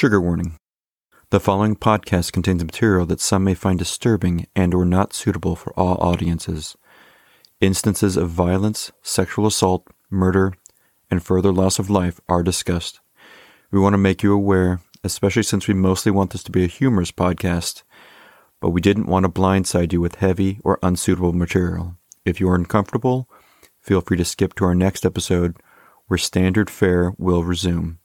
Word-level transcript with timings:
Trigger 0.00 0.22
warning. 0.22 0.56
The 1.28 1.38
following 1.38 1.76
podcast 1.76 2.32
contains 2.32 2.64
material 2.64 3.04
that 3.04 3.20
some 3.20 3.44
may 3.44 3.52
find 3.52 3.78
disturbing 3.78 4.46
and 4.56 4.72
or 4.72 4.86
not 4.86 5.12
suitable 5.12 5.54
for 5.56 5.78
all 5.78 5.98
audiences. 6.00 6.74
Instances 7.60 8.16
of 8.16 8.30
violence, 8.30 8.92
sexual 9.02 9.46
assault, 9.46 9.86
murder, 10.08 10.54
and 11.10 11.22
further 11.22 11.52
loss 11.52 11.78
of 11.78 11.90
life 11.90 12.18
are 12.30 12.42
discussed. 12.42 13.00
We 13.70 13.78
want 13.78 13.92
to 13.92 13.98
make 13.98 14.22
you 14.22 14.32
aware, 14.32 14.80
especially 15.04 15.42
since 15.42 15.68
we 15.68 15.74
mostly 15.74 16.10
want 16.10 16.30
this 16.30 16.44
to 16.44 16.50
be 16.50 16.64
a 16.64 16.66
humorous 16.66 17.12
podcast, 17.12 17.82
but 18.58 18.70
we 18.70 18.80
didn't 18.80 19.04
want 19.04 19.24
to 19.24 19.28
blindside 19.28 19.92
you 19.92 20.00
with 20.00 20.14
heavy 20.14 20.60
or 20.64 20.78
unsuitable 20.82 21.34
material. 21.34 21.96
If 22.24 22.40
you 22.40 22.48
are 22.48 22.54
uncomfortable, 22.54 23.28
feel 23.82 24.00
free 24.00 24.16
to 24.16 24.24
skip 24.24 24.54
to 24.54 24.64
our 24.64 24.74
next 24.74 25.04
episode 25.04 25.58
where 26.06 26.16
standard 26.16 26.70
fare 26.70 27.12
will 27.18 27.44
resume. 27.44 27.99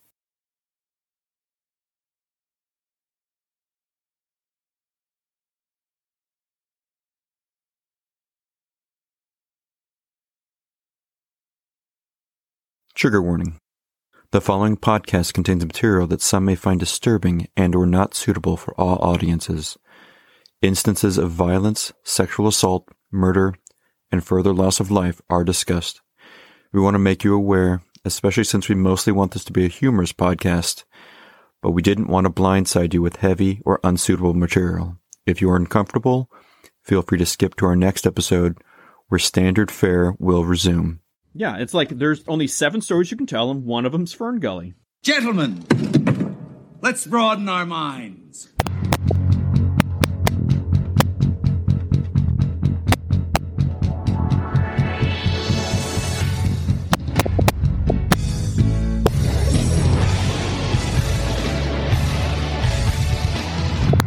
Trigger 12.96 13.22
warning. 13.22 13.60
The 14.32 14.40
following 14.40 14.78
podcast 14.78 15.34
contains 15.34 15.66
material 15.66 16.08
that 16.08 16.22
some 16.22 16.46
may 16.46 16.56
find 16.56 16.80
disturbing 16.80 17.50
and 17.58 17.76
or 17.76 17.86
not 17.86 18.14
suitable 18.16 18.56
for 18.56 18.74
all 18.80 18.96
audiences. 19.00 19.78
Instances 20.62 21.18
of 21.18 21.30
violence, 21.30 21.92
sexual 22.06 22.48
assault, 22.48 22.88
murder, 23.12 23.54
and 24.14 24.26
further 24.26 24.54
loss 24.54 24.80
of 24.80 24.92
life 24.92 25.20
are 25.30 25.44
discussed. 25.44 26.00
We 26.72 26.80
want 26.80 26.94
to 26.94 27.00
make 27.00 27.26
you 27.26 27.36
aware, 27.36 27.84
especially 28.06 28.46
since 28.46 28.70
we 28.70 28.76
mostly 28.76 29.12
want 29.12 29.34
this 29.34 29.44
to 29.44 29.52
be 29.52 29.66
a 29.66 29.68
humorous 29.68 30.14
podcast, 30.14 30.86
but 31.62 31.72
we 31.72 31.82
didn't 31.82 32.08
want 32.08 32.28
to 32.28 32.32
blindside 32.32 32.94
you 32.94 33.02
with 33.02 33.18
heavy 33.18 33.62
or 33.66 33.82
unsuitable 33.84 34.36
material. 34.36 34.98
If 35.26 35.42
you 35.42 35.50
are 35.50 35.58
uncomfortable, 35.58 36.30
feel 36.82 37.02
free 37.02 37.18
to 37.18 37.26
skip 37.26 37.56
to 37.56 37.66
our 37.66 37.76
next 37.76 38.08
episode 38.08 38.58
where 39.10 39.20
standard 39.20 39.70
fare 39.70 40.16
will 40.18 40.46
resume. 40.46 41.02
Yeah, 41.38 41.58
it's 41.58 41.74
like 41.74 41.90
there's 41.90 42.24
only 42.30 42.48
seven 42.48 42.80
stories 42.80 43.12
you 43.12 43.18
can 43.18 43.26
tell, 43.26 43.52
and 43.52 43.66
one 43.66 43.86
of 43.86 43.92
them's 43.92 44.14
Fern 44.14 44.40
Gully. 44.40 44.74
Gentlemen, 45.04 45.66
let's 46.82 47.06
broaden 47.06 47.50
our 47.50 47.66
minds. 47.66 48.48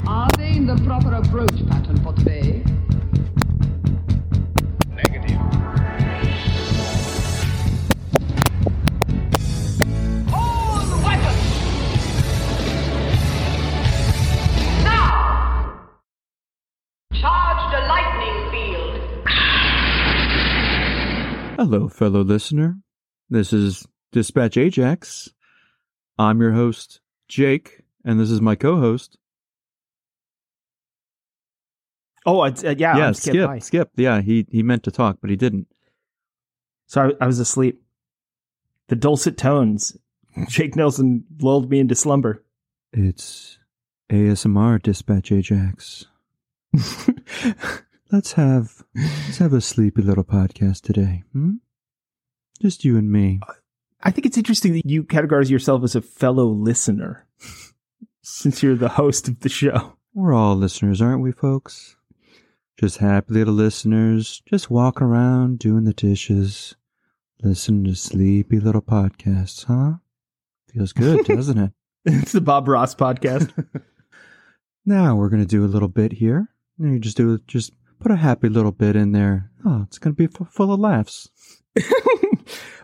Are 0.07 0.31
they 0.39 0.53
in 0.53 0.67
the 0.67 0.81
proper 0.87 1.13
approach 1.13 1.58
Hello, 21.59 21.89
fellow 21.89 22.23
listener. 22.23 22.79
This 23.29 23.53
is 23.53 23.85
Dispatch 24.13 24.57
Ajax. 24.57 25.29
I'm 26.17 26.41
your 26.41 26.53
host, 26.53 27.01
Jake, 27.27 27.83
and 28.05 28.21
this 28.21 28.31
is 28.31 28.41
my 28.41 28.55
co 28.55 28.79
host. 28.79 29.19
Oh, 32.25 32.45
it's, 32.45 32.63
uh, 32.63 32.77
yeah, 32.79 32.97
yeah, 32.97 33.07
I'm 33.09 33.15
Skip. 33.15 33.33
Skip. 33.33 33.49
Hi. 33.49 33.59
Skip. 33.59 33.91
Yeah, 33.97 34.21
he, 34.21 34.47
he 34.53 34.63
meant 34.63 34.85
to 34.85 34.93
talk, 34.93 35.19
but 35.21 35.31
he 35.31 35.37
didn't. 35.37 35.67
So 36.87 37.09
I, 37.21 37.25
I 37.25 37.27
was 37.27 37.41
asleep. 37.41 37.83
The 38.87 38.95
dulcet 38.95 39.37
tones. 39.37 39.97
Jake 40.49 40.77
Nelson 40.77 41.25
lulled 41.41 41.69
me 41.69 41.81
into 41.81 41.97
slumber. 41.97 42.45
It's 42.93 43.59
ASMR 44.11 44.81
Dispatch 44.81 45.33
Ajax. 45.33 46.07
let's 48.11 48.33
have 48.33 48.83
let's 48.95 49.39
have 49.39 49.53
a 49.53 49.61
sleepy 49.61 50.03
little 50.03 50.25
podcast 50.25 50.83
today. 50.83 51.23
Hmm? 51.33 51.57
Just 52.61 52.85
you 52.85 52.97
and 52.97 53.11
me. 53.11 53.41
I 54.03 54.11
think 54.11 54.27
it's 54.27 54.39
interesting 54.39 54.73
that 54.75 54.87
you 54.87 55.05
categorize 55.05 55.51
yourself 55.51 55.83
as 55.83 55.95
a 55.95 56.03
fellow 56.03 56.47
listener, 56.47 57.27
since 58.23 58.63
you're 58.63 58.77
the 58.77 58.89
host 58.89 59.29
of 59.29 59.41
the 59.41 59.49
show. 59.49 59.95
We're 60.15 60.35
all 60.35 60.57
listeners, 60.57 61.03
aren't 61.03 61.23
we, 61.23 61.33
folks? 61.33 61.97
Just 62.79 62.99
happy 62.99 63.35
little 63.35 63.55
listeners, 63.55 64.43
just 64.47 64.71
walking 64.71 65.07
around 65.07 65.59
doing 65.59 65.85
the 65.85 65.93
dishes, 65.93 66.77
listening 67.43 67.85
to 67.85 67.95
sleepy 67.95 68.61
little 68.61 68.83
podcasts, 68.83 69.65
huh? 69.65 69.99
Feels 70.73 70.93
good, 70.93 71.25
doesn't 71.27 71.59
it? 71.59 71.73
it's 72.05 72.33
the 72.33 72.41
Bob 72.41 72.69
Ross 72.69 72.95
podcast. 72.95 73.53
Now 74.87 75.17
we're 75.17 75.29
gonna 75.29 75.45
do 75.45 75.67
a 75.67 75.69
little 75.69 75.89
bit 75.89 76.13
here. 76.13 76.49
You 76.79 76.99
just 76.99 77.19
do 77.19 77.39
just 77.47 77.73
put 78.01 78.13
a 78.13 78.17
happy 78.17 78.49
little 78.49 78.73
bit 78.73 78.97
in 78.97 79.13
there. 79.13 79.51
Oh, 79.65 79.83
it's 79.87 79.99
gonna 79.99 80.15
be 80.15 80.25
f- 80.25 80.49
full 80.51 80.73
of 80.73 80.81
laughs. 80.81 81.29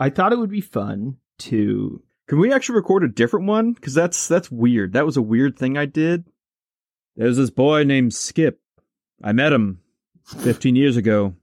I 0.00 0.10
thought 0.10 0.32
it 0.32 0.38
would 0.38 0.50
be 0.50 0.60
fun 0.60 1.16
to. 1.40 2.02
Can 2.26 2.38
we 2.38 2.52
actually 2.52 2.76
record 2.76 3.04
a 3.04 3.08
different 3.08 3.46
one? 3.46 3.72
Because 3.72 3.94
that's 3.94 4.28
that's 4.28 4.50
weird. 4.50 4.92
That 4.92 5.06
was 5.06 5.16
a 5.16 5.22
weird 5.22 5.58
thing 5.58 5.76
I 5.76 5.86
did. 5.86 6.24
There's 7.16 7.36
this 7.36 7.50
boy 7.50 7.84
named 7.84 8.14
Skip. 8.14 8.60
I 9.22 9.32
met 9.32 9.52
him 9.52 9.80
15 10.38 10.74
years 10.74 10.96
ago. 10.96 11.34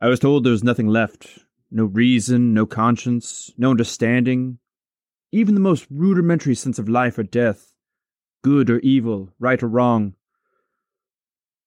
I 0.00 0.08
was 0.08 0.20
told 0.20 0.44
there 0.44 0.50
was 0.50 0.64
nothing 0.64 0.88
left. 0.88 1.38
No 1.70 1.84
reason, 1.84 2.52
no 2.52 2.66
conscience, 2.66 3.50
no 3.56 3.70
understanding. 3.70 4.58
Even 5.32 5.54
the 5.54 5.60
most 5.60 5.86
rudimentary 5.90 6.54
sense 6.54 6.78
of 6.78 6.88
life 6.88 7.18
or 7.18 7.22
death. 7.22 7.74
Good 8.42 8.68
or 8.68 8.78
evil, 8.80 9.32
right 9.38 9.62
or 9.62 9.68
wrong. 9.68 10.14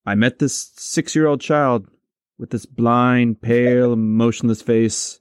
I 0.08 0.14
met 0.14 0.38
this 0.38 0.72
six 0.74 1.14
year 1.14 1.26
old 1.26 1.42
child 1.42 1.86
with 2.38 2.48
this 2.48 2.64
blind, 2.64 3.42
pale, 3.42 3.94
motionless 3.94 4.62
face 4.62 5.20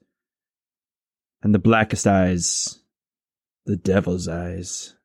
and 1.44 1.54
the 1.54 1.60
blackest 1.60 2.08
eyes. 2.08 2.80
The 3.66 3.76
devil's 3.76 4.30
eyes. 4.30 4.96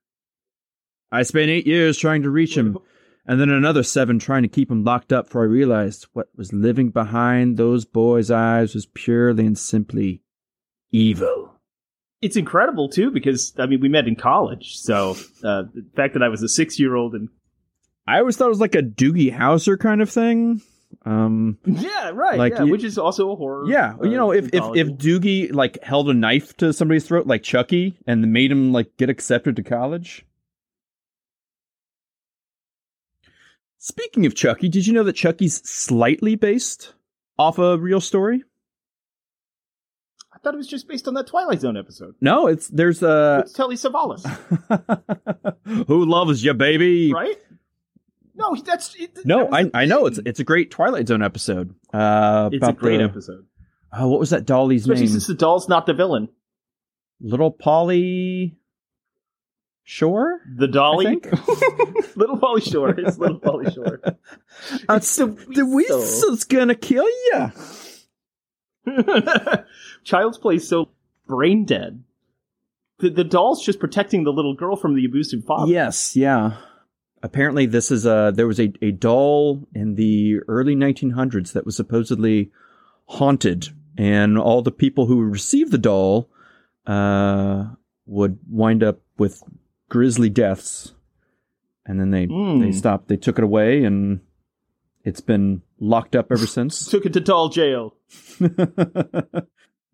I 1.11 1.25
spent 1.25 1.51
eight 1.51 1.67
years 1.67 1.99
trying 1.99 2.23
to 2.23 2.31
reach 2.31 2.57
him, 2.57 2.79
and 3.27 3.41
then 3.41 3.51
another 3.51 3.83
seven 3.83 4.21
trying 4.21 4.43
to 4.43 4.49
keep 4.49 4.71
him 4.71 4.85
locked 4.85 5.13
up, 5.13 5.29
for 5.29 5.43
I 5.43 5.47
realized 5.47 6.07
what 6.13 6.29
was 6.37 6.53
living 6.53 6.91
behind 6.91 7.57
those 7.57 7.85
boys' 7.85 8.31
eyes 8.31 8.77
was 8.77 8.87
purely 8.87 9.45
and 9.45 9.59
simply 9.59 10.23
evil. 10.93 11.59
It's 12.21 12.37
incredible 12.37 12.89
too 12.89 13.11
because 13.11 13.53
I 13.59 13.67
mean 13.67 13.81
we 13.81 13.89
met 13.89 14.07
in 14.07 14.15
college, 14.15 14.77
so 14.77 15.17
uh, 15.43 15.65
the 15.75 15.85
fact 15.97 16.15
that 16.15 16.23
I 16.23 16.29
was 16.29 16.41
a 16.45 16.49
six 16.49 16.79
year 16.79 16.95
old 16.95 17.17
and 17.17 17.31
I 18.07 18.19
always 18.19 18.37
thought 18.37 18.47
it 18.47 18.51
was 18.51 18.61
like 18.61 18.75
a 18.75 18.83
Doogie 18.83 19.33
Howser 19.37 19.79
kind 19.79 20.03
of 20.03 20.11
thing. 20.11 20.61
Um, 21.07 21.59
yeah, 21.65 22.11
right, 22.13 22.39
Like 22.39 22.53
yeah, 22.55 22.65
you- 22.65 22.73
which 22.73 22.85
is 22.85 22.99
also 22.99 23.31
a 23.33 23.37
horror. 23.37 23.65
yeah, 23.67 23.95
uh, 24.01 24.05
you 24.07 24.17
know, 24.17 24.33
if, 24.33 24.47
if 24.53 24.63
if. 24.77 24.89
Doogie 24.89 25.53
like 25.53 25.83
held 25.83 26.09
a 26.11 26.15
knife 26.15 26.57
to 26.59 26.73
somebody's 26.73 27.07
throat, 27.07 27.27
like 27.27 27.43
Chucky, 27.43 27.97
and 28.07 28.33
made 28.33 28.53
him 28.53 28.73
like 28.73 28.97
get 28.99 29.09
accepted 29.09 29.57
to 29.57 29.63
college. 29.63 30.25
Speaking 33.79 34.27
of 34.27 34.35
Chucky, 34.35 34.69
did 34.69 34.87
you 34.87 34.93
know 34.93 35.03
that 35.05 35.15
Chucky's 35.15 35.61
slightly 35.69 36.37
based 36.37 36.95
off 37.39 37.59
a 37.59 37.77
real 37.79 38.01
story? 38.01 38.45
I 40.33 40.39
thought 40.39 40.55
it 40.55 40.59
was 40.59 40.69
just 40.69 40.87
based 40.89 41.09
on 41.09 41.15
that 41.15 41.27
Twilight 41.27 41.61
Zone 41.61 41.77
episode. 41.77 42.15
No, 42.21 42.47
it's 42.47 42.69
there's 42.69 43.03
a 43.03 43.41
It's 43.45 43.53
Telly 43.53 43.77
Savalas, 43.77 44.25
who 45.89 46.05
loves 46.05 46.45
you, 46.45 46.55
baby. 46.55 47.13
right? 47.13 47.37
No, 48.35 48.55
that's 48.57 48.95
it, 48.97 49.15
that 49.15 49.27
No, 49.27 49.45
was 49.47 49.71
I 49.75 49.83
I 49.83 49.85
know 49.85 50.07
it's 50.07 50.19
it's 50.25 50.41
a 50.41 50.45
great 50.45 50.71
Twilight 50.71 51.09
Zone 51.09 51.23
episode. 51.23 51.75
Uh, 51.93 52.49
it's 52.53 52.67
a 52.67 52.73
great 52.73 52.99
the- 52.99 53.05
episode, 53.05 53.47
Oh, 53.93 54.09
what 54.09 54.19
was 54.21 54.31
that 54.31 54.47
dolly's 54.47 54.83
especially 54.83 55.03
name? 55.05 55.11
since 55.13 55.27
the 55.27 55.35
doll's 55.35 55.69
not 55.69 55.85
the 55.87 55.93
villain. 55.95 56.29
Little 57.21 57.51
Polly 57.51 58.57
Shore. 59.85 60.41
The 60.57 60.67
dolly, 60.69 61.05
think. 61.05 61.31
little 62.17 62.39
Polly 62.39 62.63
Shore, 62.63 62.91
it's 62.99 63.19
little 63.19 63.39
Polly 63.39 63.71
Shore. 63.71 64.01
Uh, 64.89 64.95
It's 64.97 65.15
the 65.17 65.27
the 65.27 65.67
whistle's 65.67 66.45
gonna 66.45 66.75
kill 66.75 67.05
you. 67.07 67.53
Child's 70.05 70.39
Play 70.39 70.57
is 70.57 70.69
so 70.69 70.91
brain 71.27 71.65
dead. 71.65 72.03
The, 72.99 73.11
the 73.11 73.25
doll's 73.25 73.65
just 73.65 73.81
protecting 73.81 74.25
the 74.25 74.33
little 74.33 74.55
girl 74.55 74.77
from 74.77 74.95
the 74.95 75.05
abusive 75.05 75.45
father. 75.45 75.71
Yes, 75.73 76.15
yeah. 76.17 76.57
Apparently, 77.23 77.67
this 77.67 77.91
is 77.91 78.05
a 78.05 78.33
there 78.35 78.47
was 78.47 78.59
a, 78.59 78.73
a 78.83 78.91
doll 78.91 79.67
in 79.75 79.95
the 79.95 80.41
early 80.49 80.75
1900s 80.75 81.53
that 81.53 81.65
was 81.65 81.77
supposedly 81.77 82.51
haunted, 83.07 83.69
and 83.97 84.37
all 84.39 84.63
the 84.63 84.73
people 84.73 85.07
who 85.07 85.23
received 85.23 85.71
the 85.71 85.79
doll 85.79 86.29
uh, 86.87 87.67
would 88.07 88.39
wind 88.51 88.83
up 88.83 89.01
with 89.19 89.43
grisly 89.89 90.29
deaths, 90.31 90.95
and 91.87 92.01
then 92.01 92.11
they 92.11 92.27
Mm. 92.27 92.61
they 92.61 92.73
stopped. 92.73 93.09
They 93.09 93.17
took 93.17 93.39
it 93.39 93.45
away, 93.45 93.85
and 93.85 94.21
it's 95.05 95.21
been 95.21 95.63
locked 95.79 96.17
up 96.17 96.33
ever 96.33 96.47
since. 96.47 96.87
Took 96.91 97.07
it 97.07 97.13
to 97.13 97.21
doll 97.21 97.49
jail. 97.49 97.95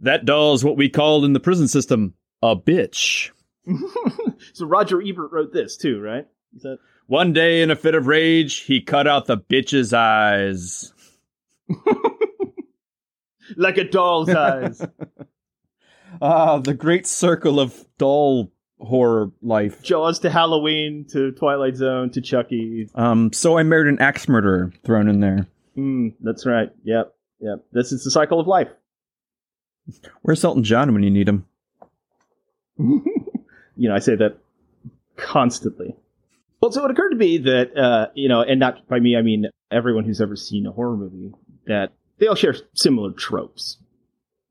that 0.01 0.25
doll's 0.25 0.65
what 0.65 0.77
we 0.77 0.89
called 0.89 1.25
in 1.25 1.33
the 1.33 1.41
prison 1.41 1.69
system 1.69 2.15
a 2.43 2.57
bitch. 2.57 3.31
so 4.53 4.67
Roger 4.67 5.03
Ebert 5.03 5.33
wrote 5.33 5.53
this 5.53 5.77
too, 5.77 6.01
right? 6.01 6.27
Is 6.57 6.63
that 6.63 6.79
One 7.09 7.33
day, 7.33 7.63
in 7.63 7.71
a 7.71 7.77
fit 7.77 7.95
of 7.95 8.07
rage, 8.07 8.61
he 8.61 8.83
cut 8.83 9.07
out 9.07 9.25
the 9.25 9.39
bitch's 9.39 9.95
eyes. 9.95 10.93
like 13.57 13.79
a 13.79 13.85
doll's 13.85 14.29
eyes? 14.29 14.87
Ah, 16.23 16.59
the 16.59 16.75
great 16.75 17.07
circle 17.07 17.61
of 17.61 17.85
doll 17.99 18.51
horror 18.81 19.31
life. 19.43 19.83
Jaws 19.83 20.19
to 20.21 20.31
Halloween 20.31 21.05
to 21.11 21.33
Twilight 21.33 21.77
Zone 21.77 22.11
to 22.11 22.21
Chucky. 22.21 22.89
Um, 22.95 23.33
so 23.33 23.59
I 23.59 23.63
married 23.63 23.89
an 23.89 24.01
axe 24.01 24.27
murderer 24.27 24.73
thrown 24.85 25.09
in 25.09 25.21
there. 25.21 25.47
Mm, 25.77 26.15
that's 26.21 26.47
right. 26.47 26.71
Yep. 26.83 27.15
Yep. 27.41 27.65
This 27.73 27.93
is 27.93 28.05
the 28.05 28.11
cycle 28.11 28.41
of 28.41 28.47
life. 28.47 28.69
Where's 30.23 30.45
Elton 30.45 30.65
John 30.65 30.93
when 30.93 31.03
you 31.03 31.11
need 31.11 31.29
him? 31.29 31.47
you 32.79 33.03
know, 33.77 33.95
I 33.95 33.99
say 33.99 34.17
that 34.17 34.39
constantly. 35.17 35.95
Well, 36.61 36.73
so 36.73 36.85
it 36.85 36.91
occurred 36.91 37.11
to 37.11 37.17
me 37.17 37.39
that, 37.39 37.77
uh, 37.77 38.07
you 38.15 38.29
know, 38.29 38.43
and 38.43 38.59
not 38.59 38.89
by 38.89 38.99
me, 38.99 39.17
I 39.17 39.23
mean 39.23 39.47
everyone 39.71 40.05
who's 40.05 40.21
ever 40.21 40.37
seen 40.37 40.67
a 40.67 40.73
horror 40.73 40.97
movie, 40.97 41.33
that 41.67 41.93
they 42.19 42.27
all 42.27 42.35
share 42.35 42.57
similar 42.75 43.13
tropes. 43.13 43.79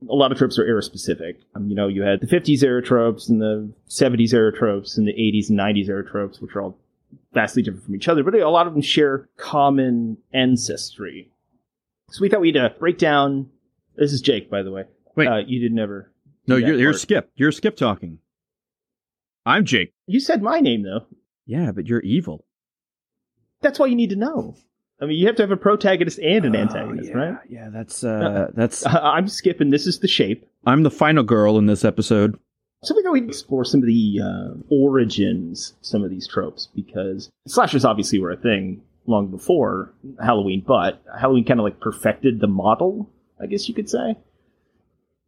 A 0.09 0.13
lot 0.13 0.31
of 0.31 0.37
tropes 0.37 0.59
are 0.59 0.65
era 0.65 0.83
specific. 0.83 1.39
Um, 1.55 1.67
you 1.69 1.75
know, 1.75 1.87
you 1.87 2.03
had 2.03 2.21
the 2.21 2.27
50s 2.27 2.63
era 2.63 2.81
tropes 2.81 3.27
and 3.29 3.41
the 3.41 3.71
70s 3.89 4.33
era 4.33 4.55
tropes 4.55 4.97
and 4.97 5.07
the 5.07 5.13
80s 5.13 5.49
and 5.49 5.59
90s 5.59 5.89
era 5.89 6.05
tropes, 6.05 6.39
which 6.39 6.55
are 6.55 6.61
all 6.61 6.77
vastly 7.33 7.61
different 7.61 7.85
from 7.85 7.95
each 7.95 8.07
other, 8.07 8.23
but 8.23 8.35
a 8.35 8.49
lot 8.49 8.67
of 8.67 8.73
them 8.73 8.81
share 8.81 9.27
common 9.37 10.17
ancestry. 10.33 11.31
So 12.11 12.21
we 12.21 12.29
thought 12.29 12.41
we'd 12.41 12.57
uh, 12.57 12.69
break 12.79 12.97
down. 12.97 13.49
This 13.95 14.13
is 14.13 14.21
Jake, 14.21 14.49
by 14.49 14.63
the 14.63 14.71
way. 14.71 14.83
Wait. 15.15 15.27
uh, 15.27 15.37
you 15.37 15.59
didn't 15.59 15.79
ever. 15.79 16.11
No, 16.47 16.55
you're, 16.55 16.79
you're. 16.79 16.93
Skip. 16.93 17.29
You're 17.35 17.51
Skip 17.51 17.75
talking. 17.75 18.19
I'm 19.45 19.65
Jake. 19.65 19.93
You 20.05 20.19
said 20.19 20.41
my 20.41 20.59
name 20.59 20.83
though. 20.83 21.05
Yeah, 21.47 21.71
but 21.71 21.87
you're 21.87 22.01
evil. 22.01 22.45
That's 23.61 23.79
why 23.79 23.87
you 23.87 23.95
need 23.95 24.11
to 24.11 24.15
know. 24.15 24.55
I 25.01 25.05
mean, 25.05 25.17
you 25.17 25.25
have 25.27 25.35
to 25.37 25.43
have 25.43 25.51
a 25.51 25.57
protagonist 25.57 26.19
and 26.19 26.45
an 26.45 26.55
antagonist, 26.55 27.11
Oh, 27.13 27.17
yeah, 27.17 27.23
right? 27.23 27.37
Yeah, 27.49 27.69
that's 27.71 28.03
uh, 28.03 28.47
that's. 28.53 28.85
I'm 28.85 29.27
skipping. 29.27 29.69
this 29.71 29.87
is 29.87 29.99
the 29.99 30.07
shape. 30.07 30.45
I'm 30.65 30.83
the 30.83 30.91
final 30.91 31.23
girl 31.23 31.57
in 31.57 31.65
this 31.67 31.83
episode. 31.85 32.37
So 32.83 32.95
we 32.95 33.01
thought 33.01 33.13
we'd 33.13 33.27
explore 33.27 33.65
some 33.65 33.79
of 33.79 33.87
the 33.87 34.19
uh, 34.23 34.53
origins, 34.69 35.73
some 35.81 36.03
of 36.03 36.11
these 36.11 36.27
tropes, 36.27 36.67
because 36.75 37.29
slashers 37.47 37.83
obviously 37.85 38.19
were 38.19 38.31
a 38.31 38.37
thing 38.37 38.81
long 39.07 39.27
before 39.31 39.93
Halloween, 40.21 40.63
but 40.67 41.01
Halloween 41.19 41.45
kind 41.45 41.59
of 41.59 41.63
like 41.63 41.79
perfected 41.79 42.39
the 42.39 42.47
model, 42.47 43.09
I 43.41 43.45
guess 43.47 43.67
you 43.67 43.73
could 43.73 43.89
say. 43.89 44.15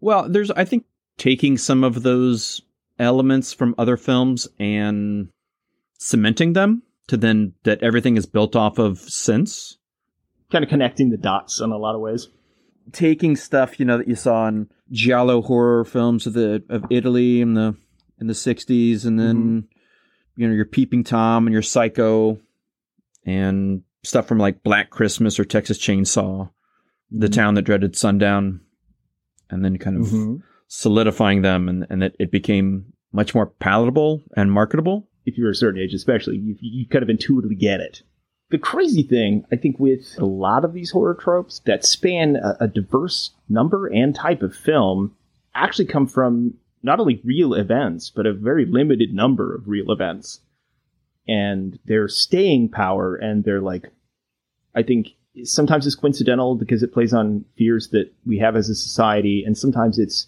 Well, 0.02 0.30
there's 0.30 0.52
I 0.52 0.66
think 0.66 0.86
taking 1.18 1.58
some 1.58 1.84
of 1.84 2.04
those 2.04 2.62
elements 3.00 3.54
from 3.54 3.74
other 3.78 3.98
films 3.98 4.48
and 4.60 5.30
cementing 6.00 6.54
them 6.54 6.82
to 7.08 7.18
then 7.18 7.54
that 7.64 7.84
everything 7.84 8.18
is 8.18 8.26
built 8.26 8.56
off 8.56 8.80
of 8.80 8.98
since. 9.00 9.78
Kind 10.52 10.64
of 10.64 10.70
connecting 10.70 11.10
the 11.12 11.18
dots 11.18 11.60
in 11.62 11.70
a 11.72 11.78
lot 11.78 11.94
of 11.94 12.02
ways. 12.02 12.30
Taking 12.92 13.36
stuff, 13.36 13.80
you 13.80 13.86
know, 13.86 13.98
that 14.00 14.08
you 14.08 14.16
saw 14.16 14.48
in 14.48 14.68
giallo 14.92 15.44
horror 15.44 15.86
films 15.86 16.26
of 16.26 16.34
the 16.34 16.64
of 16.70 16.86
Italy 16.90 17.42
in 17.42 17.54
the 17.54 17.76
in 18.20 18.26
the 18.28 18.34
60s 18.34 19.06
and 19.06 19.20
then 19.20 19.68
you 20.36 20.48
know, 20.48 20.54
your 20.56 20.66
peeping 20.66 21.04
tom 21.04 21.46
and 21.46 21.54
your 21.54 21.62
psycho 21.62 22.40
and 23.26 23.84
stuff 24.04 24.28
from 24.28 24.38
like 24.40 24.64
Black 24.64 24.90
Christmas 24.90 25.40
or 25.40 25.46
Texas 25.46 25.78
Chainsaw, 25.78 26.50
the 27.12 27.30
town 27.30 27.56
that 27.56 27.64
dreaded 27.64 27.96
sundown 27.96 28.62
and 29.50 29.64
then 29.66 29.78
kind 29.78 29.98
of 29.98 30.04
Mm-hmm. 30.08 30.36
solidifying 30.68 31.42
them 31.42 31.68
and, 31.68 31.86
and 31.90 32.04
it, 32.04 32.16
it 32.20 32.32
became 32.32 32.94
much 33.12 33.36
more 33.36 33.48
palatable 33.48 34.22
and 34.38 34.52
marketable. 34.52 35.09
If 35.30 35.38
you're 35.38 35.52
a 35.52 35.56
certain 35.56 35.82
age, 35.82 35.94
especially, 35.94 36.38
you, 36.38 36.56
you 36.60 36.88
kind 36.88 37.04
of 37.04 37.10
intuitively 37.10 37.56
get 37.56 37.80
it. 37.80 38.02
The 38.50 38.58
crazy 38.58 39.04
thing, 39.04 39.46
I 39.52 39.56
think, 39.56 39.80
with 39.80 40.18
a 40.18 40.26
lot 40.26 40.66
of 40.66 40.74
these 40.74 40.92
horror 40.92 41.14
tropes 41.14 41.60
that 41.66 41.86
span 41.86 42.36
a, 42.36 42.58
a 42.62 42.68
diverse 42.68 43.32
number 43.48 43.88
and 43.88 44.16
type 44.16 44.42
of 44.42 44.56
film 44.56 45.16
actually 45.54 45.86
come 45.86 46.08
from 46.08 46.56
not 46.82 47.00
only 47.00 47.22
real 47.24 47.54
events, 47.54 48.10
but 48.10 48.26
a 48.26 48.34
very 48.34 48.66
limited 48.66 49.14
number 49.14 49.54
of 49.54 49.68
real 49.68 49.92
events. 49.92 50.40
And 51.28 51.78
their 51.86 52.08
staying 52.08 52.70
power 52.70 53.16
and 53.16 53.44
their, 53.44 53.62
like, 53.62 53.92
I 54.74 54.82
think 54.82 55.10
sometimes 55.44 55.86
it's 55.86 55.96
coincidental 55.96 56.56
because 56.56 56.82
it 56.82 56.94
plays 56.94 57.14
on 57.14 57.46
fears 57.56 57.90
that 57.90 58.12
we 58.26 58.40
have 58.40 58.56
as 58.56 58.68
a 58.70 58.76
society, 58.76 59.44
and 59.46 59.56
sometimes 59.56 60.00
it's 60.00 60.28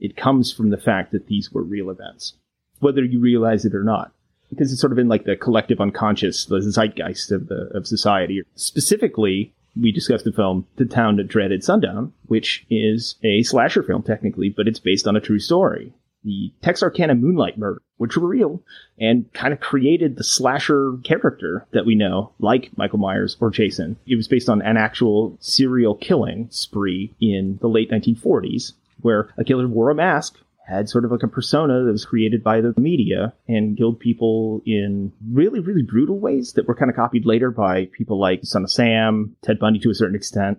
it 0.00 0.16
comes 0.16 0.52
from 0.52 0.70
the 0.70 0.76
fact 0.76 1.12
that 1.12 1.28
these 1.28 1.52
were 1.52 1.62
real 1.62 1.88
events, 1.88 2.34
whether 2.80 3.04
you 3.04 3.20
realize 3.20 3.64
it 3.64 3.76
or 3.76 3.84
not 3.84 4.12
because 4.50 4.72
it's 4.72 4.80
sort 4.80 4.92
of 4.92 4.98
in 4.98 5.08
like 5.08 5.24
the 5.24 5.36
collective 5.36 5.80
unconscious, 5.80 6.44
the 6.46 6.60
zeitgeist 6.60 7.32
of 7.32 7.48
the 7.48 7.68
of 7.74 7.86
society. 7.86 8.42
Specifically, 8.54 9.52
we 9.80 9.92
discussed 9.92 10.24
the 10.24 10.32
film 10.32 10.66
"The 10.76 10.84
Town 10.84 11.16
That 11.16 11.28
Dreaded 11.28 11.64
Sundown," 11.64 12.12
which 12.26 12.64
is 12.70 13.16
a 13.22 13.42
slasher 13.42 13.82
film 13.82 14.02
technically, 14.02 14.48
but 14.48 14.68
it's 14.68 14.80
based 14.80 15.06
on 15.06 15.16
a 15.16 15.20
true 15.20 15.38
story. 15.40 15.92
The 16.24 16.52
Texarkana 16.62 17.16
Moonlight 17.16 17.58
Murder, 17.58 17.82
which 17.98 18.16
were 18.16 18.26
real 18.26 18.62
and 18.98 19.30
kind 19.34 19.52
of 19.52 19.60
created 19.60 20.16
the 20.16 20.24
slasher 20.24 20.96
character 21.04 21.66
that 21.72 21.84
we 21.84 21.94
know, 21.94 22.32
like 22.38 22.70
Michael 22.78 22.98
Myers 22.98 23.36
or 23.40 23.50
Jason. 23.50 23.96
It 24.06 24.16
was 24.16 24.26
based 24.26 24.48
on 24.48 24.62
an 24.62 24.78
actual 24.78 25.36
serial 25.40 25.94
killing 25.94 26.48
spree 26.50 27.12
in 27.20 27.58
the 27.60 27.68
late 27.68 27.90
1940s, 27.90 28.72
where 29.02 29.28
a 29.36 29.44
killer 29.44 29.68
wore 29.68 29.90
a 29.90 29.94
mask 29.94 30.38
had 30.66 30.88
sort 30.88 31.04
of 31.04 31.10
like 31.10 31.22
a 31.22 31.28
persona 31.28 31.84
that 31.84 31.92
was 31.92 32.06
created 32.06 32.42
by 32.42 32.60
the 32.60 32.72
media 32.78 33.34
and 33.46 33.76
killed 33.76 34.00
people 34.00 34.62
in 34.64 35.12
really, 35.30 35.60
really 35.60 35.82
brutal 35.82 36.18
ways 36.18 36.54
that 36.54 36.66
were 36.66 36.74
kind 36.74 36.90
of 36.90 36.96
copied 36.96 37.26
later 37.26 37.50
by 37.50 37.86
people 37.96 38.18
like 38.18 38.40
Son 38.44 38.64
of 38.64 38.70
Sam, 38.70 39.36
Ted 39.42 39.58
Bundy 39.58 39.78
to 39.80 39.90
a 39.90 39.94
certain 39.94 40.16
extent. 40.16 40.58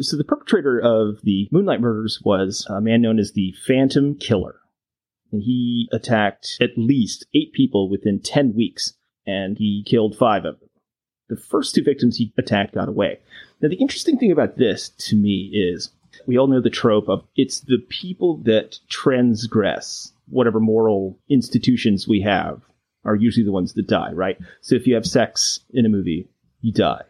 So 0.00 0.16
the 0.16 0.24
perpetrator 0.24 0.78
of 0.78 1.22
the 1.22 1.48
Moonlight 1.52 1.80
murders 1.80 2.20
was 2.24 2.66
a 2.68 2.80
man 2.80 3.00
known 3.00 3.18
as 3.18 3.32
the 3.32 3.54
Phantom 3.64 4.16
Killer. 4.16 4.56
And 5.30 5.42
he 5.42 5.88
attacked 5.92 6.56
at 6.60 6.76
least 6.76 7.26
eight 7.34 7.52
people 7.52 7.88
within 7.88 8.20
10 8.20 8.54
weeks, 8.54 8.94
and 9.26 9.56
he 9.58 9.84
killed 9.86 10.16
five 10.16 10.44
of 10.44 10.58
them. 10.58 10.68
The 11.28 11.36
first 11.36 11.74
two 11.74 11.84
victims 11.84 12.16
he 12.16 12.32
attacked 12.38 12.74
got 12.74 12.88
away. 12.88 13.18
Now, 13.60 13.68
the 13.68 13.76
interesting 13.76 14.18
thing 14.18 14.32
about 14.32 14.56
this 14.56 14.88
to 14.88 15.16
me 15.16 15.50
is 15.52 15.90
we 16.26 16.38
all 16.38 16.46
know 16.46 16.60
the 16.60 16.70
trope 16.70 17.08
of 17.08 17.24
it's 17.36 17.60
the 17.60 17.78
people 17.88 18.38
that 18.44 18.78
transgress 18.88 20.12
whatever 20.28 20.60
moral 20.60 21.18
institutions 21.28 22.06
we 22.06 22.20
have 22.20 22.60
are 23.04 23.16
usually 23.16 23.44
the 23.44 23.52
ones 23.52 23.74
that 23.74 23.86
die, 23.86 24.12
right? 24.12 24.38
So 24.60 24.74
if 24.74 24.86
you 24.86 24.94
have 24.94 25.06
sex 25.06 25.60
in 25.70 25.86
a 25.86 25.88
movie, 25.88 26.28
you 26.60 26.72
die. 26.72 27.02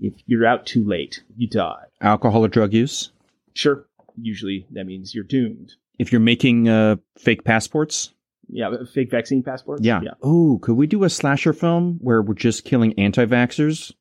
If 0.00 0.14
you're 0.26 0.46
out 0.46 0.66
too 0.66 0.84
late, 0.84 1.22
you 1.36 1.48
die. 1.48 1.84
Alcohol 2.00 2.44
or 2.44 2.48
drug 2.48 2.72
use. 2.72 3.10
Sure, 3.54 3.86
usually 4.16 4.66
that 4.72 4.84
means 4.84 5.14
you're 5.14 5.24
doomed. 5.24 5.74
If 5.98 6.12
you're 6.12 6.20
making 6.20 6.68
uh, 6.68 6.96
fake 7.18 7.44
passports. 7.44 8.12
Yeah, 8.48 8.72
fake 8.92 9.10
vaccine 9.10 9.42
passports? 9.42 9.82
Yeah. 9.84 10.00
Yeah. 10.02 10.12
Oh, 10.22 10.58
could 10.62 10.76
we 10.76 10.86
do 10.86 11.04
a 11.04 11.10
slasher 11.10 11.52
film 11.52 11.98
where 12.00 12.22
we're 12.22 12.34
just 12.34 12.64
killing 12.64 12.98
anti 12.98 13.26
vaxxers? 13.26 13.92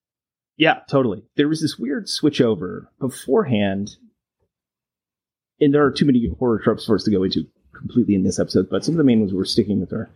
Yeah, 0.58 0.80
totally. 0.89 1.24
There 1.36 1.48
was 1.48 1.62
this 1.62 1.77
weird 1.77 2.10
switch 2.10 2.42
over 2.42 2.89
beforehand, 3.00 3.98
and 5.60 5.74
there 5.74 5.84
are 5.86 5.92
too 5.92 6.06
many 6.06 6.30
horror 6.40 6.60
tropes 6.60 6.86
for 6.86 6.96
us 6.96 7.04
to 7.04 7.12
go 7.12 7.24
into 7.24 7.46
completely 7.74 8.16
in 8.16 8.24
this 8.24 8.40
episode, 8.40 8.70
but 8.70 8.84
some 8.84 8.94
of 8.96 8.98
the 8.98 9.04
main 9.04 9.20
ones 9.20 9.34
we're 9.34 9.46
sticking 9.46 9.80
with 9.80 9.94
are. 9.94 10.10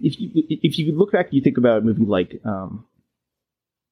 If 0.00 0.18
you 0.20 0.30
if 0.48 0.78
you 0.78 0.92
look 0.92 1.12
back, 1.12 1.28
you 1.30 1.40
think 1.40 1.56
about 1.56 1.78
a 1.78 1.80
movie 1.82 2.04
like 2.04 2.40
um, 2.44 2.84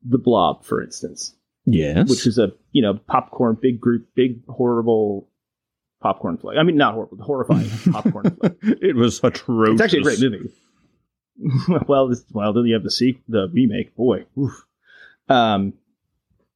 The 0.05 0.19
Blob, 0.19 0.64
for 0.64 0.83
instance, 0.83 1.35
Yes. 1.64 2.11
which 2.11 2.26
is 2.26 2.38
a 2.38 2.52
you 2.73 2.83
know 2.83 2.95
popcorn 2.95 3.57
big 3.61 3.81
group 3.81 4.09
big 4.17 4.45
horrible 4.47 5.29
popcorn 6.00 6.38
flick. 6.38 6.59
I 6.59 6.64
mean, 6.64 6.76
not 6.76 6.95
horrible, 6.95 7.19
horrifying 7.23 7.71
popcorn 7.93 8.37
flick. 8.37 8.57
it 8.62 8.97
was 8.97 9.21
atrocious. 9.23 9.75
It's 9.75 9.81
actually 9.83 10.00
a 10.00 10.02
great 10.02 10.21
movie. 10.21 10.50
well, 11.88 12.09
this, 12.09 12.25
well, 12.33 12.52
then 12.52 12.64
you 12.67 12.75
have 12.75 12.83
the 12.83 12.91
sequel, 12.91 13.23
the 13.29 13.49
remake. 13.52 13.95
Boy, 13.95 14.25
oof. 14.37 14.64
um, 15.29 15.73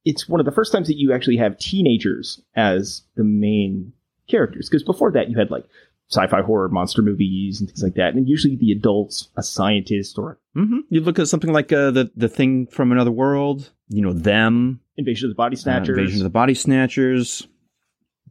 it's 0.03 0.27
one 0.27 0.39
of 0.41 0.45
the 0.45 0.51
first 0.51 0.71
times 0.73 0.87
that 0.87 0.97
you 0.97 1.13
actually 1.13 1.37
have 1.37 1.57
teenagers 1.57 2.41
as 2.55 3.03
the 3.15 3.23
main 3.23 3.93
characters. 4.27 4.69
Because 4.69 4.83
before 4.83 5.11
that, 5.11 5.29
you 5.29 5.37
had 5.37 5.51
like 5.51 5.65
sci-fi 6.09 6.41
horror 6.41 6.69
monster 6.69 7.01
movies 7.01 7.59
and 7.59 7.69
things 7.69 7.83
like 7.83 7.95
that, 7.95 8.13
and 8.13 8.27
usually 8.27 8.55
the 8.55 8.71
adults, 8.71 9.29
a 9.35 9.43
scientist 9.43 10.17
or 10.17 10.39
hmm 10.53 10.79
You 10.89 11.01
look 11.01 11.19
at 11.19 11.27
something 11.27 11.51
like 11.51 11.71
uh, 11.71 11.91
the 11.91 12.11
the 12.15 12.29
thing 12.29 12.67
from 12.67 12.91
another 12.91 13.11
world. 13.11 13.71
You 13.89 14.01
know 14.01 14.13
them. 14.13 14.81
Invasion 14.97 15.27
of 15.27 15.31
the 15.31 15.35
Body 15.35 15.55
uh, 15.55 15.59
Snatchers, 15.59 15.97
Invasion 15.97 16.21
of 16.21 16.23
the 16.23 16.29
Body 16.29 16.53
Snatchers. 16.53 17.47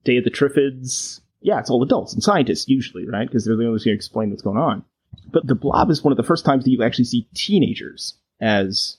Day 0.05 0.17
of 0.19 0.25
the 0.25 0.31
Triffids. 0.31 1.21
Yeah, 1.41 1.59
it's 1.61 1.71
all 1.71 1.83
adults 1.83 2.13
and 2.13 2.23
scientists 2.23 2.69
usually, 2.69 3.07
right? 3.07 3.29
Because 3.29 3.45
they're 3.45 3.57
the 3.57 3.69
ones 3.69 3.85
who 3.85 3.91
can 3.91 3.97
explain 3.97 4.31
what's 4.31 4.43
going 4.43 4.57
on. 4.59 4.85
But 5.33 5.47
the 5.47 5.55
Blob 5.55 5.91
is 5.91 6.03
one 6.03 6.13
of 6.13 6.17
the 6.17 6.23
first 6.23 6.45
times 6.45 6.65
that 6.65 6.71
you 6.71 6.83
actually 6.83 7.05
see 7.05 7.29
teenagers 7.35 8.15
as 8.41 8.99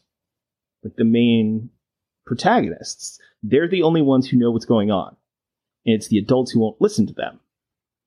like 0.83 0.95
the 0.95 1.03
main 1.03 1.69
protagonists. 2.25 3.19
They're 3.43 3.67
the 3.67 3.83
only 3.83 4.01
ones 4.01 4.29
who 4.29 4.37
know 4.37 4.51
what's 4.51 4.65
going 4.65 4.91
on. 4.91 5.16
And 5.87 5.95
it's 5.95 6.09
the 6.09 6.19
adults 6.19 6.51
who 6.51 6.59
won't 6.59 6.79
listen 6.81 7.07
to 7.07 7.13
them. 7.13 7.39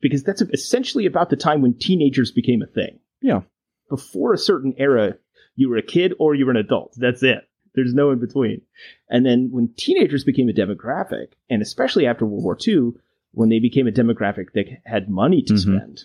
Because 0.01 0.23
that's 0.23 0.41
essentially 0.43 1.05
about 1.07 1.31
the 1.31 1.37
time 1.37 1.61
when 1.63 1.75
teenagers 1.75 2.31
became 2.31 2.63
a 2.63 2.67
thing. 2.67 3.01
Yeah. 3.21 3.41
Before 3.89 4.33
a 4.33 4.39
certain 4.39 4.75
era, 4.79 5.17
you 5.57 5.69
were 5.69 5.77
a 5.77 5.83
kid 5.83 6.15
or 6.19 6.35
you 6.35 6.45
were 6.47 6.53
an 6.53 6.57
adult. 6.57 6.95
That's 6.97 7.23
it. 7.23 7.49
There's 7.75 7.93
no 7.95 8.11
in 8.11 8.19
between. 8.21 8.63
And 9.09 9.27
then 9.27 9.49
when 9.51 9.73
teenagers 9.77 10.25
became 10.25 10.49
a 10.49 10.53
demographic, 10.53 11.33
and 11.51 11.61
especially 11.61 12.07
after 12.07 12.25
World 12.25 12.45
War 12.45 12.59
II, 12.67 12.93
when 13.33 13.49
they 13.49 13.59
became 13.59 13.87
a 13.87 13.93
demographic 13.93 14.53
that 14.55 14.67
had 14.85 15.09
money 15.09 15.43
to 15.43 15.55
Mhm. 15.55 15.59
spend 15.59 16.05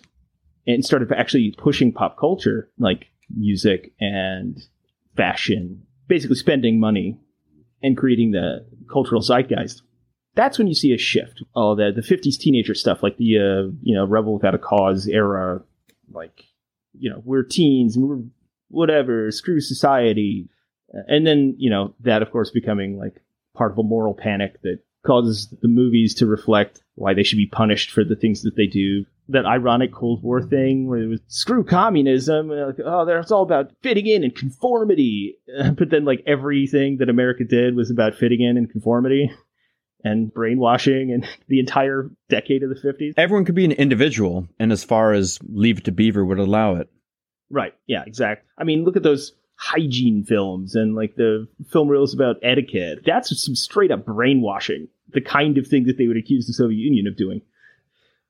and 0.66 0.84
started 0.84 1.10
actually 1.12 1.54
pushing 1.56 1.92
pop 1.92 2.18
culture 2.18 2.70
like 2.78 3.06
music 3.34 3.92
and 4.00 4.58
fashion, 5.16 5.82
basically 6.08 6.36
spending 6.36 6.78
money 6.78 7.18
and 7.82 7.96
creating 7.96 8.32
the 8.32 8.64
cultural 8.92 9.20
zeitgeist. 9.20 9.82
That's 10.36 10.58
when 10.58 10.68
you 10.68 10.74
see 10.74 10.92
a 10.92 10.98
shift. 10.98 11.42
Oh, 11.56 11.74
the 11.74 11.90
the 11.90 12.02
50s 12.02 12.38
teenager 12.38 12.74
stuff, 12.74 13.02
like 13.02 13.16
the 13.16 13.38
uh, 13.38 13.72
you 13.82 13.94
know 13.94 14.06
Rebel 14.06 14.34
Without 14.34 14.54
a 14.54 14.58
Cause 14.58 15.08
era, 15.08 15.62
like 16.12 16.44
you 16.92 17.10
know 17.10 17.22
we're 17.24 17.42
teens 17.42 17.96
and 17.96 18.06
we're 18.06 18.22
whatever, 18.68 19.30
screw 19.30 19.60
society, 19.60 20.48
and 20.92 21.26
then 21.26 21.54
you 21.58 21.70
know 21.70 21.94
that 22.00 22.22
of 22.22 22.30
course 22.30 22.50
becoming 22.50 22.98
like 22.98 23.22
part 23.56 23.72
of 23.72 23.78
a 23.78 23.82
moral 23.82 24.14
panic 24.14 24.60
that 24.62 24.80
causes 25.06 25.48
the 25.62 25.68
movies 25.68 26.14
to 26.14 26.26
reflect 26.26 26.82
why 26.96 27.14
they 27.14 27.22
should 27.22 27.38
be 27.38 27.46
punished 27.46 27.90
for 27.90 28.04
the 28.04 28.16
things 28.16 28.42
that 28.42 28.56
they 28.56 28.66
do. 28.66 29.06
That 29.28 29.46
ironic 29.46 29.92
Cold 29.92 30.22
War 30.22 30.42
thing 30.42 30.86
where 30.86 30.98
it 30.98 31.06
was 31.06 31.20
screw 31.28 31.64
communism. 31.64 32.48
Like, 32.48 32.76
oh, 32.84 33.08
it's 33.08 33.32
all 33.32 33.42
about 33.42 33.72
fitting 33.82 34.06
in 34.06 34.22
and 34.22 34.34
conformity. 34.34 35.38
But 35.78 35.88
then, 35.88 36.04
like 36.04 36.22
everything 36.26 36.98
that 36.98 37.08
America 37.08 37.42
did 37.42 37.74
was 37.74 37.90
about 37.90 38.14
fitting 38.14 38.42
in 38.42 38.58
and 38.58 38.70
conformity 38.70 39.30
and 40.06 40.32
brainwashing 40.32 41.12
and 41.12 41.26
the 41.48 41.58
entire 41.58 42.10
decade 42.28 42.62
of 42.62 42.70
the 42.70 42.76
50s. 42.76 43.14
Everyone 43.16 43.44
could 43.44 43.54
be 43.54 43.64
an 43.64 43.72
individual, 43.72 44.48
and 44.58 44.72
as 44.72 44.84
far 44.84 45.12
as 45.12 45.38
Leave 45.48 45.78
It 45.78 45.84
to 45.84 45.92
Beaver 45.92 46.24
would 46.24 46.38
allow 46.38 46.76
it. 46.76 46.88
Right. 47.50 47.74
Yeah, 47.86 48.04
exact. 48.06 48.46
I 48.58 48.64
mean, 48.64 48.84
look 48.84 48.96
at 48.96 49.02
those 49.02 49.32
hygiene 49.56 50.24
films 50.24 50.74
and 50.74 50.94
like 50.94 51.16
the 51.16 51.48
film 51.70 51.88
reels 51.88 52.14
about 52.14 52.36
etiquette. 52.42 53.00
That's 53.04 53.42
some 53.42 53.54
straight 53.54 53.90
up 53.90 54.04
brainwashing, 54.04 54.88
the 55.12 55.20
kind 55.20 55.58
of 55.58 55.66
thing 55.66 55.84
that 55.84 55.98
they 55.98 56.06
would 56.06 56.16
accuse 56.16 56.46
the 56.46 56.52
Soviet 56.52 56.78
Union 56.78 57.06
of 57.06 57.16
doing. 57.16 57.42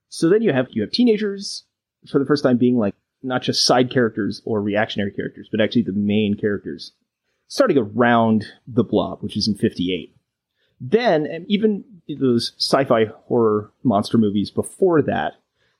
So 0.08 0.28
then 0.28 0.42
you 0.42 0.52
have 0.52 0.68
you 0.70 0.82
have 0.82 0.92
teenagers 0.92 1.64
for 2.10 2.18
the 2.18 2.26
first 2.26 2.44
time 2.44 2.58
being 2.58 2.76
like 2.76 2.94
not 3.22 3.42
just 3.42 3.66
side 3.66 3.90
characters 3.90 4.40
or 4.44 4.62
reactionary 4.62 5.10
characters, 5.10 5.48
but 5.50 5.60
actually 5.60 5.82
the 5.82 5.92
main 5.92 6.36
characters. 6.38 6.92
Starting 7.48 7.78
around 7.78 8.44
the 8.66 8.84
blob, 8.84 9.22
which 9.22 9.36
is 9.36 9.48
in 9.48 9.54
58. 9.54 10.15
Then, 10.80 11.46
even 11.48 11.84
those 12.18 12.52
sci-fi 12.58 13.06
horror 13.06 13.70
monster 13.82 14.18
movies 14.18 14.50
before 14.50 15.02
that, 15.02 15.34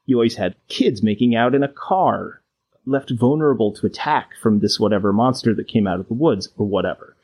you 0.07 0.17
always 0.17 0.37
had 0.37 0.57
kids 0.69 1.03
making 1.03 1.35
out 1.35 1.55
in 1.55 1.63
a 1.63 1.69
car 1.69 2.41
left 2.87 3.11
vulnerable 3.11 3.73
to 3.73 3.87
attack 3.87 4.31
from 4.41 4.61
this 4.61 4.79
whatever 4.79 5.13
monster 5.13 5.53
that 5.55 5.69
came 5.69 5.87
out 5.87 6.01
of 6.01 6.09
the 6.09 6.15
woods 6.15 6.49
or 6.57 6.67
whatever. 6.67 7.17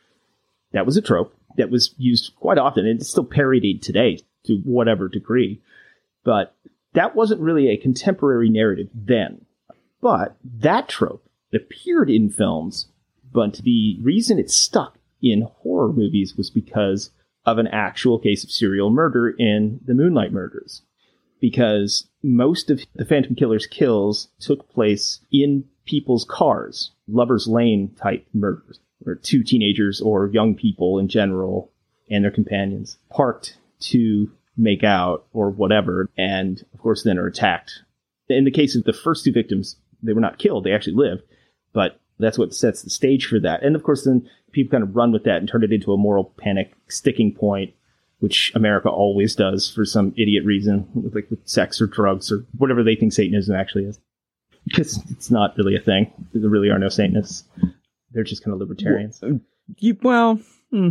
That 0.72 0.86
was 0.86 0.96
a 0.96 1.02
trope 1.02 1.34
that 1.56 1.70
was 1.70 1.94
used 1.98 2.34
quite 2.36 2.58
often 2.58 2.86
and 2.86 3.00
it's 3.00 3.10
still 3.10 3.24
parodied 3.24 3.82
today 3.82 4.20
to 4.44 4.58
whatever 4.64 5.08
degree. 5.08 5.60
But 6.24 6.54
that 6.94 7.14
wasn't 7.14 7.40
really 7.40 7.68
a 7.68 7.76
contemporary 7.76 8.48
narrative 8.48 8.88
then. 8.92 9.46
But 10.00 10.36
that 10.42 10.88
trope 10.88 11.24
appeared 11.54 12.10
in 12.10 12.28
films, 12.28 12.88
but 13.32 13.58
the 13.58 13.98
reason 14.02 14.38
it 14.38 14.50
stuck 14.50 14.98
in 15.22 15.42
horror 15.42 15.92
movies 15.92 16.36
was 16.36 16.50
because 16.50 17.10
of 17.44 17.58
an 17.58 17.66
actual 17.68 18.18
case 18.18 18.44
of 18.44 18.50
serial 18.50 18.90
murder 18.90 19.30
in 19.30 19.80
the 19.84 19.94
Moonlight 19.94 20.32
Murders 20.32 20.82
because 21.42 22.06
most 22.22 22.70
of 22.70 22.80
the 22.94 23.04
Phantom 23.04 23.34
Killer's 23.34 23.66
kills 23.66 24.28
took 24.38 24.72
place 24.72 25.20
in 25.32 25.64
people's 25.84 26.24
cars, 26.24 26.92
Lover's 27.08 27.48
Lane 27.48 27.94
type 28.00 28.24
murders, 28.32 28.78
where 29.00 29.16
two 29.16 29.42
teenagers 29.42 30.00
or 30.00 30.28
young 30.28 30.54
people 30.54 31.00
in 31.00 31.08
general 31.08 31.72
and 32.08 32.24
their 32.24 32.30
companions 32.30 32.96
parked 33.10 33.58
to 33.80 34.30
make 34.56 34.84
out 34.84 35.26
or 35.32 35.50
whatever, 35.50 36.08
and 36.16 36.64
of 36.72 36.80
course 36.80 37.02
then 37.02 37.18
are 37.18 37.26
attacked. 37.26 37.82
In 38.28 38.44
the 38.44 38.50
case 38.52 38.76
of 38.76 38.84
the 38.84 38.92
first 38.92 39.24
two 39.24 39.32
victims, 39.32 39.76
they 40.00 40.12
were 40.12 40.20
not 40.20 40.38
killed, 40.38 40.62
they 40.62 40.72
actually 40.72 40.94
lived, 40.94 41.22
but 41.72 42.00
that's 42.18 42.38
what 42.38 42.54
sets 42.54 42.82
the 42.82 42.90
stage 42.90 43.26
for 43.26 43.40
that. 43.40 43.62
And 43.62 43.76
of 43.76 43.82
course 43.82 44.04
then 44.04 44.28
people 44.52 44.70
kind 44.70 44.84
of 44.84 44.94
run 44.94 45.12
with 45.12 45.24
that 45.24 45.38
and 45.38 45.48
turn 45.48 45.64
it 45.64 45.72
into 45.72 45.92
a 45.92 45.96
moral 45.96 46.32
panic 46.36 46.72
sticking 46.88 47.34
point 47.34 47.74
which 48.22 48.52
America 48.54 48.88
always 48.88 49.34
does 49.34 49.68
for 49.68 49.84
some 49.84 50.14
idiot 50.16 50.44
reason, 50.44 50.86
like 51.12 51.28
with 51.28 51.40
sex 51.44 51.80
or 51.80 51.88
drugs 51.88 52.30
or 52.30 52.46
whatever 52.56 52.84
they 52.84 52.94
think 52.94 53.12
Satanism 53.12 53.56
actually 53.56 53.82
is. 53.82 53.98
Because 54.64 54.96
it's 55.10 55.28
not 55.28 55.56
really 55.58 55.74
a 55.74 55.80
thing. 55.80 56.12
There 56.32 56.48
really 56.48 56.70
are 56.70 56.78
no 56.78 56.88
Satanists. 56.88 57.42
They're 58.12 58.22
just 58.22 58.44
kind 58.44 58.54
of 58.54 58.60
libertarians. 58.60 59.20
You, 59.78 59.98
well, 60.02 60.38
hmm. 60.70 60.90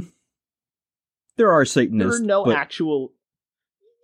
there 1.37 1.51
are 1.53 1.61
there 1.61 1.65
Satanists. 1.65 2.19
are 2.19 2.23
no 2.25 2.43
but 2.43 2.57
actual. 2.57 3.13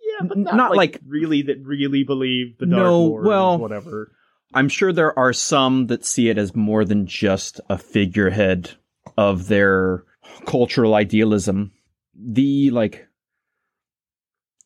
Yeah, 0.02 0.26
but 0.26 0.38
not, 0.38 0.56
not 0.56 0.70
like, 0.74 0.94
like- 0.94 1.02
really 1.06 1.42
that 1.42 1.58
really 1.62 2.04
believe 2.04 2.56
the 2.56 2.64
Dark 2.64 2.82
No, 2.82 3.00
Lord 3.02 3.26
or 3.26 3.28
well- 3.28 3.58
whatever. 3.58 4.10
I'm 4.54 4.68
sure 4.68 4.92
there 4.92 5.18
are 5.18 5.32
some 5.32 5.86
that 5.88 6.04
see 6.04 6.28
it 6.28 6.38
as 6.38 6.56
more 6.56 6.84
than 6.84 7.06
just 7.06 7.60
a 7.68 7.76
figurehead 7.78 8.70
of 9.16 9.48
their 9.48 10.04
cultural 10.46 10.94
idealism. 10.94 11.72
The 12.14 12.70
like 12.70 13.06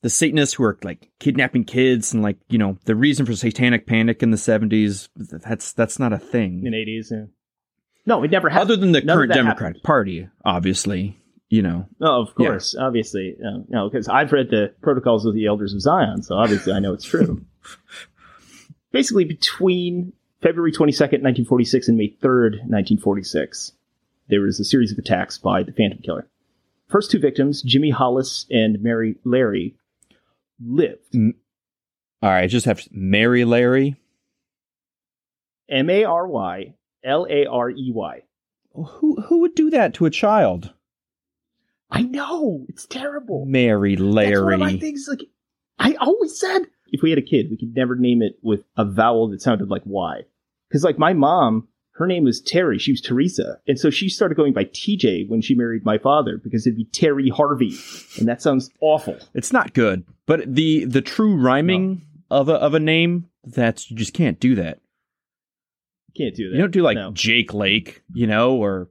the 0.02 0.10
Satanists 0.10 0.54
who 0.54 0.64
are 0.64 0.78
like 0.82 1.10
kidnapping 1.20 1.64
kids 1.64 2.12
and 2.12 2.22
like, 2.22 2.38
you 2.48 2.58
know, 2.58 2.76
the 2.84 2.96
reason 2.96 3.24
for 3.26 3.34
satanic 3.34 3.86
panic 3.86 4.22
in 4.22 4.30
the 4.30 4.36
70s, 4.36 5.08
that's 5.16 5.72
that's 5.72 5.98
not 5.98 6.12
a 6.12 6.18
thing. 6.18 6.64
in 6.66 6.74
eighties. 6.74 7.10
Yeah. 7.14 7.24
No, 8.04 8.22
it 8.24 8.30
never 8.32 8.48
happened. 8.48 8.70
Other 8.70 8.76
than 8.80 8.92
the 8.92 9.00
None 9.02 9.16
current 9.16 9.32
Democratic 9.32 9.76
happened. 9.76 9.82
Party, 9.84 10.28
obviously, 10.44 11.20
you 11.50 11.62
know. 11.62 11.86
Oh, 12.00 12.22
of 12.22 12.28
Yeah. 12.38 12.46
course, 12.48 12.74
obviously, 12.76 13.36
um, 13.46 13.64
no, 13.68 13.84
no, 13.84 13.90
because 13.90 14.08
I've 14.08 14.32
read 14.32 14.50
the 14.50 14.74
Protocols 14.82 15.24
of 15.24 15.34
the 15.34 15.46
Elders 15.46 15.72
of 15.72 15.80
Zion, 15.80 16.22
so 16.22 16.34
obviously 16.36 16.72
I 16.72 16.80
know 16.80 16.94
it's 16.94 17.04
true. 17.04 17.44
Basically, 18.92 19.24
between 19.24 20.12
February 20.42 20.72
twenty 20.72 20.92
second, 20.92 21.22
nineteen 21.22 21.44
forty 21.44 21.64
six, 21.64 21.88
and 21.88 21.96
May 21.96 22.08
third, 22.20 22.60
nineteen 22.66 22.98
forty 22.98 23.22
six, 23.22 23.72
there 24.28 24.40
was 24.40 24.60
a 24.60 24.64
series 24.64 24.92
of 24.92 24.98
attacks 24.98 25.38
by 25.38 25.62
the 25.62 25.72
Phantom 25.72 25.98
Killer. 25.98 26.28
First 26.88 27.10
two 27.10 27.18
victims, 27.18 27.62
Jimmy 27.62 27.90
Hollis 27.90 28.46
and 28.50 28.82
Mary 28.82 29.16
Larey, 29.24 29.74
lived. 30.64 31.14
All 31.14 32.30
right, 32.30 32.48
just 32.48 32.66
have 32.66 32.86
Mary 32.92 33.44
Larey. 33.44 33.96
M 35.68 35.88
A 35.88 36.04
R 36.04 36.26
Y 36.28 36.74
L 37.02 37.26
A 37.30 37.46
R 37.46 37.70
E 37.70 37.90
Y. 37.94 38.22
Who 38.74 39.20
who 39.22 39.40
would 39.40 39.54
do 39.54 39.70
that 39.70 39.94
to 39.94 40.04
a 40.06 40.10
child? 40.10 40.72
I 41.90 42.02
know 42.02 42.64
it's 42.68 42.86
terrible. 42.86 43.44
Mary 43.46 43.96
That's 43.96 44.02
one 44.40 44.52
of 44.54 44.60
my 44.60 44.66
Larey. 44.66 44.78
things. 44.80 45.06
Like 45.08 45.22
I 45.78 45.94
always 45.94 46.38
said, 46.38 46.66
if 46.92 47.02
we 47.02 47.10
had 47.10 47.18
a 47.18 47.22
kid, 47.22 47.50
we 47.50 47.56
could 47.56 47.74
never 47.74 47.96
name 47.96 48.22
it 48.22 48.38
with 48.42 48.62
a 48.76 48.84
vowel 48.84 49.28
that 49.30 49.42
sounded 49.42 49.68
like 49.70 49.82
Y. 49.84 50.20
Because 50.68 50.84
like 50.84 50.98
my 50.98 51.14
mom, 51.14 51.68
her 51.92 52.06
name 52.06 52.24
was 52.24 52.40
Terry. 52.40 52.78
She 52.78 52.92
was 52.92 53.00
Teresa, 53.00 53.58
and 53.66 53.78
so 53.78 53.90
she 53.90 54.08
started 54.08 54.36
going 54.36 54.52
by 54.52 54.64
TJ 54.64 55.28
when 55.28 55.40
she 55.40 55.54
married 55.54 55.84
my 55.84 55.98
father 55.98 56.38
because 56.42 56.66
it'd 56.66 56.76
be 56.76 56.84
Terry 56.84 57.28
Harvey, 57.28 57.74
and 58.18 58.28
that 58.28 58.40
sounds 58.40 58.70
awful. 58.80 59.18
It's 59.34 59.52
not 59.52 59.74
good, 59.74 60.04
but 60.26 60.54
the 60.54 60.84
the 60.84 61.02
true 61.02 61.36
rhyming 61.36 62.02
of 62.30 62.48
a 62.48 62.54
of 62.54 62.74
a 62.74 62.80
name 62.80 63.28
that's 63.44 63.90
you 63.90 63.96
just 63.96 64.14
can't 64.14 64.38
do 64.38 64.54
that. 64.54 64.80
Can't 66.16 66.34
do 66.34 66.50
that. 66.50 66.56
You 66.56 66.62
don't 66.62 66.70
do 66.70 66.82
like 66.82 66.96
No. 66.96 67.10
Jake 67.12 67.52
Lake, 67.54 68.02
you 68.12 68.26
know, 68.26 68.56
or 68.56 68.88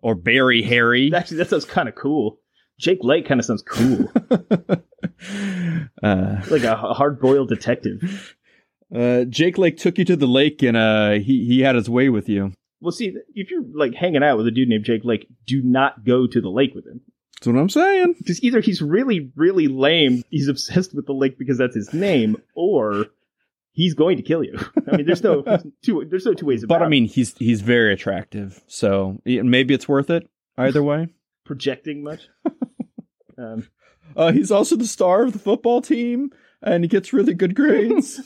or 0.00 0.14
Barry 0.14 0.62
Harry. 0.62 1.12
Actually, 1.14 1.38
that 1.38 1.48
sounds 1.50 1.64
kind 1.64 1.88
of 1.88 1.94
cool. 1.94 2.40
Jake 2.78 2.98
Lake 3.02 3.26
kind 3.26 3.38
of 3.40 3.46
sounds 3.46 3.62
cool, 3.62 4.10
uh, 6.02 6.36
like 6.50 6.64
a 6.64 6.76
hard 6.76 7.20
boiled 7.20 7.48
detective. 7.48 8.36
uh, 8.94 9.24
Jake 9.24 9.58
Lake 9.58 9.76
took 9.76 9.98
you 9.98 10.04
to 10.04 10.16
the 10.16 10.26
lake 10.26 10.62
and 10.62 10.76
uh, 10.76 11.12
he 11.12 11.44
he 11.46 11.60
had 11.60 11.74
his 11.76 11.88
way 11.88 12.08
with 12.08 12.28
you. 12.28 12.52
Well, 12.80 12.92
see, 12.92 13.14
if 13.34 13.50
you're 13.50 13.64
like 13.74 13.94
hanging 13.94 14.22
out 14.22 14.36
with 14.36 14.46
a 14.46 14.50
dude 14.50 14.68
named 14.68 14.84
Jake 14.84 15.04
Lake, 15.04 15.26
do 15.46 15.62
not 15.62 16.04
go 16.04 16.26
to 16.26 16.40
the 16.40 16.50
lake 16.50 16.74
with 16.74 16.86
him. 16.86 17.00
That's 17.38 17.46
what 17.46 17.56
I'm 17.56 17.68
saying. 17.68 18.14
Because 18.18 18.42
either 18.42 18.60
he's 18.60 18.82
really, 18.82 19.30
really 19.36 19.68
lame, 19.68 20.22
he's 20.30 20.48
obsessed 20.48 20.94
with 20.94 21.06
the 21.06 21.12
lake 21.12 21.38
because 21.38 21.58
that's 21.58 21.74
his 21.74 21.92
name, 21.94 22.36
or 22.54 23.06
he's 23.72 23.94
going 23.94 24.16
to 24.18 24.22
kill 24.22 24.42
you. 24.44 24.58
I 24.90 24.96
mean, 24.98 25.06
there's 25.06 25.22
no 25.22 25.42
two. 25.82 26.06
There's 26.08 26.26
no 26.26 26.34
two 26.34 26.46
ways 26.46 26.62
about 26.62 26.76
it. 26.76 26.78
But 26.80 26.84
I 26.84 26.88
mean, 26.88 27.06
he's 27.06 27.36
he's 27.38 27.60
very 27.62 27.92
attractive, 27.92 28.62
so 28.66 29.18
maybe 29.24 29.74
it's 29.74 29.88
worth 29.88 30.10
it 30.10 30.28
either 30.58 30.82
way. 30.82 31.08
Projecting 31.44 32.02
much. 32.02 32.28
um, 33.38 33.68
Uh, 34.16 34.32
he's 34.32 34.50
also 34.52 34.76
the 34.76 34.86
star 34.86 35.24
of 35.24 35.32
the 35.32 35.38
football 35.38 35.80
team, 35.80 36.30
and 36.62 36.84
he 36.84 36.88
gets 36.88 37.12
really 37.12 37.34
good 37.34 37.54
grades. 37.54 38.20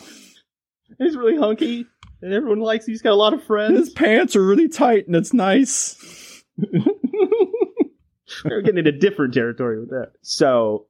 he's 0.99 1.17
really 1.17 1.37
hunky. 1.39 1.87
and 2.21 2.33
everyone 2.33 2.61
likes. 2.61 2.85
He's 2.85 3.01
got 3.03 3.13
a 3.13 3.15
lot 3.15 3.33
of 3.33 3.43
friends. 3.45 3.79
His 3.79 3.91
pants 3.91 4.35
are 4.37 4.45
really 4.45 4.69
tight 4.69 5.07
and 5.07 5.17
it's 5.17 5.33
nice. 5.33 6.43
We're 8.45 8.61
getting 8.63 8.79
into 8.79 8.93
different 8.93 9.35
territory 9.35 9.81
with 9.81 9.91
that. 9.91 10.13
So 10.23 10.87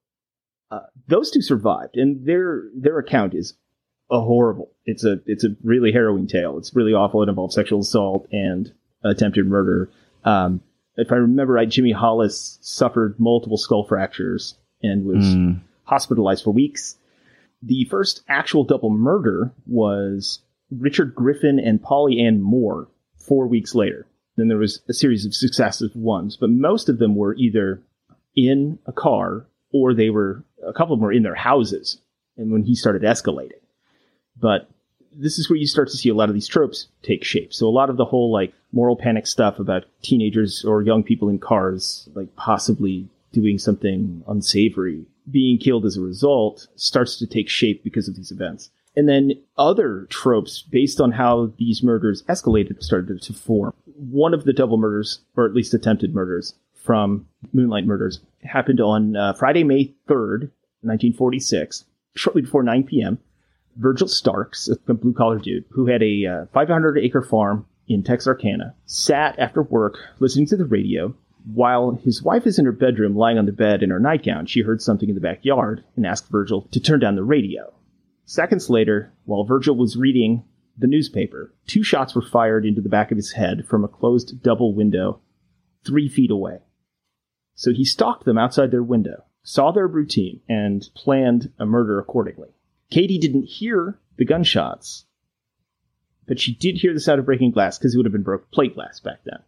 uh, 0.70 0.80
those 1.06 1.30
two 1.30 1.40
survived, 1.42 1.96
and 1.96 2.26
their 2.26 2.64
their 2.76 2.98
account 2.98 3.34
is 3.34 3.54
a 4.10 4.20
horrible. 4.20 4.72
It's 4.84 5.04
a 5.04 5.18
it's 5.26 5.44
a 5.44 5.50
really 5.62 5.92
harrowing 5.92 6.26
tale. 6.26 6.58
It's 6.58 6.74
really 6.74 6.92
awful. 6.94 7.22
It 7.22 7.28
involves 7.28 7.54
sexual 7.54 7.80
assault 7.80 8.26
and 8.32 8.72
attempted 9.04 9.46
murder. 9.46 9.90
Um, 10.24 10.60
if 10.98 11.12
I 11.12 11.16
remember 11.16 11.54
right, 11.54 11.68
Jimmy 11.68 11.92
Hollis 11.92 12.58
suffered 12.60 13.18
multiple 13.18 13.56
skull 13.56 13.84
fractures 13.84 14.56
and 14.82 15.04
was 15.04 15.24
Mm. 15.24 15.60
hospitalized 15.84 16.44
for 16.44 16.52
weeks. 16.52 16.96
The 17.62 17.84
first 17.84 18.22
actual 18.28 18.64
double 18.64 18.90
murder 18.90 19.52
was 19.66 20.40
Richard 20.70 21.14
Griffin 21.14 21.58
and 21.58 21.82
Polly 21.82 22.20
Ann 22.20 22.40
Moore 22.42 22.88
four 23.16 23.46
weeks 23.46 23.74
later. 23.74 24.06
Then 24.36 24.48
there 24.48 24.58
was 24.58 24.80
a 24.88 24.92
series 24.92 25.24
of 25.26 25.34
successive 25.34 25.96
ones, 25.96 26.36
but 26.36 26.50
most 26.50 26.88
of 26.88 26.98
them 26.98 27.16
were 27.16 27.34
either 27.34 27.82
in 28.36 28.78
a 28.86 28.92
car 28.92 29.46
or 29.72 29.94
they 29.94 30.10
were, 30.10 30.44
a 30.64 30.72
couple 30.72 30.94
of 30.94 31.00
them 31.00 31.04
were 31.04 31.12
in 31.12 31.24
their 31.24 31.34
houses. 31.34 32.00
And 32.36 32.52
when 32.52 32.62
he 32.62 32.76
started 32.76 33.02
escalating. 33.02 33.60
But 34.40 34.68
this 35.12 35.38
is 35.38 35.48
where 35.48 35.56
you 35.56 35.66
start 35.66 35.88
to 35.88 35.96
see 35.96 36.08
a 36.08 36.14
lot 36.14 36.28
of 36.28 36.34
these 36.34 36.46
tropes 36.46 36.88
take 37.02 37.24
shape. 37.24 37.52
So 37.52 37.66
a 37.66 37.70
lot 37.70 37.90
of 37.90 37.96
the 37.96 38.04
whole 38.04 38.32
like 38.32 38.52
moral 38.72 38.96
panic 38.96 39.26
stuff 39.26 39.58
about 39.58 39.84
teenagers 40.02 40.64
or 40.64 40.82
young 40.82 41.02
people 41.02 41.28
in 41.28 41.38
cars, 41.38 42.08
like 42.14 42.34
possibly 42.36 43.08
doing 43.32 43.58
something 43.58 44.22
unsavory, 44.26 45.04
being 45.30 45.58
killed 45.58 45.84
as 45.84 45.96
a 45.96 46.00
result, 46.00 46.68
starts 46.76 47.18
to 47.18 47.26
take 47.26 47.48
shape 47.48 47.84
because 47.84 48.08
of 48.08 48.16
these 48.16 48.30
events. 48.30 48.70
And 48.96 49.08
then 49.08 49.32
other 49.56 50.06
tropes 50.10 50.62
based 50.62 51.00
on 51.00 51.12
how 51.12 51.52
these 51.58 51.82
murders 51.82 52.22
escalated 52.24 52.82
started 52.82 53.22
to 53.22 53.32
form. 53.32 53.72
One 53.94 54.34
of 54.34 54.44
the 54.44 54.52
double 54.52 54.76
murders, 54.76 55.20
or 55.36 55.46
at 55.46 55.54
least 55.54 55.74
attempted 55.74 56.14
murders 56.14 56.54
from 56.74 57.26
Moonlight 57.52 57.86
Murders, 57.86 58.20
happened 58.42 58.80
on 58.80 59.14
uh, 59.14 59.34
Friday, 59.34 59.62
May 59.62 59.94
3rd, 60.08 60.50
1946, 60.82 61.84
shortly 62.16 62.42
before 62.42 62.62
9 62.62 62.84
p.m. 62.84 63.18
Virgil 63.78 64.08
Starks, 64.08 64.68
a 64.68 64.94
blue 64.94 65.12
collar 65.12 65.38
dude 65.38 65.64
who 65.70 65.86
had 65.86 66.02
a 66.02 66.26
uh, 66.26 66.46
500 66.52 66.98
acre 66.98 67.22
farm 67.22 67.64
in 67.86 68.02
Texarkana, 68.02 68.74
sat 68.86 69.38
after 69.38 69.62
work 69.62 69.98
listening 70.18 70.46
to 70.46 70.56
the 70.56 70.64
radio. 70.64 71.14
While 71.54 71.92
his 71.92 72.22
wife 72.22 72.46
is 72.46 72.58
in 72.58 72.64
her 72.64 72.72
bedroom 72.72 73.14
lying 73.14 73.38
on 73.38 73.46
the 73.46 73.52
bed 73.52 73.82
in 73.82 73.90
her 73.90 74.00
nightgown, 74.00 74.46
she 74.46 74.62
heard 74.62 74.82
something 74.82 75.08
in 75.08 75.14
the 75.14 75.20
backyard 75.20 75.84
and 75.96 76.04
asked 76.04 76.28
Virgil 76.28 76.62
to 76.72 76.80
turn 76.80 76.98
down 76.98 77.14
the 77.14 77.22
radio. 77.22 77.72
Seconds 78.24 78.68
later, 78.68 79.12
while 79.24 79.44
Virgil 79.44 79.76
was 79.76 79.96
reading 79.96 80.42
the 80.76 80.88
newspaper, 80.88 81.54
two 81.66 81.82
shots 81.82 82.14
were 82.14 82.22
fired 82.22 82.66
into 82.66 82.80
the 82.80 82.88
back 82.88 83.10
of 83.10 83.16
his 83.16 83.32
head 83.32 83.64
from 83.66 83.84
a 83.84 83.88
closed 83.88 84.42
double 84.42 84.74
window 84.74 85.20
three 85.86 86.08
feet 86.08 86.30
away. 86.30 86.58
So 87.54 87.72
he 87.72 87.84
stalked 87.84 88.24
them 88.24 88.38
outside 88.38 88.70
their 88.70 88.82
window, 88.82 89.24
saw 89.42 89.70
their 89.70 89.86
routine, 89.86 90.40
and 90.48 90.88
planned 90.94 91.52
a 91.58 91.64
murder 91.64 91.98
accordingly. 91.98 92.50
Katie 92.90 93.18
didn't 93.18 93.44
hear 93.44 93.98
the 94.16 94.24
gunshots, 94.24 95.04
but 96.26 96.40
she 96.40 96.54
did 96.54 96.76
hear 96.76 96.92
the 96.94 97.00
sound 97.00 97.20
of 97.20 97.26
breaking 97.26 97.50
glass 97.50 97.78
because 97.78 97.94
it 97.94 97.96
would 97.98 98.06
have 98.06 98.12
been 98.12 98.22
broke 98.22 98.50
plate 98.50 98.74
glass 98.74 99.00
back 99.00 99.20
then. 99.24 99.40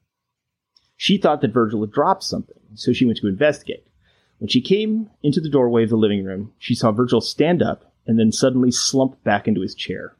She 0.97 1.17
thought 1.17 1.41
that 1.41 1.53
Virgil 1.53 1.81
had 1.81 1.93
dropped 1.93 2.23
something, 2.23 2.61
so 2.75 2.93
she 2.93 3.07
went 3.07 3.19
to 3.19 3.29
investigate. 3.29 3.87
When 4.39 4.49
she 4.49 4.61
came 4.61 5.11
into 5.23 5.41
the 5.41 5.51
doorway 5.51 5.85
of 5.85 5.91
the 5.91 5.97
living 5.97 6.25
room, 6.25 6.53
she 6.59 6.75
saw 6.75 6.93
Virgil 6.93 7.21
stand 7.21 7.63
up 7.63 7.93
and 8.07 8.19
then 8.19 8.33
suddenly 8.33 8.71
slump 8.71 9.23
back 9.23 9.47
into 9.49 9.61
his 9.61 9.75
chair. 9.75 10.17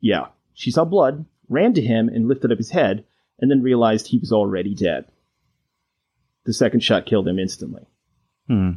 Yeah, 0.00 0.26
she 0.54 0.70
saw 0.70 0.84
blood, 0.84 1.24
ran 1.48 1.74
to 1.74 1.82
him 1.82 2.08
and 2.08 2.28
lifted 2.28 2.52
up 2.52 2.58
his 2.58 2.70
head, 2.70 3.04
and 3.38 3.50
then 3.50 3.62
realized 3.62 4.06
he 4.08 4.18
was 4.18 4.32
already 4.32 4.74
dead. 4.74 5.06
The 6.44 6.52
second 6.52 6.80
shot 6.80 7.06
killed 7.06 7.28
him 7.28 7.38
instantly 7.38 7.86
Hmm. 8.46 8.72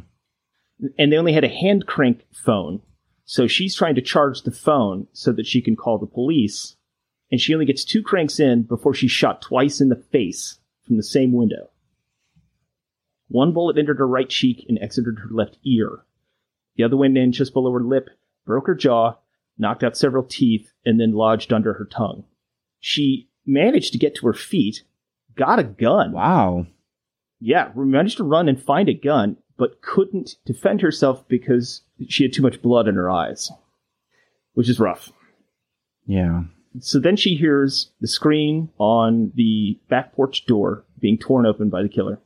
and 0.98 1.10
they 1.12 1.16
only 1.16 1.32
had 1.32 1.44
a 1.44 1.48
hand 1.48 1.86
crank 1.86 2.24
phone. 2.32 2.80
So 3.24 3.46
she's 3.46 3.74
trying 3.74 3.94
to 3.94 4.02
charge 4.02 4.42
the 4.42 4.50
phone 4.50 5.06
so 5.12 5.32
that 5.32 5.46
she 5.46 5.62
can 5.62 5.76
call 5.76 5.98
the 5.98 6.06
police. 6.06 6.76
And 7.30 7.40
she 7.40 7.54
only 7.54 7.66
gets 7.66 7.84
two 7.84 8.02
cranks 8.02 8.38
in 8.38 8.62
before 8.62 8.94
she's 8.94 9.10
shot 9.10 9.40
twice 9.42 9.80
in 9.80 9.88
the 9.88 9.96
face 10.12 10.58
from 10.86 10.96
the 10.96 11.02
same 11.02 11.32
window. 11.32 11.70
One 13.28 13.52
bullet 13.52 13.78
entered 13.78 13.98
her 13.98 14.06
right 14.06 14.28
cheek 14.28 14.64
and 14.68 14.78
exited 14.80 15.18
her 15.20 15.30
left 15.30 15.58
ear. 15.64 16.04
The 16.76 16.84
other 16.84 16.96
went 16.96 17.16
in 17.16 17.32
just 17.32 17.52
below 17.52 17.72
her 17.72 17.82
lip, 17.82 18.10
broke 18.44 18.66
her 18.66 18.74
jaw, 18.74 19.16
knocked 19.56 19.82
out 19.82 19.96
several 19.96 20.24
teeth, 20.24 20.72
and 20.84 21.00
then 21.00 21.12
lodged 21.12 21.52
under 21.52 21.74
her 21.74 21.86
tongue. 21.86 22.24
She 22.80 23.30
managed 23.46 23.92
to 23.92 23.98
get 23.98 24.14
to 24.16 24.26
her 24.26 24.32
feet, 24.34 24.82
got 25.34 25.58
a 25.58 25.64
gun, 25.64 26.12
Wow. 26.12 26.66
yeah, 27.40 27.70
managed 27.74 28.18
to 28.18 28.24
run 28.24 28.48
and 28.48 28.60
find 28.62 28.88
a 28.88 28.94
gun, 28.94 29.38
but 29.56 29.80
couldn't 29.80 30.36
defend 30.44 30.80
herself 30.82 31.26
because 31.28 31.82
she 32.08 32.24
had 32.24 32.32
too 32.32 32.42
much 32.42 32.62
blood 32.62 32.88
in 32.88 32.94
her 32.94 33.10
eyes, 33.10 33.50
which 34.54 34.68
is 34.68 34.80
rough. 34.80 35.12
Yeah. 36.06 36.44
So 36.80 36.98
then 36.98 37.16
she 37.16 37.36
hears 37.36 37.92
the 38.00 38.08
screen 38.08 38.70
on 38.78 39.32
the 39.34 39.78
back 39.88 40.12
porch 40.14 40.44
door 40.46 40.84
being 40.98 41.18
torn 41.18 41.46
open 41.46 41.70
by 41.70 41.82
the 41.82 41.88
killer. 41.88 42.20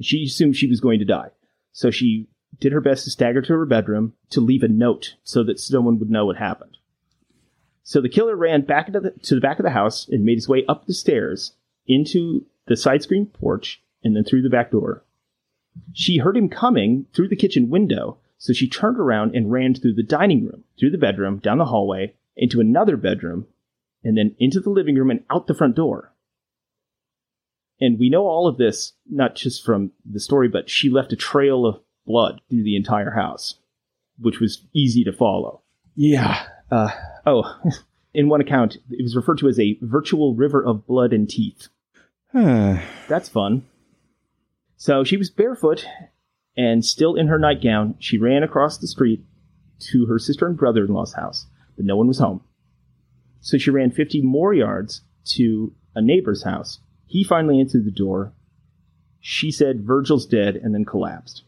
She 0.00 0.24
assumed 0.24 0.56
she 0.56 0.66
was 0.66 0.80
going 0.80 0.98
to 0.98 1.04
die. 1.04 1.30
So 1.72 1.90
she 1.90 2.28
did 2.60 2.72
her 2.72 2.80
best 2.80 3.04
to 3.04 3.10
stagger 3.10 3.42
to 3.42 3.52
her 3.52 3.66
bedroom 3.66 4.14
to 4.30 4.40
leave 4.40 4.62
a 4.62 4.68
note 4.68 5.14
so 5.22 5.44
that 5.44 5.60
someone 5.60 5.98
would 5.98 6.10
know 6.10 6.26
what 6.26 6.36
happened. 6.36 6.76
So 7.82 8.00
the 8.00 8.08
killer 8.08 8.36
ran 8.36 8.62
back 8.62 8.88
into 8.88 9.00
the, 9.00 9.10
to 9.12 9.34
the 9.34 9.40
back 9.40 9.58
of 9.58 9.64
the 9.64 9.70
house 9.70 10.08
and 10.08 10.24
made 10.24 10.36
his 10.36 10.48
way 10.48 10.64
up 10.66 10.86
the 10.86 10.94
stairs 10.94 11.52
into 11.86 12.44
the 12.66 12.76
side 12.76 13.02
screen 13.02 13.26
porch 13.26 13.82
and 14.02 14.14
then 14.14 14.24
through 14.24 14.42
the 14.42 14.50
back 14.50 14.72
door. 14.72 15.04
She 15.92 16.18
heard 16.18 16.36
him 16.36 16.48
coming 16.48 17.06
through 17.14 17.28
the 17.28 17.36
kitchen 17.36 17.70
window, 17.70 18.18
so 18.38 18.52
she 18.52 18.68
turned 18.68 18.98
around 18.98 19.34
and 19.34 19.50
ran 19.50 19.74
through 19.74 19.94
the 19.94 20.02
dining 20.02 20.46
room, 20.46 20.62
through 20.78 20.90
the 20.90 20.98
bedroom, 20.98 21.38
down 21.38 21.58
the 21.58 21.66
hallway, 21.66 22.14
into 22.36 22.60
another 22.60 22.96
bedroom, 22.96 23.46
and 24.04 24.16
then 24.16 24.36
into 24.38 24.60
the 24.60 24.70
living 24.70 24.94
room 24.94 25.10
and 25.10 25.24
out 25.28 25.48
the 25.48 25.54
front 25.54 25.74
door. 25.74 26.12
And 27.80 27.98
we 27.98 28.08
know 28.08 28.26
all 28.26 28.46
of 28.46 28.56
this, 28.56 28.92
not 29.10 29.34
just 29.34 29.64
from 29.64 29.90
the 30.08 30.20
story, 30.20 30.48
but 30.48 30.70
she 30.70 30.88
left 30.88 31.12
a 31.12 31.16
trail 31.16 31.66
of 31.66 31.80
blood 32.06 32.40
through 32.48 32.62
the 32.62 32.76
entire 32.76 33.10
house, 33.10 33.58
which 34.18 34.40
was 34.40 34.64
easy 34.72 35.04
to 35.04 35.12
follow. 35.12 35.62
Yeah. 35.94 36.46
Uh, 36.70 36.90
oh, 37.26 37.60
in 38.14 38.28
one 38.28 38.40
account, 38.40 38.76
it 38.90 39.02
was 39.02 39.16
referred 39.16 39.38
to 39.38 39.48
as 39.48 39.58
a 39.58 39.78
virtual 39.82 40.34
river 40.34 40.64
of 40.64 40.86
blood 40.86 41.12
and 41.12 41.28
teeth. 41.28 41.68
Huh. 42.32 42.78
That's 43.08 43.28
fun. 43.28 43.66
So 44.76 45.02
she 45.02 45.16
was 45.16 45.28
barefoot 45.28 45.84
and 46.58 46.84
still 46.84 47.14
in 47.14 47.28
her 47.28 47.38
nightgown. 47.38 47.94
She 48.00 48.18
ran 48.18 48.42
across 48.42 48.76
the 48.76 48.88
street 48.88 49.24
to 49.78 50.06
her 50.06 50.18
sister 50.18 50.44
and 50.44 50.56
brother 50.56 50.84
in 50.84 50.92
law's 50.92 51.14
house, 51.14 51.46
but 51.76 51.86
no 51.86 51.96
one 51.96 52.08
was 52.08 52.18
home. 52.18 52.42
So 53.40 53.56
she 53.56 53.70
ran 53.70 53.92
50 53.92 54.22
more 54.22 54.52
yards 54.52 55.02
to 55.36 55.72
a 55.94 56.02
neighbor's 56.02 56.42
house. 56.42 56.80
He 57.06 57.22
finally 57.22 57.60
answered 57.60 57.84
the 57.84 57.92
door. 57.92 58.32
She 59.20 59.52
said, 59.52 59.86
Virgil's 59.86 60.26
dead, 60.26 60.56
and 60.56 60.74
then 60.74 60.84
collapsed. 60.84 61.44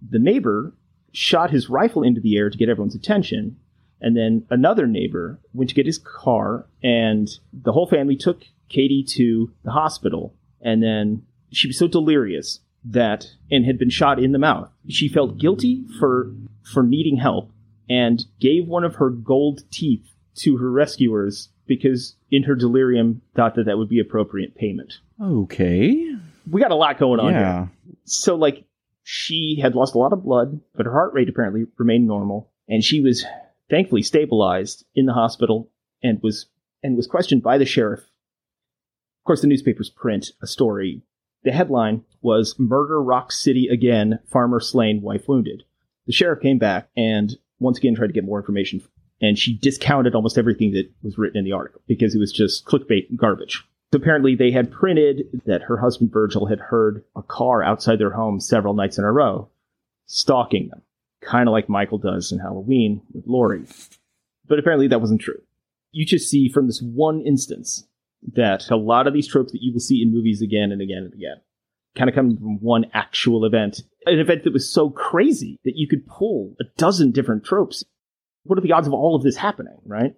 The 0.00 0.18
neighbor 0.18 0.72
shot 1.12 1.50
his 1.50 1.68
rifle 1.68 2.02
into 2.02 2.20
the 2.20 2.36
air 2.38 2.48
to 2.48 2.56
get 2.56 2.70
everyone's 2.70 2.94
attention, 2.94 3.58
and 4.00 4.16
then 4.16 4.46
another 4.48 4.86
neighbor 4.86 5.38
went 5.52 5.68
to 5.68 5.74
get 5.74 5.86
his 5.86 5.98
car, 5.98 6.66
and 6.82 7.28
the 7.52 7.72
whole 7.72 7.86
family 7.86 8.16
took 8.16 8.44
Katie 8.70 9.04
to 9.16 9.52
the 9.64 9.72
hospital. 9.72 10.34
And 10.62 10.82
then 10.82 11.22
she 11.50 11.66
was 11.66 11.78
so 11.78 11.86
delirious 11.86 12.60
that, 12.84 13.26
and 13.50 13.64
had 13.64 13.78
been 13.78 13.90
shot 13.90 14.18
in 14.18 14.32
the 14.32 14.38
mouth, 14.38 14.70
she 14.88 15.08
felt 15.08 15.38
guilty 15.38 15.84
for 15.98 16.32
for 16.72 16.82
needing 16.82 17.16
help, 17.16 17.50
and 17.88 18.24
gave 18.40 18.66
one 18.66 18.84
of 18.84 18.96
her 18.96 19.10
gold 19.10 19.62
teeth 19.70 20.06
to 20.36 20.58
her 20.58 20.70
rescuers 20.70 21.48
because, 21.66 22.14
in 22.30 22.44
her 22.44 22.54
delirium, 22.54 23.22
thought 23.34 23.54
that 23.56 23.64
that 23.66 23.78
would 23.78 23.88
be 23.88 23.98
appropriate 23.98 24.54
payment. 24.54 24.94
Okay. 25.20 26.14
We 26.50 26.60
got 26.60 26.70
a 26.70 26.76
lot 26.76 26.98
going 26.98 27.20
on 27.20 27.32
here 27.32 27.40
Yeah. 27.40 27.66
so 28.04 28.34
like 28.36 28.64
she 29.02 29.58
had 29.60 29.74
lost 29.74 29.94
a 29.94 29.98
lot 29.98 30.12
of 30.12 30.22
blood, 30.22 30.60
but 30.74 30.86
her 30.86 30.92
heart 30.92 31.12
rate 31.14 31.28
apparently 31.28 31.64
remained 31.78 32.06
normal, 32.06 32.50
and 32.68 32.84
she 32.84 33.00
was 33.00 33.24
thankfully 33.70 34.02
stabilized 34.02 34.84
in 34.94 35.06
the 35.06 35.12
hospital 35.14 35.70
and 36.02 36.22
was 36.22 36.46
and 36.82 36.96
was 36.96 37.06
questioned 37.06 37.42
by 37.42 37.58
the 37.58 37.64
sheriff. 37.66 38.00
Of 38.00 39.24
course, 39.26 39.40
the 39.40 39.46
newspapers 39.46 39.90
print 39.90 40.32
a 40.42 40.46
story. 40.46 41.02
The 41.44 41.52
headline 41.52 42.04
was 42.20 42.58
"Murder 42.58 43.02
Rock 43.02 43.32
City 43.32 43.68
Again: 43.68 44.18
Farmer 44.26 44.60
Slain, 44.60 45.02
Wife 45.02 45.28
Wounded." 45.28 45.64
The 46.06 46.12
sheriff 46.12 46.40
came 46.40 46.58
back 46.58 46.88
and 46.96 47.38
once 47.60 47.78
again 47.78 47.94
tried 47.94 48.08
to 48.08 48.12
get 48.12 48.24
more 48.24 48.38
information, 48.40 48.82
and 49.20 49.38
she 49.38 49.56
discounted 49.56 50.14
almost 50.14 50.38
everything 50.38 50.72
that 50.72 50.90
was 51.02 51.18
written 51.18 51.38
in 51.38 51.44
the 51.44 51.52
article 51.52 51.80
because 51.86 52.14
it 52.14 52.18
was 52.18 52.32
just 52.32 52.64
clickbait 52.64 53.16
garbage. 53.16 53.64
So 53.92 53.98
apparently 53.98 54.34
they 54.34 54.50
had 54.50 54.70
printed 54.70 55.42
that 55.46 55.62
her 55.62 55.78
husband 55.78 56.12
Virgil 56.12 56.46
had 56.46 56.60
heard 56.60 57.04
a 57.16 57.22
car 57.22 57.62
outside 57.62 57.98
their 57.98 58.10
home 58.10 58.38
several 58.38 58.74
nights 58.74 58.98
in 58.98 59.04
a 59.04 59.10
row, 59.10 59.48
stalking 60.06 60.68
them, 60.68 60.82
kind 61.22 61.48
of 61.48 61.52
like 61.52 61.70
Michael 61.70 61.98
does 61.98 62.30
in 62.30 62.38
Halloween 62.38 63.00
with 63.12 63.26
Laurie. 63.26 63.64
But 64.46 64.58
apparently 64.58 64.88
that 64.88 65.00
wasn't 65.00 65.22
true. 65.22 65.40
You 65.90 66.04
just 66.04 66.28
see 66.28 66.50
from 66.50 66.66
this 66.66 66.82
one 66.82 67.22
instance 67.22 67.87
that 68.34 68.70
a 68.70 68.76
lot 68.76 69.06
of 69.06 69.14
these 69.14 69.28
tropes 69.28 69.52
that 69.52 69.62
you 69.62 69.72
will 69.72 69.80
see 69.80 70.02
in 70.02 70.12
movies 70.12 70.42
again 70.42 70.72
and 70.72 70.82
again 70.82 71.04
and 71.04 71.14
again 71.14 71.36
kind 71.98 72.08
of 72.08 72.14
come 72.14 72.36
from 72.36 72.60
one 72.60 72.86
actual 72.94 73.44
event. 73.44 73.82
An 74.06 74.18
event 74.18 74.44
that 74.44 74.52
was 74.52 74.70
so 74.70 74.88
crazy 74.88 75.58
that 75.64 75.76
you 75.76 75.88
could 75.88 76.06
pull 76.06 76.54
a 76.60 76.64
dozen 76.76 77.10
different 77.10 77.44
tropes. 77.44 77.84
What 78.44 78.58
are 78.58 78.62
the 78.62 78.72
odds 78.72 78.86
of 78.86 78.94
all 78.94 79.16
of 79.16 79.22
this 79.22 79.36
happening, 79.36 79.78
right? 79.84 80.14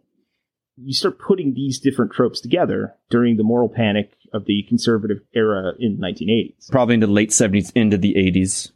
You 0.76 0.94
start 0.94 1.18
putting 1.18 1.54
these 1.54 1.80
different 1.80 2.12
tropes 2.12 2.40
together 2.40 2.94
during 3.10 3.36
the 3.36 3.42
moral 3.42 3.68
panic 3.68 4.12
of 4.32 4.44
the 4.44 4.64
conservative 4.68 5.18
era 5.34 5.72
in 5.78 5.98
1980s. 5.98 6.70
Probably 6.70 6.94
into 6.94 7.06
the 7.06 7.12
late 7.12 7.30
70s, 7.30 7.72
into 7.74 7.98
the 7.98 8.14
80s. 8.14 8.70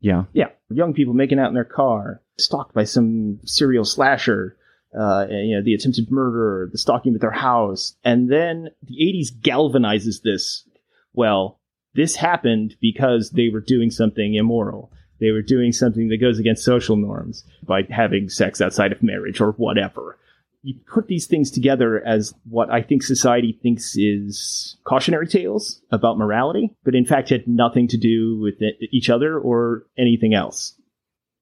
Yeah. 0.00 0.24
Yeah, 0.32 0.48
young 0.68 0.94
people 0.94 1.14
making 1.14 1.38
out 1.38 1.48
in 1.48 1.54
their 1.54 1.64
car, 1.64 2.22
stalked 2.38 2.74
by 2.74 2.84
some 2.84 3.40
serial 3.44 3.84
slasher, 3.84 4.56
uh, 4.94 5.26
you 5.30 5.56
know, 5.56 5.62
the 5.62 5.74
attempted 5.74 6.10
murder, 6.10 6.68
the 6.70 6.78
stalking 6.78 7.14
at 7.14 7.20
their 7.20 7.30
house, 7.30 7.94
and 8.04 8.30
then 8.30 8.68
the 8.82 8.96
'80s 8.96 9.32
galvanizes 9.40 10.22
this. 10.22 10.66
Well, 11.12 11.58
this 11.94 12.16
happened 12.16 12.76
because 12.80 13.30
they 13.30 13.48
were 13.48 13.60
doing 13.60 13.90
something 13.90 14.34
immoral. 14.34 14.92
They 15.20 15.30
were 15.30 15.42
doing 15.42 15.72
something 15.72 16.08
that 16.08 16.20
goes 16.20 16.38
against 16.38 16.64
social 16.64 16.96
norms 16.96 17.44
by 17.66 17.82
having 17.90 18.28
sex 18.28 18.60
outside 18.60 18.92
of 18.92 19.02
marriage 19.02 19.40
or 19.40 19.52
whatever. 19.52 20.18
You 20.62 20.74
put 20.92 21.06
these 21.06 21.26
things 21.26 21.50
together 21.50 22.04
as 22.04 22.34
what 22.48 22.70
I 22.70 22.82
think 22.82 23.02
society 23.02 23.58
thinks 23.62 23.96
is 23.96 24.76
cautionary 24.84 25.26
tales 25.26 25.80
about 25.90 26.18
morality, 26.18 26.74
but 26.84 26.94
in 26.94 27.04
fact 27.04 27.30
had 27.30 27.46
nothing 27.46 27.88
to 27.88 27.96
do 27.96 28.38
with 28.38 28.60
it- 28.60 28.76
each 28.92 29.08
other 29.08 29.38
or 29.38 29.86
anything 29.96 30.34
else. 30.34 30.74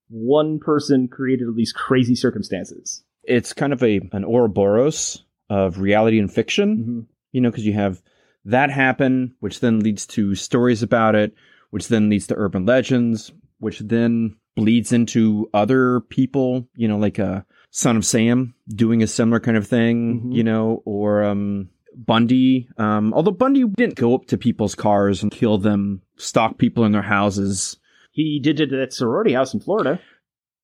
One 0.09 0.59
person 0.59 1.09
created 1.09 1.48
all 1.48 1.54
these 1.54 1.72
crazy 1.72 2.14
circumstances. 2.14 3.02
It's 3.27 3.53
kind 3.53 3.73
of 3.73 3.83
a 3.83 4.01
an 4.12 4.25
Ouroboros 4.25 5.25
of 5.51 5.79
reality 5.81 6.19
and 6.19 6.33
fiction. 6.33 6.77
Mm-hmm. 6.79 7.01
you 7.33 7.41
know, 7.43 7.51
because 7.51 7.67
you 7.67 7.75
have 7.75 8.01
that 8.47 8.71
happen, 8.71 9.35
which 9.41 9.61
then 9.61 9.81
leads 9.81 10.07
to 10.07 10.35
stories 10.35 10.83
about 10.83 11.15
it, 11.15 11.35
which 11.71 11.89
then 11.89 12.09
leads 12.09 12.27
to 12.29 12.35
urban 12.37 12.65
legends, 12.65 13.31
which 13.59 13.81
then 13.81 14.37
bleeds 14.55 14.93
into 14.93 15.51
other 15.53 16.01
people, 16.09 16.67
you 16.77 16.89
know, 16.89 16.97
like 16.97 17.19
a 17.19 17.45
Son 17.71 17.97
of 17.97 18.07
Sam 18.07 18.55
doing 18.69 19.03
a 19.03 19.07
similar 19.07 19.39
kind 19.41 19.57
of 19.59 19.67
thing, 19.67 20.23
Mhm. 20.23 20.35
you 20.35 20.45
know, 20.45 20.83
or 20.87 21.25
um, 21.25 21.69
Bundy. 21.95 22.69
Um, 22.79 23.12
although 23.12 23.33
Bundy 23.33 23.65
didn't 23.77 23.97
go 23.97 24.15
up 24.15 24.27
to 24.29 24.39
people's 24.39 24.75
cars 24.75 25.23
and 25.23 25.31
kill 25.31 25.59
them, 25.59 26.01
stalk 26.17 26.57
people 26.59 26.85
in 26.85 26.93
their 26.93 27.03
houses. 27.03 27.77
He 28.12 28.41
did 28.43 28.61
it 28.61 28.73
at 28.73 28.95
sorority 28.95 29.35
house 29.35 29.53
in 29.53 29.61
Florida. 29.61 30.01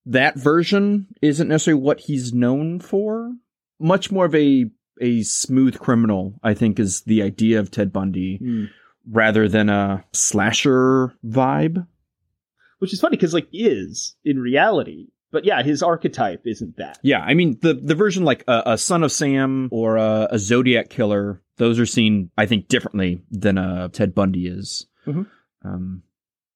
That 0.06 0.36
version 0.36 1.06
isn't 1.22 1.48
necessarily 1.48 1.82
what 1.82 2.00
he's 2.00 2.32
known 2.32 2.80
for. 2.80 3.32
Much 3.78 4.10
more 4.10 4.26
of 4.26 4.34
a 4.34 4.70
a 5.00 5.22
smooth 5.22 5.78
criminal, 5.78 6.38
I 6.42 6.54
think, 6.54 6.78
is 6.78 7.02
the 7.02 7.22
idea 7.22 7.58
of 7.58 7.70
Ted 7.70 7.92
Bundy 7.92 8.68
rather 9.08 9.48
than 9.48 9.68
a 9.68 10.04
slasher 10.12 11.14
vibe. 11.26 11.86
Which 12.78 12.92
is 12.92 13.00
funny 13.00 13.16
because, 13.16 13.34
like, 13.34 13.48
is 13.52 14.16
in 14.24 14.38
reality. 14.38 15.08
But 15.30 15.44
yeah, 15.44 15.62
his 15.62 15.82
archetype 15.82 16.42
isn't 16.44 16.76
that. 16.76 16.98
Yeah, 17.02 17.20
I 17.20 17.34
mean 17.34 17.58
the 17.62 17.74
the 17.74 17.94
version 17.94 18.24
like 18.24 18.44
a, 18.46 18.62
a 18.66 18.78
Son 18.78 19.02
of 19.02 19.10
Sam 19.10 19.68
or 19.72 19.96
a, 19.96 20.28
a 20.30 20.38
Zodiac 20.38 20.90
killer, 20.90 21.42
those 21.56 21.78
are 21.80 21.86
seen, 21.86 22.30
I 22.36 22.44
think, 22.46 22.68
differently 22.68 23.22
than 23.30 23.56
a 23.56 23.88
Ted 23.88 24.14
Bundy 24.14 24.46
is. 24.46 24.86
Mhm. 25.06 25.26
Um, 25.64 26.02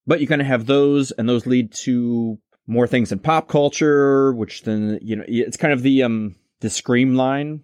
but 0.05 0.21
you 0.21 0.27
kind 0.27 0.41
of 0.41 0.47
have 0.47 0.67
those, 0.67 1.11
and 1.11 1.27
those 1.27 1.47
lead 1.47 1.73
to 1.73 2.37
more 2.67 2.87
things 2.87 3.11
in 3.11 3.19
pop 3.19 3.47
culture, 3.47 4.33
which 4.33 4.63
then 4.63 4.99
you 5.01 5.15
know 5.15 5.23
it's 5.27 5.57
kind 5.57 5.73
of 5.73 5.81
the 5.83 6.03
um 6.03 6.35
the 6.61 6.69
scream 6.69 7.15
line. 7.15 7.63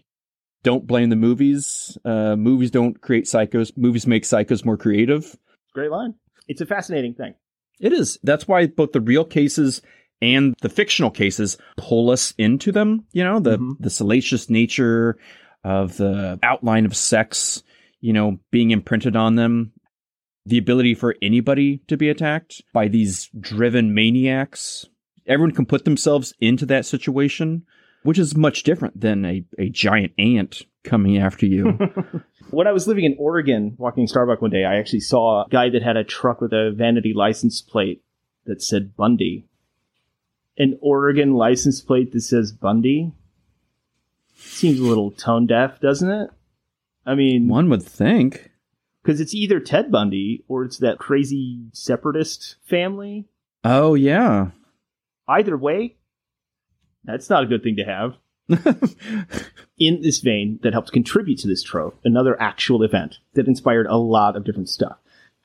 Don't 0.64 0.88
blame 0.88 1.10
the 1.10 1.18
movies. 1.18 1.98
Uh, 2.06 2.38
movies 2.38 2.72
don't 2.72 3.02
create 3.02 3.26
psychos. 3.26 3.76
Movies 3.76 4.08
make 4.08 4.24
psychos 4.24 4.64
more 4.64 4.78
creative. 4.78 5.36
Great 5.74 5.92
line. 5.92 6.16
It's 6.48 6.62
a 6.62 6.66
fascinating 6.66 7.16
thing. 7.16 7.34
It 7.82 7.92
is. 7.92 8.18
That's 8.24 8.48
why 8.48 8.68
both 8.68 8.94
the 8.94 9.02
real 9.02 9.26
cases 9.26 9.82
and 10.22 10.56
the 10.62 10.70
fictional 10.70 11.12
cases 11.12 11.58
pull 11.76 12.10
us 12.12 12.34
into 12.38 12.72
them. 12.72 13.06
You 13.12 13.26
know, 13.26 13.40
the 13.42 13.58
Mhm. 13.58 13.76
the 13.80 13.90
salacious 13.90 14.50
nature 14.50 15.18
of 15.66 15.98
the 15.98 16.40
outline 16.44 16.86
of 16.86 16.96
sex, 16.96 17.62
you 18.00 18.14
know, 18.14 18.40
being 18.52 18.72
imprinted 18.72 19.16
on 19.18 19.36
them, 19.36 19.74
the 20.46 20.58
ability 20.58 20.94
for 20.96 21.16
anybody 21.22 21.82
to 21.88 21.98
be 21.98 22.08
attacked 22.10 22.62
by 22.74 22.88
these 22.88 23.30
driven 23.38 23.94
maniacs. 23.94 24.86
Everyone 25.28 25.54
can 25.54 25.66
put 25.66 25.86
themselves 25.86 26.34
into 26.40 26.66
that 26.68 26.86
situation, 26.86 27.66
which 28.04 28.20
is 28.20 28.36
much 28.36 28.64
different 28.64 29.00
than 29.00 29.24
a, 29.26 29.46
a 29.58 29.70
giant 29.70 30.14
ant 30.18 30.64
coming 30.84 31.18
after 31.18 31.46
you. 31.46 31.78
When 32.50 32.68
I 32.68 32.72
was 32.72 32.86
living 32.88 33.06
in 33.06 33.16
Oregon, 33.18 33.74
walking 33.80 34.06
Starbucks 34.06 34.40
one 34.42 34.52
day, 34.52 34.64
I 34.64 34.76
actually 34.76 35.00
saw 35.00 35.44
a 35.46 35.50
guy 35.50 35.70
that 35.70 35.82
had 35.82 35.98
a 35.98 36.04
truck 36.04 36.40
with 36.40 36.54
a 36.54 36.72
vanity 36.76 37.12
license 37.16 37.64
plate 37.64 38.04
that 38.46 38.62
said 38.62 38.96
Bundy. 38.96 39.48
An 40.56 40.78
Oregon 40.80 41.34
license 41.34 41.82
plate 41.82 42.12
that 42.12 42.22
says 42.22 42.52
Bundy 42.52 43.12
seems 44.36 44.80
a 44.80 44.84
little 44.84 45.10
tone 45.10 45.48
deaf, 45.48 45.80
doesn't 45.80 46.12
it? 46.12 46.30
I 47.08 47.16
mean, 47.16 47.48
One 47.48 47.70
would 47.70 47.82
think. 47.82 48.52
because 49.02 49.20
it's 49.20 49.34
either 49.34 49.60
Ted 49.60 49.92
Bundy 49.92 50.44
or 50.48 50.64
it's 50.64 50.78
that 50.78 51.00
crazy 51.00 51.66
separatist 51.74 52.58
family. 52.64 53.26
Oh 53.64 53.96
yeah. 53.96 54.52
Either 55.28 55.58
way, 55.58 55.96
that's 57.04 57.30
not 57.30 57.44
a 57.44 57.48
good 57.48 57.64
thing 57.64 57.78
to 57.78 57.84
have. 57.84 58.16
in 59.80 60.02
this 60.02 60.20
vein 60.20 60.60
that 60.64 60.74
helped 60.74 60.92
contribute 60.92 61.40
to 61.40 61.48
this 61.48 61.64
trope, 61.64 61.98
another 62.04 62.40
actual 62.42 62.84
event 62.84 63.20
that 63.34 63.48
inspired 63.48 63.88
a 63.88 63.98
lot 63.98 64.36
of 64.36 64.44
different 64.44 64.70
stuff. 64.70 64.98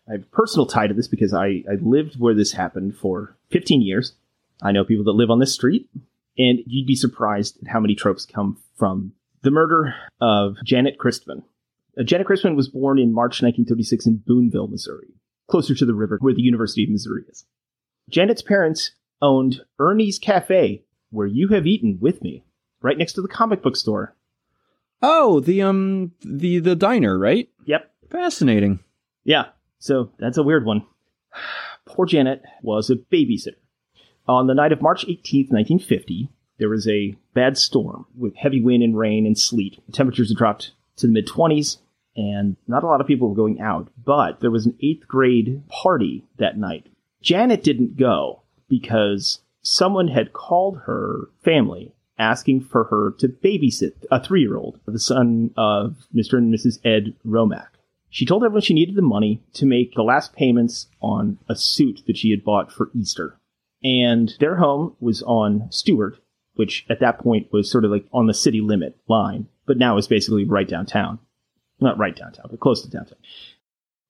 I 0.09 0.13
have 0.13 0.23
a 0.23 0.27
personal 0.27 0.67
tie 0.67 0.87
to 0.87 0.95
this 0.95 1.09
because 1.09 1.33
I, 1.33 1.63
I 1.71 1.77
lived 1.81 2.19
where 2.19 2.35
this 2.35 2.53
happened 2.53 2.97
for 2.97 3.37
15 3.51 3.83
years. 3.83 4.15
I 4.63 4.73
know 4.73 4.85
people 4.85 5.05
that 5.05 5.13
live 5.13 5.31
on 5.31 5.39
this 5.39 5.55
street, 5.55 5.89
and 6.37 6.61
you'd 6.67 6.87
be 6.87 6.97
surprised 6.97 7.59
at 7.63 7.69
how 7.69 7.79
many 7.79 7.95
tropes 7.95 8.27
come 8.27 8.59
from 8.77 9.13
the 9.43 9.51
murder 9.51 9.95
of 10.21 10.57
Janet 10.65 10.99
Christman. 10.99 11.45
Uh, 11.99 12.03
Janet 12.03 12.27
Christman 12.27 12.57
was 12.57 12.69
born 12.69 12.99
in 12.99 13.13
March 13.13 13.43
1936 13.43 14.07
in 14.07 14.23
Boonville, 14.27 14.69
Missouri, 14.69 15.15
closer 15.49 15.75
to 15.75 15.87
the 15.87 15.95
river 15.95 16.19
where 16.21 16.35
the 16.35 16.43
University 16.43 16.85
of 16.85 16.91
Missouri 16.91 17.25
is. 17.29 17.45
Janet's 18.09 18.43
parents 18.43 18.93
owned 19.21 19.63
Ernie's 19.79 20.19
Cafe, 20.19 20.85
where 21.11 21.27
you 21.27 21.49
have 21.49 21.67
eaten 21.67 21.99
with 22.01 22.23
me, 22.23 22.45
right 22.81 22.99
next 22.99 23.15
to 23.15 23.23
the 23.23 23.29
comic 23.29 23.63
book 23.63 23.77
store. 23.77 24.15
Oh, 25.03 25.41
the 25.41 25.63
um 25.63 26.13
the 26.23 26.59
the 26.59 26.77
diner, 26.77 27.19
right? 27.19 27.49
Yep. 27.67 27.91
Fascinating. 28.11 28.81
Yeah. 29.25 29.47
So 29.79 30.11
that's 30.19 30.39
a 30.39 30.43
weird 30.43 30.65
one. 30.65 30.87
Poor 31.87 32.07
Janet 32.07 32.43
was 32.63 32.91
a 32.91 32.97
babysitter. 32.97 33.57
On 34.27 34.47
the 34.47 34.55
night 34.55 34.73
of 34.73 34.83
March 34.83 35.07
18th, 35.07 35.51
1950, 35.51 36.29
there 36.59 36.69
was 36.69 36.87
a 36.87 37.15
bad 37.33 37.57
storm 37.57 38.07
with 38.17 38.37
heavy 38.37 38.61
wind 38.61 38.83
and 38.83 38.99
rain 38.99 39.25
and 39.25 39.39
sleet. 39.39 39.81
Temperatures 39.93 40.29
had 40.29 40.37
dropped 40.37 40.73
to 40.97 41.07
the 41.07 41.13
mid 41.13 41.27
20s, 41.27 41.79
and 42.17 42.57
not 42.67 42.83
a 42.83 42.87
lot 42.87 43.01
of 43.01 43.07
people 43.07 43.29
were 43.29 43.35
going 43.35 43.61
out. 43.61 43.89
But 44.05 44.41
there 44.41 44.51
was 44.51 44.67
an 44.67 44.77
eighth 44.83 45.07
grade 45.09 45.63
party 45.69 46.27
that 46.39 46.59
night. 46.59 46.89
Janet 47.23 47.63
didn't 47.63 47.97
go 47.97 48.43
because 48.69 49.41
someone 49.63 50.09
had 50.09 50.33
called 50.33 50.83
her 50.87 51.31
family 51.43 51.95
asking 52.19 52.61
for 52.61 52.85
her 52.85 53.13
to 53.19 53.29
babysit 53.29 53.93
a 54.11 54.23
three 54.23 54.41
year 54.41 54.57
old, 54.57 54.81
the 54.87 54.99
son 54.99 55.53
of 55.57 56.07
Mr. 56.15 56.35
and 56.39 56.53
Mrs. 56.53 56.79
Ed 56.85 57.15
Romack. 57.25 57.69
She 58.11 58.27
told 58.27 58.43
everyone 58.43 58.63
she 58.63 58.75
needed 58.75 58.97
the 58.97 59.03
money 59.03 59.43
to 59.55 59.67
make 59.67 59.95
the 59.95 60.03
last 60.03 60.33
payments 60.33 60.89
on 61.01 61.39
a 61.49 61.55
suit 61.55 62.03
that 62.07 62.17
she 62.17 62.31
had 62.31 62.45
bought 62.45 62.73
for 62.73 62.91
Easter. 62.95 63.39
And 63.85 64.35
their 64.41 64.57
home 64.57 64.97
was 64.99 65.23
on 65.23 65.69
Stewart, 65.71 66.19
which 66.55 66.87
at 66.89 67.01
that 67.01 67.19
point 67.19 67.53
was 67.53 67.71
sort 67.71 67.85
of 67.85 67.91
like 67.91 68.07
on 68.13 68.27
the 68.27 68.35
city 68.35 68.61
limit 68.61 68.97
line, 69.09 69.47
but 69.67 69.79
now 69.79 69.97
is 69.99 70.09
basically 70.09 70.45
right 70.45 70.69
downtown. 70.69 71.19
Not 71.81 71.99
right 71.99 72.17
downtown, 72.17 72.47
but 72.51 72.61
close 72.61 72.83
to 72.83 72.91
downtown. 72.91 73.19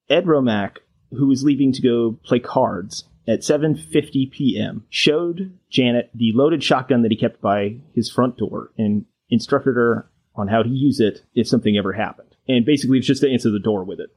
Ed 0.09 0.25
Romack, 0.25 0.77
who 1.11 1.27
was 1.27 1.43
leaving 1.43 1.71
to 1.73 1.81
go 1.81 2.17
play 2.23 2.39
cards 2.39 3.03
at 3.29 3.41
7:50 3.41 4.31
p.m., 4.31 4.85
showed 4.89 5.57
Janet 5.69 6.09
the 6.15 6.31
loaded 6.33 6.63
shotgun 6.63 7.03
that 7.03 7.11
he 7.11 7.17
kept 7.17 7.39
by 7.39 7.77
his 7.93 8.09
front 8.09 8.37
door 8.37 8.71
and 8.77 9.05
instructed 9.29 9.75
her 9.75 10.09
on 10.35 10.47
how 10.47 10.63
to 10.63 10.69
use 10.69 10.99
it 10.99 11.21
if 11.35 11.47
something 11.47 11.77
ever 11.77 11.93
happened. 11.93 12.35
And 12.47 12.65
basically, 12.65 12.97
it's 12.97 13.07
just 13.07 13.21
to 13.21 13.31
answer 13.31 13.51
the 13.51 13.59
door 13.59 13.83
with 13.83 13.99
it. 13.99 14.09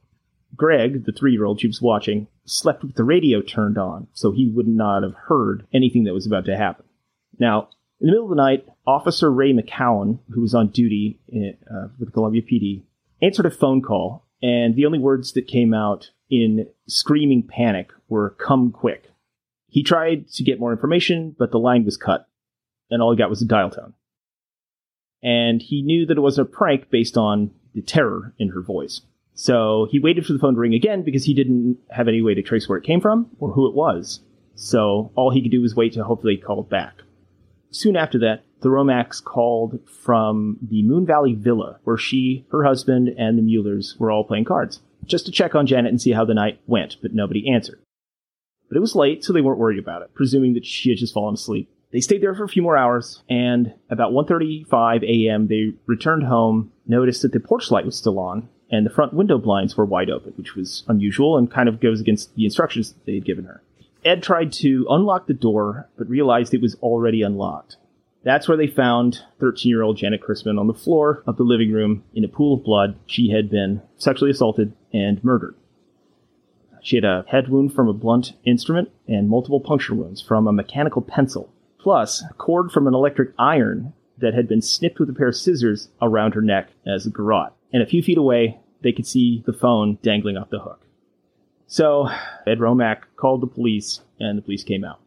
Greg, 0.55 1.05
the 1.05 1.11
three-year-old 1.11 1.59
she 1.59 1.67
was 1.67 1.81
watching, 1.81 2.27
slept 2.45 2.83
with 2.83 2.95
the 2.95 3.03
radio 3.03 3.41
turned 3.41 3.77
on, 3.77 4.07
so 4.13 4.31
he 4.31 4.49
would 4.49 4.67
not 4.67 5.03
have 5.03 5.13
heard 5.13 5.67
anything 5.73 6.03
that 6.05 6.13
was 6.13 6.25
about 6.25 6.45
to 6.45 6.57
happen. 6.57 6.85
Now, 7.39 7.69
in 7.99 8.07
the 8.07 8.11
middle 8.13 8.25
of 8.25 8.29
the 8.29 8.35
night, 8.35 8.67
Officer 8.85 9.31
Ray 9.31 9.53
McCowan, 9.53 10.19
who 10.31 10.41
was 10.41 10.53
on 10.53 10.69
duty 10.69 11.19
in, 11.27 11.55
uh, 11.69 11.87
with 11.99 12.09
the 12.09 12.13
Columbia 12.13 12.41
PD, 12.41 12.83
answered 13.21 13.45
a 13.45 13.51
phone 13.51 13.81
call, 13.81 14.25
and 14.41 14.75
the 14.75 14.85
only 14.85 14.99
words 14.99 15.33
that 15.33 15.47
came 15.47 15.73
out 15.73 16.11
in 16.41 16.67
screaming 16.87 17.43
panic 17.47 17.91
were 18.07 18.31
"Come 18.31 18.71
quick." 18.71 19.11
He 19.67 19.83
tried 19.83 20.27
to 20.29 20.43
get 20.43 20.59
more 20.59 20.71
information, 20.71 21.35
but 21.37 21.51
the 21.51 21.59
line 21.59 21.85
was 21.85 21.97
cut, 21.97 22.27
and 22.89 23.01
all 23.01 23.11
he 23.11 23.17
got 23.17 23.29
was 23.29 23.41
a 23.41 23.45
dial 23.45 23.69
tone. 23.69 23.93
and 25.23 25.61
he 25.61 25.81
knew 25.81 26.05
that 26.05 26.17
it 26.17 26.21
was 26.21 26.37
a 26.37 26.45
prank 26.45 26.89
based 26.89 27.17
on 27.17 27.49
the 27.73 27.81
terror 27.81 28.33
in 28.37 28.49
her 28.49 28.61
voice. 28.61 29.01
So 29.33 29.87
he 29.89 29.99
waited 29.99 30.25
for 30.25 30.33
the 30.33 30.39
phone 30.39 30.53
to 30.53 30.59
ring 30.59 30.75
again 30.75 31.01
because 31.01 31.23
he 31.23 31.33
didn't 31.33 31.77
have 31.89 32.07
any 32.07 32.21
way 32.21 32.33
to 32.33 32.41
trace 32.43 32.67
where 32.67 32.77
it 32.77 32.83
came 32.83 33.01
from 33.01 33.27
or 33.39 33.51
who 33.51 33.67
it 33.67 33.73
was. 33.73 34.19
So 34.55 35.11
all 35.15 35.31
he 35.31 35.41
could 35.41 35.51
do 35.51 35.61
was 35.61 35.75
wait 35.75 35.93
to 35.93 36.03
hopefully 36.03 36.37
call 36.37 36.61
back. 36.63 36.95
Soon 37.71 37.95
after 37.95 38.19
that, 38.19 38.43
the 38.61 38.69
Romacks 38.69 39.23
called 39.23 39.79
from 39.89 40.57
the 40.61 40.83
Moon 40.83 41.05
Valley 41.05 41.33
Villa, 41.33 41.79
where 41.83 41.97
she, 41.97 42.45
her 42.51 42.63
husband, 42.63 43.09
and 43.17 43.37
the 43.37 43.41
Muellers 43.41 43.95
were 43.97 44.11
all 44.11 44.23
playing 44.23 44.45
cards, 44.45 44.81
just 45.05 45.25
to 45.25 45.31
check 45.31 45.55
on 45.55 45.67
Janet 45.67 45.91
and 45.91 46.01
see 46.01 46.11
how 46.11 46.25
the 46.25 46.33
night 46.33 46.59
went, 46.67 46.97
but 47.01 47.13
nobody 47.13 47.51
answered. 47.51 47.79
But 48.69 48.77
it 48.77 48.81
was 48.81 48.95
late, 48.95 49.23
so 49.23 49.33
they 49.33 49.41
weren't 49.41 49.59
worried 49.59 49.79
about 49.79 50.01
it, 50.01 50.13
presuming 50.13 50.53
that 50.53 50.65
she 50.65 50.89
had 50.89 50.97
just 50.97 51.13
fallen 51.13 51.35
asleep. 51.35 51.69
They 51.91 51.99
stayed 51.99 52.23
there 52.23 52.33
for 52.33 52.43
a 52.43 52.49
few 52.49 52.63
more 52.63 52.75
hours, 52.75 53.21
and 53.29 53.73
about 53.89 54.13
1.35 54.13 55.03
a.m. 55.03 55.47
they 55.47 55.73
returned 55.85 56.23
home, 56.23 56.71
noticed 56.87 57.21
that 57.21 57.33
the 57.33 57.39
porch 57.39 57.69
light 57.69 57.85
was 57.85 57.95
still 57.95 58.17
on, 58.17 58.49
and 58.71 58.83
the 58.83 58.89
front 58.89 59.13
window 59.13 59.37
blinds 59.37 59.77
were 59.77 59.85
wide 59.85 60.09
open, 60.09 60.33
which 60.35 60.55
was 60.55 60.83
unusual 60.87 61.37
and 61.37 61.51
kind 61.51 61.69
of 61.69 61.79
goes 61.79 62.01
against 62.01 62.33
the 62.35 62.45
instructions 62.45 62.93
that 62.93 63.05
they 63.05 63.13
had 63.13 63.25
given 63.25 63.45
her. 63.45 63.61
Ed 64.03 64.23
tried 64.23 64.51
to 64.53 64.87
unlock 64.89 65.27
the 65.27 65.33
door, 65.33 65.87
but 65.95 66.09
realized 66.09 66.53
it 66.53 66.61
was 66.61 66.75
already 66.81 67.21
unlocked. 67.21 67.77
That's 68.23 68.47
where 68.47 68.57
they 68.57 68.67
found 68.67 69.19
13 69.39 69.69
year 69.69 69.81
old 69.81 69.97
Janet 69.97 70.21
Christman 70.21 70.59
on 70.59 70.67
the 70.67 70.73
floor 70.73 71.23
of 71.27 71.37
the 71.37 71.43
living 71.43 71.71
room 71.71 72.03
in 72.13 72.23
a 72.23 72.29
pool 72.29 72.55
of 72.55 72.63
blood. 72.63 72.95
She 73.05 73.29
had 73.29 73.49
been 73.49 73.81
sexually 73.97 74.31
assaulted 74.31 74.73
and 74.93 75.23
murdered. 75.23 75.55
She 76.81 76.97
had 76.97 77.05
a 77.05 77.25
head 77.27 77.49
wound 77.49 77.73
from 77.73 77.87
a 77.87 77.93
blunt 77.93 78.33
instrument 78.43 78.91
and 79.07 79.29
multiple 79.29 79.61
puncture 79.61 79.95
wounds 79.95 80.21
from 80.21 80.47
a 80.47 80.53
mechanical 80.53 81.01
pencil, 81.01 81.49
plus 81.79 82.23
a 82.29 82.33
cord 82.33 82.71
from 82.71 82.87
an 82.87 82.93
electric 82.93 83.33
iron 83.39 83.93
that 84.17 84.33
had 84.33 84.47
been 84.47 84.61
snipped 84.61 84.99
with 84.99 85.09
a 85.09 85.13
pair 85.13 85.29
of 85.29 85.35
scissors 85.35 85.89
around 86.01 86.33
her 86.33 86.41
neck 86.41 86.69
as 86.85 87.05
a 87.05 87.09
garrote. 87.09 87.53
And 87.71 87.81
a 87.81 87.87
few 87.87 88.03
feet 88.03 88.17
away, 88.17 88.59
they 88.81 88.91
could 88.91 89.07
see 89.07 89.43
the 89.45 89.53
phone 89.53 89.97
dangling 90.01 90.37
off 90.37 90.49
the 90.49 90.59
hook. 90.59 90.81
So 91.67 92.09
Ed 92.45 92.59
Romack 92.59 93.03
called 93.15 93.41
the 93.41 93.47
police, 93.47 94.01
and 94.19 94.37
the 94.37 94.41
police 94.41 94.63
came 94.63 94.83
out. 94.83 94.99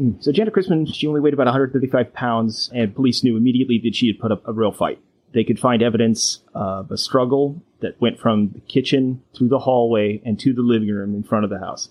Mm. 0.00 0.22
So 0.22 0.32
Janet 0.32 0.54
Christman, 0.54 0.92
she 0.92 1.06
only 1.06 1.20
weighed 1.20 1.34
about 1.34 1.46
135 1.46 2.12
pounds, 2.14 2.70
and 2.74 2.94
police 2.94 3.22
knew 3.22 3.36
immediately 3.36 3.80
that 3.84 3.94
she 3.94 4.06
had 4.06 4.18
put 4.18 4.32
up 4.32 4.46
a 4.46 4.52
real 4.52 4.72
fight. 4.72 4.98
They 5.34 5.44
could 5.44 5.58
find 5.58 5.82
evidence 5.82 6.42
of 6.54 6.90
a 6.90 6.98
struggle 6.98 7.62
that 7.80 8.00
went 8.00 8.20
from 8.20 8.50
the 8.50 8.60
kitchen 8.60 9.22
through 9.36 9.48
the 9.48 9.60
hallway 9.60 10.20
and 10.24 10.38
to 10.40 10.52
the 10.52 10.62
living 10.62 10.88
room 10.88 11.14
in 11.14 11.22
front 11.22 11.44
of 11.44 11.50
the 11.50 11.58
house. 11.58 11.90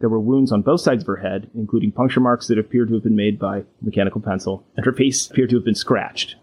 There 0.00 0.08
were 0.08 0.18
wounds 0.18 0.50
on 0.50 0.62
both 0.62 0.80
sides 0.80 1.04
of 1.04 1.06
her 1.06 1.16
head, 1.16 1.48
including 1.54 1.92
puncture 1.92 2.20
marks 2.20 2.48
that 2.48 2.58
appeared 2.58 2.88
to 2.88 2.94
have 2.94 3.04
been 3.04 3.14
made 3.14 3.38
by 3.38 3.58
a 3.58 3.64
mechanical 3.82 4.20
pencil, 4.20 4.66
and 4.76 4.84
her 4.84 4.92
face 4.92 5.30
appeared 5.30 5.50
to 5.50 5.56
have 5.56 5.64
been 5.64 5.76
scratched. 5.76 6.36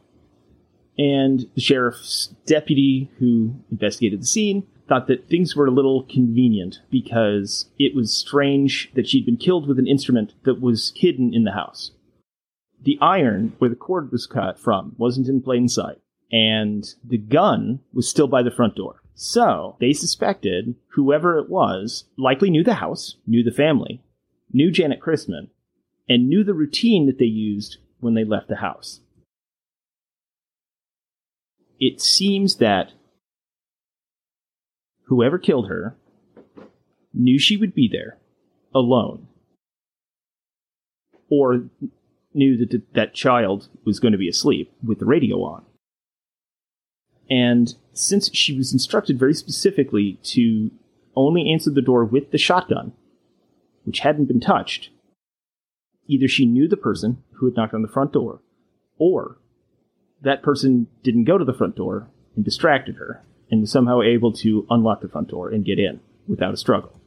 And 0.98 1.50
the 1.56 1.62
sheriff's 1.62 2.28
deputy 2.46 3.12
who 3.20 3.56
investigated 3.72 4.22
the 4.22 4.26
scene 4.26 4.66
thought 4.90 5.08
that 5.08 5.30
things 5.30 5.56
were 5.56 5.68
a 5.68 5.72
little 5.72 6.04
convenient 6.04 6.80
because 6.90 7.70
it 7.78 7.96
was 7.96 8.12
strange 8.12 8.92
that 8.96 9.08
she'd 9.08 9.26
been 9.26 9.38
killed 9.38 9.68
with 9.68 9.80
an 9.80 9.88
instrument 9.88 10.34
that 10.44 10.60
was 10.60 10.92
hidden 10.96 11.34
in 11.34 11.44
the 11.44 11.52
house. 11.52 11.92
The 12.82 12.98
iron 13.00 13.54
where 13.60 13.70
the 13.70 13.76
cord 13.76 14.12
was 14.12 14.26
cut 14.26 14.60
from 14.60 14.96
wasn't 14.98 15.28
in 15.28 15.42
plain 15.42 15.68
sight, 15.68 16.00
and 16.32 16.84
the 17.04 17.18
gun 17.18 17.82
was 17.94 18.10
still 18.10 18.28
by 18.28 18.42
the 18.42 18.52
front 18.52 18.76
door. 18.76 19.02
So 19.14 19.76
they 19.80 19.94
suspected 19.94 20.76
whoever 20.94 21.38
it 21.38 21.50
was 21.50 22.06
likely 22.18 22.50
knew 22.50 22.64
the 22.64 22.76
house, 22.76 23.18
knew 23.28 23.44
the 23.44 23.52
family, 23.52 24.02
knew 24.52 24.72
Janet 24.72 25.02
Christman, 25.02 25.50
and 26.08 26.28
knew 26.28 26.44
the 26.44 26.54
routine 26.54 27.06
that 27.06 27.20
they 27.20 27.26
used 27.26 27.78
when 28.00 28.16
they 28.16 28.24
left 28.24 28.48
the 28.48 28.56
house. 28.58 29.02
It 31.80 32.02
seems 32.02 32.56
that 32.56 32.94
whoever 35.10 35.40
killed 35.40 35.68
her 35.68 35.96
knew 37.14 37.40
she 37.40 37.58
would 37.58 37.74
be 37.74 37.90
there 37.92 38.18
alone 38.74 39.28
or 41.30 41.64
knew 42.34 42.56
that 42.58 42.70
th- 42.70 42.84
that 42.94 43.16
child 43.16 43.68
was 43.84 44.00
going 44.00 44.12
to 44.12 44.18
be 44.20 44.30
asleep 44.30 44.72
with 44.84 45.00
the 45.00 45.06
radio 45.06 45.38
on. 45.44 45.66
And 47.28 47.74
since 47.92 48.30
she 48.34 48.56
was 48.56 48.72
instructed 48.72 49.18
very 49.18 49.34
specifically 49.34 50.20
to 50.24 50.70
only 51.16 51.52
answer 51.52 51.72
the 51.72 51.82
door 51.82 52.06
with 52.06 52.30
the 52.32 52.38
shotgun, 52.38 52.94
which 53.86 54.00
hadn't 54.00 54.26
been 54.26 54.40
touched, 54.40 54.90
either 56.08 56.28
she 56.28 56.46
knew 56.46 56.68
the 56.68 56.78
person 56.78 57.24
who 57.34 57.48
had 57.48 57.56
knocked 57.56 57.74
on 57.74 57.82
the 57.82 57.88
front 57.88 58.14
door, 58.14 58.42
or 59.00 59.38
that 60.22 60.44
person 60.44 60.88
didn't 61.02 61.24
go 61.24 61.40
to 61.40 61.46
the 61.46 61.54
front 61.54 61.76
door 61.76 62.08
and 62.36 62.46
distracted 62.46 62.98
her 62.98 63.24
and 63.52 63.62
was 63.62 63.72
somehow 63.72 64.02
able 64.02 64.32
to 64.34 64.66
unlock 64.70 65.02
the 65.02 65.10
front 65.10 65.30
door 65.30 65.50
and 65.50 65.66
get 65.66 65.80
in 65.80 66.00
without 66.28 66.54
a 66.54 66.58
struggle. 66.58 67.00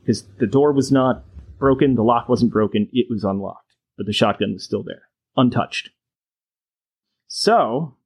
Because 0.00 0.24
the 0.38 0.46
door 0.46 0.72
was 0.72 0.90
not 0.90 1.24
broken, 1.58 1.94
the 1.94 2.02
lock 2.02 2.28
wasn't 2.28 2.52
broken, 2.52 2.88
it 2.92 3.06
was 3.08 3.24
unlocked, 3.24 3.74
but 3.96 4.06
the 4.06 4.12
shotgun 4.12 4.52
was 4.52 4.64
still 4.64 4.82
there, 4.82 5.02
untouched. 5.36 5.90
So, 7.28 7.96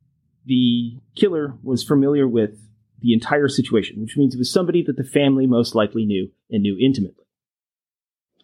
the 0.44 0.98
killer 1.16 1.54
was 1.62 1.82
familiar 1.82 2.28
with 2.28 2.58
the 3.00 3.12
entire 3.12 3.48
situation, 3.48 4.00
which 4.00 4.16
means 4.16 4.34
it 4.34 4.38
was 4.38 4.52
somebody 4.52 4.82
that 4.82 4.96
the 4.96 5.04
family 5.04 5.46
most 5.46 5.74
likely 5.74 6.04
knew 6.04 6.30
and 6.50 6.62
knew 6.62 6.76
intimately. 6.78 7.24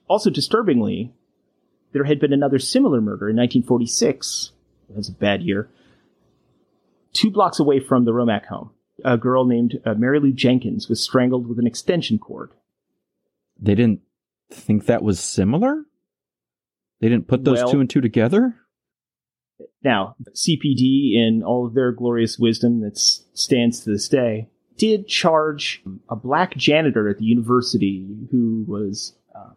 Also, 0.09 0.31
disturbingly, 0.31 1.12
there 1.92 2.05
had 2.05 2.20
been 2.20 2.33
another 2.33 2.59
similar 2.59 3.00
murder 3.00 3.28
in 3.28 3.37
1946. 3.37 4.52
It 4.90 4.96
was 4.96 5.09
a 5.09 5.12
bad 5.12 5.42
year. 5.42 5.68
Two 7.12 7.31
blocks 7.31 7.61
away 7.61 7.81
from 7.81 8.05
the 8.05 8.12
Romack 8.12 8.46
home, 8.46 8.70
a 9.04 9.16
girl 9.16 9.44
named 9.44 9.80
uh, 9.84 9.94
Mary 9.94 10.20
Lou 10.20 10.32
Jenkins 10.32 10.88
was 10.88 11.02
strangled 11.02 11.46
with 11.46 11.58
an 11.58 11.66
extension 11.66 12.18
cord. 12.18 12.52
They 13.60 13.74
didn't 13.74 14.00
think 14.50 14.86
that 14.86 15.02
was 15.02 15.20
similar? 15.20 15.84
They 17.00 17.08
didn't 17.08 17.28
put 17.28 17.44
those 17.44 17.58
Well- 17.58 17.72
two 17.72 17.80
and 17.80 17.90
two 17.90 18.00
together? 18.00 18.56
Now, 19.84 20.16
CPD, 20.32 21.14
in 21.14 21.42
all 21.44 21.66
of 21.66 21.74
their 21.74 21.92
glorious 21.92 22.38
wisdom 22.38 22.80
that 22.80 22.96
stands 22.98 23.80
to 23.80 23.90
this 23.90 24.08
day, 24.08 24.48
did 24.76 25.06
charge 25.06 25.82
a 26.08 26.16
black 26.16 26.56
janitor 26.56 27.08
at 27.08 27.18
the 27.18 27.24
university 27.24 28.06
who 28.30 28.64
was 28.66 29.16
uh, 29.34 29.50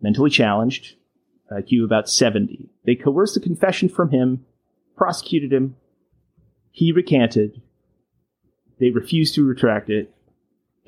mentally 0.00 0.30
challenged, 0.30 0.96
IQ 1.50 1.84
about 1.84 2.08
70. 2.08 2.70
They 2.84 2.94
coerced 2.94 3.36
a 3.36 3.40
confession 3.40 3.88
from 3.88 4.10
him, 4.10 4.44
prosecuted 4.96 5.52
him. 5.52 5.76
He 6.70 6.92
recanted. 6.92 7.60
They 8.82 8.90
refused 8.90 9.36
to 9.36 9.44
retract 9.44 9.90
it, 9.90 10.12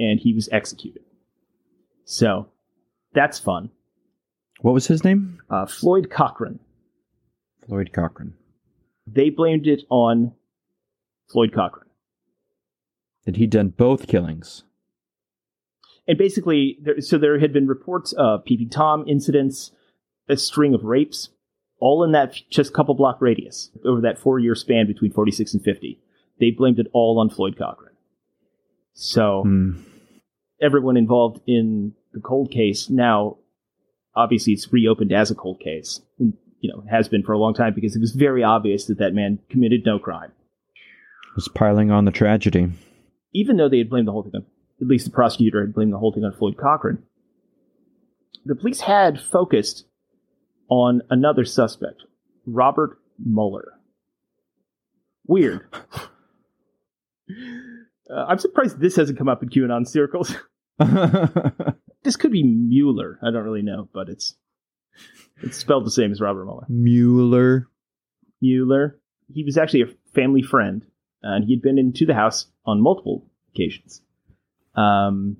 and 0.00 0.18
he 0.18 0.32
was 0.32 0.48
executed. 0.50 1.04
So, 2.04 2.48
that's 3.12 3.38
fun. 3.38 3.70
What 4.62 4.74
was 4.74 4.88
his 4.88 5.04
name? 5.04 5.40
Uh, 5.48 5.66
Floyd 5.66 6.10
Cochran. 6.10 6.58
Floyd 7.64 7.92
Cochran. 7.92 8.34
They 9.06 9.30
blamed 9.30 9.68
it 9.68 9.82
on 9.90 10.32
Floyd 11.30 11.52
Cochran. 11.54 11.86
Had 13.26 13.36
he'd 13.36 13.50
done 13.50 13.68
both 13.68 14.08
killings? 14.08 14.64
and 16.08 16.18
basically, 16.18 16.78
there, 16.82 17.00
so 17.00 17.16
there 17.16 17.38
had 17.38 17.52
been 17.52 17.68
reports 17.68 18.12
of 18.14 18.44
peeping 18.44 18.70
tom 18.70 19.04
incidents, 19.06 19.70
a 20.28 20.36
string 20.36 20.74
of 20.74 20.82
rapes, 20.82 21.28
all 21.78 22.02
in 22.02 22.10
that 22.10 22.34
just 22.50 22.74
couple 22.74 22.94
block 22.94 23.22
radius 23.22 23.70
over 23.84 24.00
that 24.00 24.18
four 24.18 24.40
year 24.40 24.56
span 24.56 24.88
between 24.88 25.12
46 25.12 25.54
and 25.54 25.62
50. 25.62 26.00
They 26.40 26.50
blamed 26.50 26.78
it 26.78 26.88
all 26.92 27.18
on 27.20 27.30
Floyd 27.30 27.56
Cochran. 27.58 27.92
So 28.92 29.42
Hmm. 29.44 29.72
everyone 30.60 30.96
involved 30.96 31.40
in 31.46 31.94
the 32.12 32.20
cold 32.20 32.50
case 32.50 32.88
now, 32.90 33.38
obviously, 34.14 34.52
it's 34.52 34.72
reopened 34.72 35.12
as 35.12 35.30
a 35.30 35.34
cold 35.34 35.60
case. 35.60 36.00
And, 36.18 36.34
you 36.60 36.70
know, 36.72 36.84
has 36.90 37.08
been 37.08 37.22
for 37.22 37.32
a 37.32 37.38
long 37.38 37.54
time 37.54 37.74
because 37.74 37.96
it 37.96 38.00
was 38.00 38.12
very 38.12 38.42
obvious 38.42 38.86
that 38.86 38.98
that 38.98 39.14
man 39.14 39.38
committed 39.50 39.84
no 39.84 39.98
crime. 39.98 40.32
Was 41.34 41.48
piling 41.48 41.90
on 41.90 42.04
the 42.04 42.12
tragedy. 42.12 42.70
even 43.32 43.56
though 43.56 43.68
they 43.68 43.78
had 43.78 43.90
blamed 43.90 44.06
the 44.06 44.12
whole 44.12 44.22
thing 44.22 44.32
on, 44.36 44.46
at 44.80 44.86
least 44.86 45.04
the 45.06 45.10
prosecutor 45.10 45.60
had 45.60 45.74
blamed 45.74 45.92
the 45.92 45.98
whole 45.98 46.12
thing 46.12 46.22
on 46.24 46.32
Floyd 46.32 46.56
Cochran, 46.56 47.02
the 48.44 48.54
police 48.54 48.82
had 48.82 49.20
focused 49.20 49.86
on 50.68 51.02
another 51.10 51.44
suspect, 51.44 52.02
Robert 52.46 52.98
Mueller. 53.18 53.72
Weird. 55.26 55.66
Uh, 57.30 58.24
I'm 58.28 58.38
surprised 58.38 58.80
this 58.80 58.96
hasn't 58.96 59.18
come 59.18 59.28
up 59.28 59.42
in 59.42 59.48
QAnon 59.48 59.86
circles. 59.86 60.34
this 62.02 62.16
could 62.16 62.32
be 62.32 62.42
Mueller. 62.42 63.18
I 63.22 63.30
don't 63.30 63.44
really 63.44 63.62
know, 63.62 63.88
but 63.92 64.08
it's 64.08 64.34
it's 65.42 65.56
spelled 65.56 65.86
the 65.86 65.90
same 65.90 66.12
as 66.12 66.20
Robert 66.20 66.44
Mueller. 66.44 66.66
Mueller. 66.68 67.68
Mueller. 68.40 68.98
He 69.32 69.42
was 69.42 69.56
actually 69.56 69.82
a 69.82 69.94
family 70.14 70.42
friend, 70.42 70.84
and 71.22 71.44
he'd 71.44 71.62
been 71.62 71.78
into 71.78 72.04
the 72.04 72.14
house 72.14 72.46
on 72.66 72.82
multiple 72.82 73.26
occasions. 73.54 74.02
Um, 74.74 75.38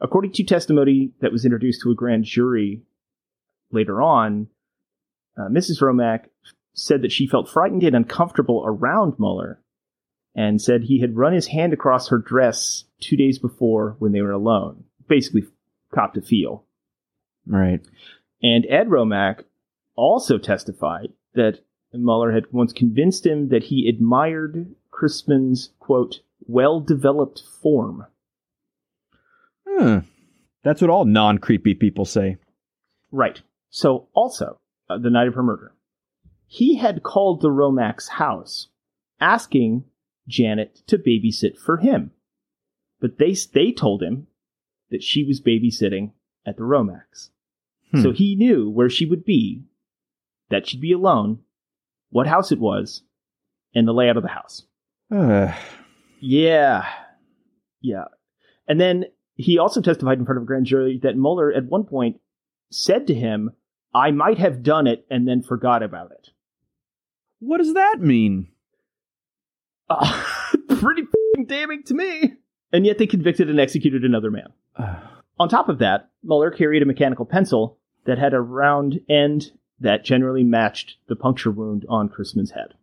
according 0.00 0.32
to 0.32 0.44
testimony 0.44 1.12
that 1.20 1.32
was 1.32 1.44
introduced 1.44 1.82
to 1.82 1.90
a 1.90 1.94
grand 1.94 2.24
jury 2.24 2.82
later 3.70 4.00
on, 4.02 4.48
uh, 5.36 5.48
Mrs. 5.48 5.80
Romack 5.80 6.26
said 6.74 7.02
that 7.02 7.12
she 7.12 7.26
felt 7.26 7.48
frightened 7.48 7.82
and 7.82 7.96
uncomfortable 7.96 8.62
around 8.66 9.14
Mueller 9.18 9.61
and 10.34 10.60
said 10.60 10.84
he 10.84 11.00
had 11.00 11.16
run 11.16 11.32
his 11.32 11.48
hand 11.48 11.72
across 11.72 12.08
her 12.08 12.18
dress 12.18 12.84
two 13.00 13.16
days 13.16 13.38
before 13.38 13.96
when 13.98 14.12
they 14.12 14.22
were 14.22 14.32
alone. 14.32 14.84
Basically, 15.08 15.44
copped 15.94 16.16
a 16.16 16.22
feel. 16.22 16.64
Right. 17.46 17.80
And 18.42 18.66
Ed 18.68 18.88
Romack 18.88 19.44
also 19.94 20.38
testified 20.38 21.12
that 21.34 21.60
Mueller 21.92 22.32
had 22.32 22.50
once 22.52 22.72
convinced 22.72 23.26
him 23.26 23.48
that 23.48 23.64
he 23.64 23.88
admired 23.88 24.74
Christman's, 24.90 25.70
quote, 25.78 26.20
well 26.46 26.80
developed 26.80 27.42
form. 27.60 28.06
Huh. 29.66 30.02
That's 30.62 30.80
what 30.80 30.90
all 30.90 31.04
non 31.04 31.38
creepy 31.38 31.74
people 31.74 32.04
say. 32.04 32.36
Right. 33.10 33.40
So, 33.70 34.08
also, 34.14 34.58
uh, 34.88 34.98
the 34.98 35.10
night 35.10 35.28
of 35.28 35.34
her 35.34 35.42
murder, 35.42 35.74
he 36.46 36.76
had 36.76 37.02
called 37.02 37.40
the 37.40 37.50
Romacks' 37.50 38.08
house 38.08 38.68
asking 39.20 39.84
Janet 40.28 40.82
to 40.86 40.98
babysit 40.98 41.58
for 41.58 41.78
him. 41.78 42.12
But 43.00 43.18
they, 43.18 43.34
they 43.52 43.72
told 43.72 44.02
him 44.02 44.28
that 44.90 45.02
she 45.02 45.24
was 45.24 45.40
babysitting 45.40 46.12
at 46.46 46.56
the 46.56 46.62
Romacks. 46.62 47.30
Hmm. 47.92 48.02
So 48.02 48.12
he 48.12 48.36
knew 48.36 48.70
where 48.70 48.90
she 48.90 49.06
would 49.06 49.24
be, 49.24 49.64
that 50.50 50.68
she'd 50.68 50.80
be 50.80 50.92
alone, 50.92 51.40
what 52.10 52.26
house 52.26 52.52
it 52.52 52.58
was, 52.60 53.02
and 53.74 53.88
the 53.88 53.92
layout 53.92 54.16
of 54.16 54.22
the 54.22 54.28
house. 54.28 54.62
Uh, 55.10 55.52
Yeah. 56.24 56.86
Yeah. 57.80 58.04
And 58.68 58.80
then 58.80 59.06
he 59.34 59.58
also 59.58 59.80
testified 59.80 60.18
in 60.18 60.24
front 60.24 60.36
of 60.36 60.44
a 60.44 60.46
grand 60.46 60.66
jury 60.66 61.00
that 61.02 61.16
Mueller 61.16 61.52
at 61.52 61.64
one 61.64 61.82
point 61.82 62.20
said 62.70 63.08
to 63.08 63.14
him, 63.14 63.50
I 63.92 64.12
might 64.12 64.38
have 64.38 64.62
done 64.62 64.86
it 64.86 65.04
and 65.10 65.26
then 65.26 65.42
forgot 65.42 65.82
about 65.82 66.12
it. 66.12 66.28
what 67.40 67.58
does 67.58 67.74
that 67.74 67.96
mean? 68.00 68.51
Uh, 69.88 70.24
pretty 70.76 71.02
damning 71.46 71.82
to 71.84 71.94
me. 71.94 72.34
And 72.72 72.86
yet 72.86 72.98
they 72.98 73.06
convicted 73.06 73.50
and 73.50 73.60
executed 73.60 74.04
another 74.04 74.30
man. 74.30 74.48
On 75.38 75.48
top 75.48 75.68
of 75.68 75.78
that, 75.78 76.10
Mueller 76.22 76.50
carried 76.50 76.82
a 76.82 76.86
mechanical 76.86 77.24
pencil 77.24 77.78
that 78.04 78.18
had 78.18 78.34
a 78.34 78.40
round 78.40 79.00
end 79.08 79.50
that 79.80 80.04
generally 80.04 80.44
matched 80.44 80.96
the 81.08 81.16
puncture 81.16 81.50
wound 81.50 81.84
on 81.88 82.08
Christman's 82.08 82.52
head. 82.52 82.74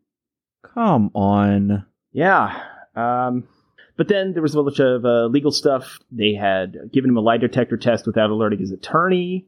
come 0.62 1.12
on. 1.14 1.86
Yeah. 2.12 2.62
Um, 2.96 3.48
but 3.96 4.08
then 4.08 4.34
there 4.34 4.42
was 4.42 4.56
a 4.56 4.64
bunch 4.64 4.80
of 4.80 5.06
uh, 5.06 5.26
legal 5.28 5.52
stuff. 5.52 6.00
They 6.12 6.34
had 6.34 6.92
given 6.92 7.10
him 7.10 7.18
a 7.18 7.22
lie 7.22 7.38
detector 7.38 7.78
test 7.78 8.06
without 8.06 8.30
alerting 8.30 8.60
his 8.60 8.72
attorney. 8.72 9.48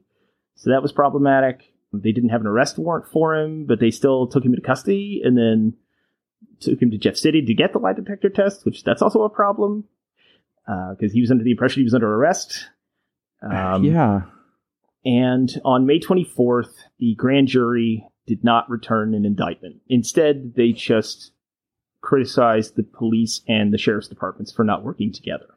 So 0.56 0.70
that 0.70 0.82
was 0.82 0.92
problematic. 0.92 1.72
They 1.92 2.12
didn't 2.12 2.30
have 2.30 2.40
an 2.40 2.46
arrest 2.46 2.78
warrant 2.78 3.06
for 3.08 3.34
him, 3.36 3.66
but 3.66 3.80
they 3.80 3.90
still 3.90 4.26
took 4.26 4.44
him 4.44 4.52
into 4.52 4.66
custody 4.66 5.20
and 5.24 5.36
then 5.36 5.74
took 6.62 6.80
him 6.80 6.90
to 6.90 6.98
Jeff 6.98 7.16
City 7.16 7.42
to 7.44 7.54
get 7.54 7.72
the 7.72 7.78
lie 7.78 7.92
detector 7.92 8.30
test, 8.30 8.64
which 8.64 8.84
that's 8.84 9.02
also 9.02 9.22
a 9.22 9.30
problem 9.30 9.84
because 10.66 11.12
he 11.12 11.20
was 11.20 11.30
under 11.30 11.44
the 11.44 11.50
impression 11.50 11.80
he 11.80 11.84
was 11.84 11.94
under 11.94 12.12
arrest. 12.12 12.68
Um, 13.44 13.82
yeah. 13.82 14.20
and 15.04 15.50
on 15.64 15.84
May 15.84 15.98
24th, 15.98 16.74
the 17.00 17.16
grand 17.16 17.48
jury 17.48 18.06
did 18.24 18.44
not 18.44 18.70
return 18.70 19.14
an 19.14 19.24
indictment. 19.24 19.80
Instead, 19.88 20.54
they 20.54 20.70
just 20.70 21.32
criticized 22.02 22.76
the 22.76 22.84
police 22.84 23.40
and 23.48 23.72
the 23.72 23.78
sheriff's 23.78 24.06
departments 24.06 24.52
for 24.52 24.64
not 24.64 24.84
working 24.84 25.12
together. 25.12 25.56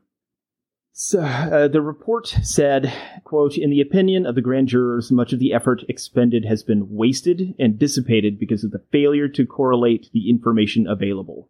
So, 0.98 1.20
uh, 1.20 1.68
the 1.68 1.82
report 1.82 2.26
said, 2.42 2.94
quote, 3.26 3.58
in 3.58 3.70
the 3.70 3.82
opinion 3.82 4.26
of 4.26 4.36
the 4.36 4.42
grand 4.42 4.70
jurors, 4.70 5.12
much 5.12 5.34
of 5.34 5.40
the 5.40 5.52
effort 5.52 5.84
expended 5.90 6.46
has 6.46 6.64
been 6.64 6.90
wasted 6.90 7.54
and 7.60 7.78
dissipated 7.78 8.40
because 8.40 8.64
of 8.64 8.72
the 8.72 8.82
failure 8.94 9.28
to 9.28 9.46
correlate 9.46 10.10
the 10.14 10.30
information 10.30 10.88
available. 10.88 11.50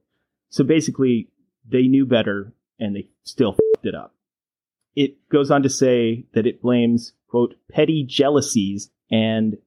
So 0.50 0.64
basically, 0.64 1.30
they 1.64 1.84
knew 1.84 2.08
better 2.08 2.54
and 2.80 2.96
they 2.96 3.10
still 3.24 3.52
f***ed 3.52 3.90
it 3.90 3.94
up. 3.94 4.16
It 4.96 5.30
goes 5.30 5.52
on 5.52 5.62
to 5.62 5.70
say 5.70 6.26
that 6.34 6.48
it 6.48 6.64
blames, 6.64 7.14
quote, 7.28 7.54
petty 7.70 8.04
jealousies 8.04 8.90
and 9.12 9.58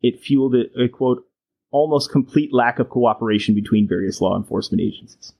it 0.00 0.20
fueled 0.20 0.54
a, 0.54 0.84
a 0.84 0.88
quote, 0.88 1.26
almost 1.72 2.12
complete 2.12 2.54
lack 2.54 2.78
of 2.78 2.88
cooperation 2.88 3.56
between 3.56 3.88
various 3.88 4.20
law 4.20 4.36
enforcement 4.36 4.80
agencies. 4.80 5.32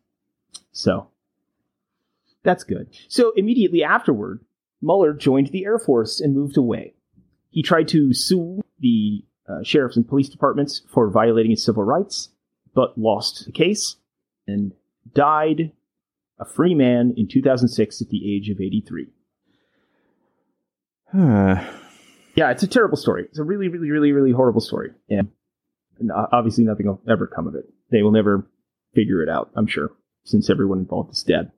So, 0.72 1.11
that's 2.44 2.64
good. 2.64 2.88
So 3.09 3.33
immediately 3.37 3.83
afterward, 3.83 4.44
Mueller 4.80 5.12
joined 5.12 5.48
the 5.48 5.64
Air 5.64 5.78
Force 5.78 6.20
and 6.20 6.35
moved 6.35 6.57
away. 6.57 6.94
He 7.50 7.62
tried 7.62 7.88
to 7.88 8.12
sue 8.12 8.62
the 8.80 9.24
uh, 9.48 9.62
sheriffs 9.62 9.96
and 9.96 10.07
police 10.07 10.28
departments 10.28 10.83
for 10.92 11.11
violating 11.11 11.50
his 11.50 11.64
civil 11.64 11.83
rights, 11.83 12.30
but 12.74 12.98
lost 12.98 13.46
the 13.46 13.52
case 13.52 13.96
and 14.46 14.72
died 15.14 15.72
a 16.38 16.44
free 16.44 16.74
man 16.74 17.14
in 17.16 17.28
2006 17.28 18.02
at 18.02 18.09
the 18.09 18.35
age 18.35 18.50
of 18.50 18.61
83. 18.61 19.09
Uh, 21.12 21.64
Yeah, 22.35 22.50
it's 22.50 22.62
a 22.62 22.66
terrible 22.66 22.96
story. 22.96 23.24
It's 23.26 23.38
a 23.38 23.44
really, 23.44 23.68
really, 23.68 23.90
really, 23.90 24.12
really 24.12 24.33
horrible 24.33 24.61
story. 24.61 24.90
And, 25.09 25.28
and 26.00 26.11
obviously 26.11 26.64
nothing 26.64 26.87
will 26.87 27.00
ever 27.09 27.26
come 27.26 27.46
of 27.46 27.54
it. 27.54 27.66
They 27.90 28.02
will 28.02 28.11
never 28.11 28.46
figure 28.94 29.22
it 29.22 29.28
out, 29.28 29.50
I'm 29.54 29.66
sure, 29.66 29.92
since 30.24 30.50
everyone 30.50 30.78
involved 30.78 31.12
is 31.12 31.22
dead. 31.22 31.52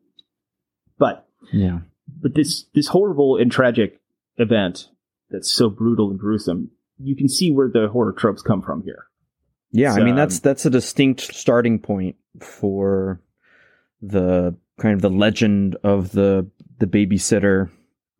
But 0.98 1.26
yeah. 1.52 1.80
but 2.20 2.34
this 2.34 2.64
this 2.74 2.88
horrible 2.88 3.36
and 3.36 3.50
tragic 3.50 4.00
event 4.38 4.88
that's 5.30 5.50
so 5.50 5.68
brutal 5.68 6.10
and 6.10 6.18
gruesome, 6.18 6.70
you 6.98 7.16
can 7.16 7.28
see 7.28 7.50
where 7.50 7.68
the 7.68 7.88
horror 7.88 8.12
tropes 8.12 8.42
come 8.42 8.62
from 8.62 8.82
here. 8.82 9.06
Yeah, 9.72 9.94
I 9.94 10.02
mean 10.02 10.16
that's 10.16 10.36
um, 10.36 10.40
that's 10.42 10.64
a 10.66 10.70
distinct 10.70 11.20
starting 11.34 11.78
point 11.78 12.16
for 12.40 13.20
the 14.00 14.56
kind 14.80 14.94
of 14.94 15.02
the 15.02 15.10
legend 15.10 15.76
of 15.82 16.12
the 16.12 16.48
the 16.78 16.86
babysitter, 16.86 17.70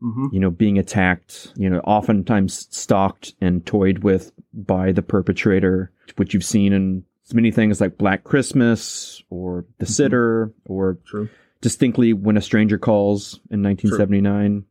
Mm-hmm. 0.03 0.27
you 0.31 0.41
know, 0.41 0.51
being 0.51 0.79
attacked, 0.79 1.55
you 1.57 1.71
know, 1.71 1.79
oftentimes 1.81 2.69
stalked 2.71 3.33
and 3.41 3.65
toyed 3.65 4.01
with 4.01 4.31
by 4.53 4.93
the 4.93 5.01
perpetrator, 5.01 5.91
which 6.17 6.35
you've 6.35 6.45
seen 6.45 6.75
in 6.75 7.03
many 7.33 7.51
things 7.51 7.81
like 7.81 7.97
Black 7.97 8.23
Christmas 8.23 9.23
or 9.31 9.65
The 9.79 9.87
Sitter 9.87 10.53
or 10.67 10.99
True. 11.07 11.31
Distinctly 11.67 12.13
when 12.13 12.37
a 12.37 12.41
stranger 12.41 12.79
calls 12.79 13.41
in 13.51 13.61
1979 13.63 14.65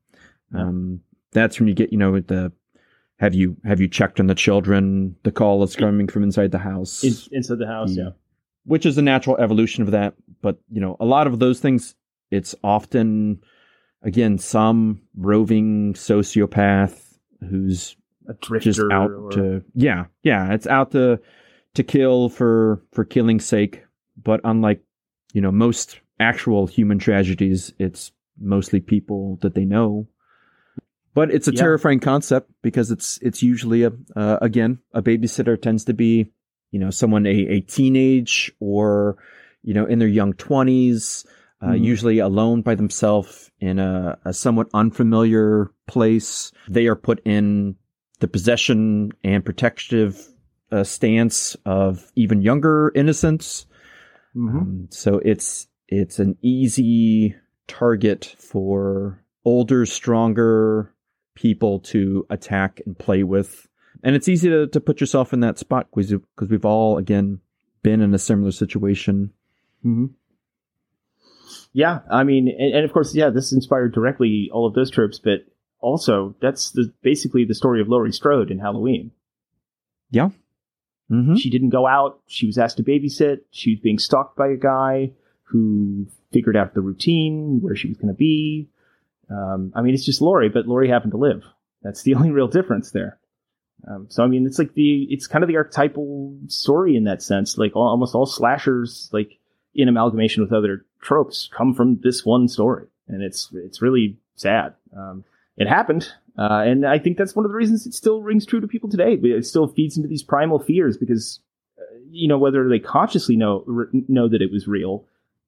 Yeah. 0.54 0.62
um 0.62 1.02
that's 1.34 1.60
when 1.60 1.68
you 1.68 1.74
get 1.82 1.92
you 1.92 1.98
know 1.98 2.20
the 2.22 2.52
have 3.20 3.34
you 3.34 3.58
have 3.66 3.82
you 3.82 3.90
checked 3.90 4.20
on 4.22 4.28
the 4.28 4.36
children 4.36 5.16
the 5.24 5.32
call 5.32 5.62
is 5.64 5.76
coming 5.76 6.08
from 6.08 6.24
inside 6.24 6.52
the 6.52 6.64
house 6.72 7.04
In, 7.04 7.14
inside 7.38 7.60
the 7.60 7.68
house, 7.68 7.92
yeah. 7.96 8.12
which 8.64 8.86
is 8.86 8.98
a 8.98 9.02
natural 9.02 9.36
evolution 9.38 9.84
of 9.84 9.92
that 9.92 10.14
but 10.42 10.56
you 10.72 10.80
know 10.80 10.96
a 11.02 11.06
lot 11.06 11.28
of 11.28 11.40
those 11.40 11.60
things 11.60 11.96
it's 12.32 12.56
often 12.64 13.42
again 14.02 14.38
some 14.38 15.02
roving 15.18 15.94
sociopath 15.96 16.96
who's 17.50 17.98
A 18.30 18.60
just 18.60 18.80
out 18.92 19.12
or, 19.12 19.32
to 19.32 19.64
yeah 19.74 20.06
yeah 20.24 20.54
it's 20.54 20.68
out 20.68 20.92
to 20.92 21.20
to 21.74 21.84
kill 21.84 22.30
for 22.30 22.82
for 22.94 23.04
killing's 23.06 23.46
sake 23.46 23.84
but 24.30 24.40
unlike 24.44 24.82
you 25.34 25.42
know 25.42 25.52
most 25.52 26.00
actual 26.20 26.68
human 26.68 27.00
tragedies 27.00 27.74
it's 27.80 28.12
mostly 28.40 28.80
people 28.80 29.38
that 29.42 29.56
they 29.56 29.66
know 29.66 30.08
but 31.14 31.32
it's 31.32 31.48
a 31.48 31.52
Yeah. 31.52 31.60
terrifying 31.62 32.00
concept 32.00 32.52
because 32.62 32.92
it's 32.92 33.18
it's 33.22 33.42
usually 33.42 33.84
a 33.84 33.92
uh, 34.16 34.38
again 34.42 34.80
a 34.94 35.02
babysitter 35.02 35.60
tends 35.62 35.86
to 35.86 35.94
be 35.94 36.32
you 36.72 36.80
know 36.80 36.90
someone 36.90 37.26
a, 37.26 37.30
a 37.30 37.62
teenage 37.62 38.52
or 38.60 39.18
you 39.64 39.74
know 39.74 39.86
in 39.86 40.00
their 40.00 40.08
young 40.08 40.34
20s 40.34 41.26
uh, 41.64 41.72
Mhm. 41.72 41.84
usually 41.84 42.20
alone 42.20 42.62
by 42.62 42.76
themselves 42.76 43.50
in 43.60 43.80
a, 43.80 44.18
a 44.26 44.34
somewhat 44.34 44.68
unfamiliar 44.74 45.72
place 45.88 46.52
they 46.68 46.86
are 46.88 46.96
put 46.96 47.22
in 47.26 47.76
the 48.20 48.28
possession 48.28 49.12
and 49.24 49.44
protective 49.46 50.28
uh, 50.72 50.84
stance 50.84 51.56
of 51.66 52.12
even 52.16 52.42
younger 52.42 52.92
innocents 52.96 53.66
Mhm. 54.36 54.58
um, 54.60 54.88
so 54.92 55.20
it's 55.20 55.68
it's 55.88 56.20
an 56.20 56.38
easy 56.42 57.36
target 57.68 58.36
for 58.38 59.24
older, 59.44 59.86
stronger 59.86 60.94
people 61.36 61.80
to 61.80 62.26
attack 62.30 62.82
and 62.86 62.98
play 62.98 63.24
with, 63.24 63.68
and 64.04 64.16
it's 64.16 64.28
easy 64.28 64.50
to, 64.50 64.68
to 64.68 64.80
put 64.80 65.00
yourself 65.00 65.34
in 65.34 65.42
that 65.42 65.60
spot 65.60 65.88
because 65.90 66.12
because 66.12 66.50
we've 66.50 66.66
all 66.66 66.98
again 66.98 67.40
been 67.84 68.02
in 68.02 68.14
a 68.14 68.20
similar 68.20 68.52
situation. 68.52 69.32
hmm 69.84 70.08
Yeah, 71.74 72.00
I 72.12 72.24
mean, 72.24 72.48
and, 72.48 72.76
and 72.76 72.86
of 72.86 72.92
course, 72.94 73.14
yeah, 73.16 73.30
this 73.30 73.52
inspired 73.52 73.94
directly 73.94 74.50
all 74.52 74.66
of 74.66 74.74
those 74.74 74.90
tropes, 74.90 75.20
but 75.20 75.46
also 75.80 76.36
that's 76.42 76.72
the 76.72 76.92
basically 77.04 77.46
the 77.46 77.56
story 77.56 77.82
of 77.82 77.88
Laurie 77.88 78.12
Strode 78.12 78.50
in 78.50 78.60
Halloween. 78.60 79.12
Mm-hmm. 81.12 81.36
She 81.36 81.52
didn't 81.52 81.70
go 81.70 81.86
out. 81.86 82.20
She 82.26 82.48
was 82.48 82.58
asked 82.58 82.78
to 82.78 82.84
babysit. 82.84 83.42
She 83.52 83.72
was 83.72 83.80
being 83.80 84.00
stalked 84.00 84.36
by 84.36 84.48
a 84.48 84.58
guy 84.58 85.12
who 85.46 86.08
figured 86.32 86.58
out 86.58 86.74
the 86.74 86.82
routine, 86.82 87.60
where 87.62 87.76
she 87.76 87.88
was 87.88 87.98
going 87.98 88.14
to 88.14 88.18
be. 88.18 88.68
Um, 89.30 89.72
I 89.76 89.82
mean, 89.82 89.94
it's 89.94 90.06
just 90.06 90.22
Laurie, 90.22 90.50
but 90.50 90.68
Laurie 90.68 90.90
happened 90.90 91.12
to 91.12 91.18
live. 91.18 91.44
That's 91.82 92.04
the 92.04 92.16
only 92.16 92.32
real 92.32 92.48
difference 92.48 92.92
there. 92.92 93.20
Um, 93.88 94.08
so 94.10 94.24
I 94.24 94.28
mean, 94.28 94.46
it's 94.46 94.58
like 94.58 94.74
the 94.74 95.04
it's 95.10 95.28
kind 95.28 95.44
of 95.44 95.48
the 95.48 95.58
archetypal 95.58 96.36
story 96.48 96.96
in 96.96 97.04
that 97.04 97.22
sense. 97.22 97.58
Like 97.58 97.76
all, 97.76 97.88
almost 97.88 98.16
all 98.16 98.26
slashers, 98.26 99.10
like 99.14 99.38
in 99.76 99.88
amalgamation 99.88 100.42
with 100.42 100.54
other 100.54 100.86
tropes, 101.02 101.50
come 101.56 101.74
from 101.74 102.00
this 102.02 102.26
one 102.26 102.48
story, 102.48 102.88
and 103.08 103.22
it's 103.22 103.50
it's 103.54 103.82
really 103.82 104.18
sad. 104.36 104.74
Um, 104.96 105.24
it 105.58 105.68
happened, 105.68 106.10
uh, 106.38 106.64
and 106.66 106.86
I 106.86 106.98
think 106.98 107.18
that's 107.18 107.36
one 107.36 107.46
of 107.46 107.52
the 107.52 107.58
reasons 107.58 107.86
it 107.86 107.94
still 107.94 108.22
rings 108.24 108.46
true 108.46 108.60
to 108.60 108.68
people 108.68 108.90
today. 108.90 109.14
It 109.14 109.46
still 109.46 109.68
feeds 109.68 109.98
into 109.98 110.10
these 110.10 110.24
primal 110.24 110.60
fears 110.60 110.98
because 110.98 111.40
uh, 111.78 111.84
you 112.10 112.28
know 112.28 112.40
whether 112.40 112.68
they 112.68 112.80
consciously 112.80 113.36
know 113.36 113.64
know 114.08 114.28
that 114.28 114.42
it 114.42 114.52
was 114.52 114.68
real 114.68 115.06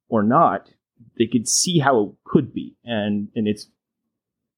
or 0.10 0.24
not, 0.24 0.70
they 1.18 1.26
could 1.28 1.48
see 1.48 1.80
how 1.80 2.02
it 2.04 2.10
could 2.24 2.54
be, 2.54 2.76
and 2.86 3.30
and 3.36 3.48
it's 3.48 3.68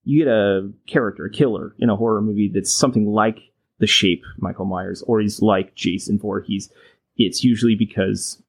you 0.06 0.20
get 0.24 0.32
a 0.32 0.72
character, 0.88 1.26
a 1.26 1.32
killer 1.32 1.76
in 1.80 1.89
a 1.89 1.95
horror 1.95 2.22
movie 2.22 2.50
that's 2.54 2.74
something 2.74 3.06
like 3.08 3.39
the 3.80 3.88
shape 3.88 4.24
Michael 4.38 4.66
Myers, 4.66 5.02
or 5.04 5.20
he's 5.20 5.41
like 5.41 5.76
Jason 5.76 6.18
Voorhees. 6.20 6.72
It's 7.18 7.43
usually 7.43 7.76
because 7.76 8.41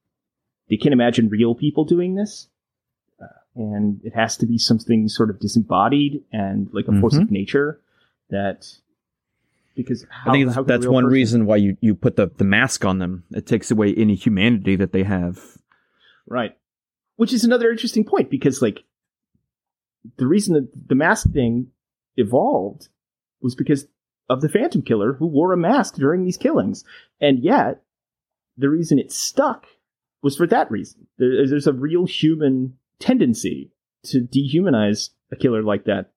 they 0.69 0.77
can't 0.77 0.93
imagine 0.93 1.29
real 1.29 1.55
people 1.55 1.85
doing 1.85 2.15
this, 2.15 2.49
uh, 3.21 3.27
and 3.57 4.01
it 4.05 4.15
has 4.15 4.37
to 4.39 4.47
be 4.47 4.59
something 4.59 5.09
sort 5.09 5.31
of 5.31 5.41
disembodied 5.41 6.23
and 6.33 6.69
like 6.73 6.87
a 6.89 7.01
force 7.01 7.15
Mhm. 7.17 7.23
of 7.23 7.31
nature 7.31 7.81
that. 8.31 8.67
Because 9.77 10.05
how, 10.11 10.31
I 10.31 10.35
think 10.35 10.47
that's, 10.47 10.57
could 10.57 10.65
a 10.65 10.65
that's 10.69 10.85
real 10.85 10.93
one 10.95 11.05
person- 11.05 11.13
reason 11.15 11.47
why 11.47 11.57
you, 11.57 11.77
you 11.81 11.95
put 11.95 12.17
the, 12.17 12.27
the 12.37 12.45
mask 12.45 12.85
on 12.85 12.99
them. 12.99 13.25
It 13.31 13.47
takes 13.47 13.71
away 13.71 13.95
any 13.95 14.15
humanity 14.15 14.77
that 14.77 14.93
they 14.93 15.05
have. 15.05 15.41
Right. 16.27 16.57
Which 17.21 17.35
is 17.35 17.45
another 17.45 17.71
interesting 17.71 18.07
point 18.07 18.31
because, 18.31 18.63
like, 18.63 18.83
the 20.17 20.27
reason 20.27 20.55
that 20.55 20.89
the 20.89 20.95
mask 20.95 21.31
thing 21.33 21.67
evolved 22.17 22.89
was 23.43 23.55
because 23.55 23.87
of 24.31 24.41
the 24.41 24.49
Phantom 24.49 24.81
Killer 24.81 25.13
who 25.13 25.27
wore 25.27 25.53
a 25.53 25.57
mask 25.59 25.97
during 25.97 26.25
these 26.25 26.39
killings. 26.39 26.83
And 27.21 27.45
yet, 27.45 27.83
the 28.57 28.71
reason 28.71 28.99
it 28.99 29.13
stuck 29.13 29.67
was 30.23 30.35
for 30.35 30.47
that 30.47 30.71
reason. 30.71 31.09
There's 31.19 31.67
a 31.67 31.75
real 31.75 32.07
human 32.07 32.79
tendency 33.01 33.71
to 34.05 34.21
dehumanize 34.21 35.11
a 35.31 35.37
killer 35.37 35.63
like 35.63 35.85
that. 35.85 36.13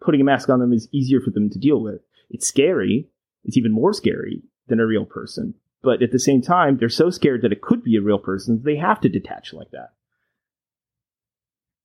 Putting 0.00 0.20
a 0.20 0.24
mask 0.24 0.48
on 0.48 0.60
them 0.60 0.72
is 0.72 0.88
easier 0.92 1.20
for 1.20 1.30
them 1.30 1.50
to 1.50 1.58
deal 1.58 1.82
with. 1.82 2.02
It's 2.30 2.46
scary. 2.46 3.08
It's 3.42 3.56
even 3.56 3.72
more 3.72 3.92
scary 3.92 4.44
than 4.68 4.78
a 4.78 4.86
real 4.86 5.06
person. 5.06 5.54
But 5.82 6.04
at 6.04 6.12
the 6.12 6.20
same 6.20 6.40
time, 6.40 6.76
they're 6.76 6.88
so 6.88 7.10
scared 7.10 7.42
that 7.42 7.50
it 7.50 7.62
could 7.62 7.82
be 7.82 7.96
a 7.96 8.00
real 8.00 8.20
person, 8.20 8.62
they 8.64 8.76
have 8.76 9.00
to 9.00 9.08
detach 9.08 9.52
like 9.52 9.72
that. 9.72 9.90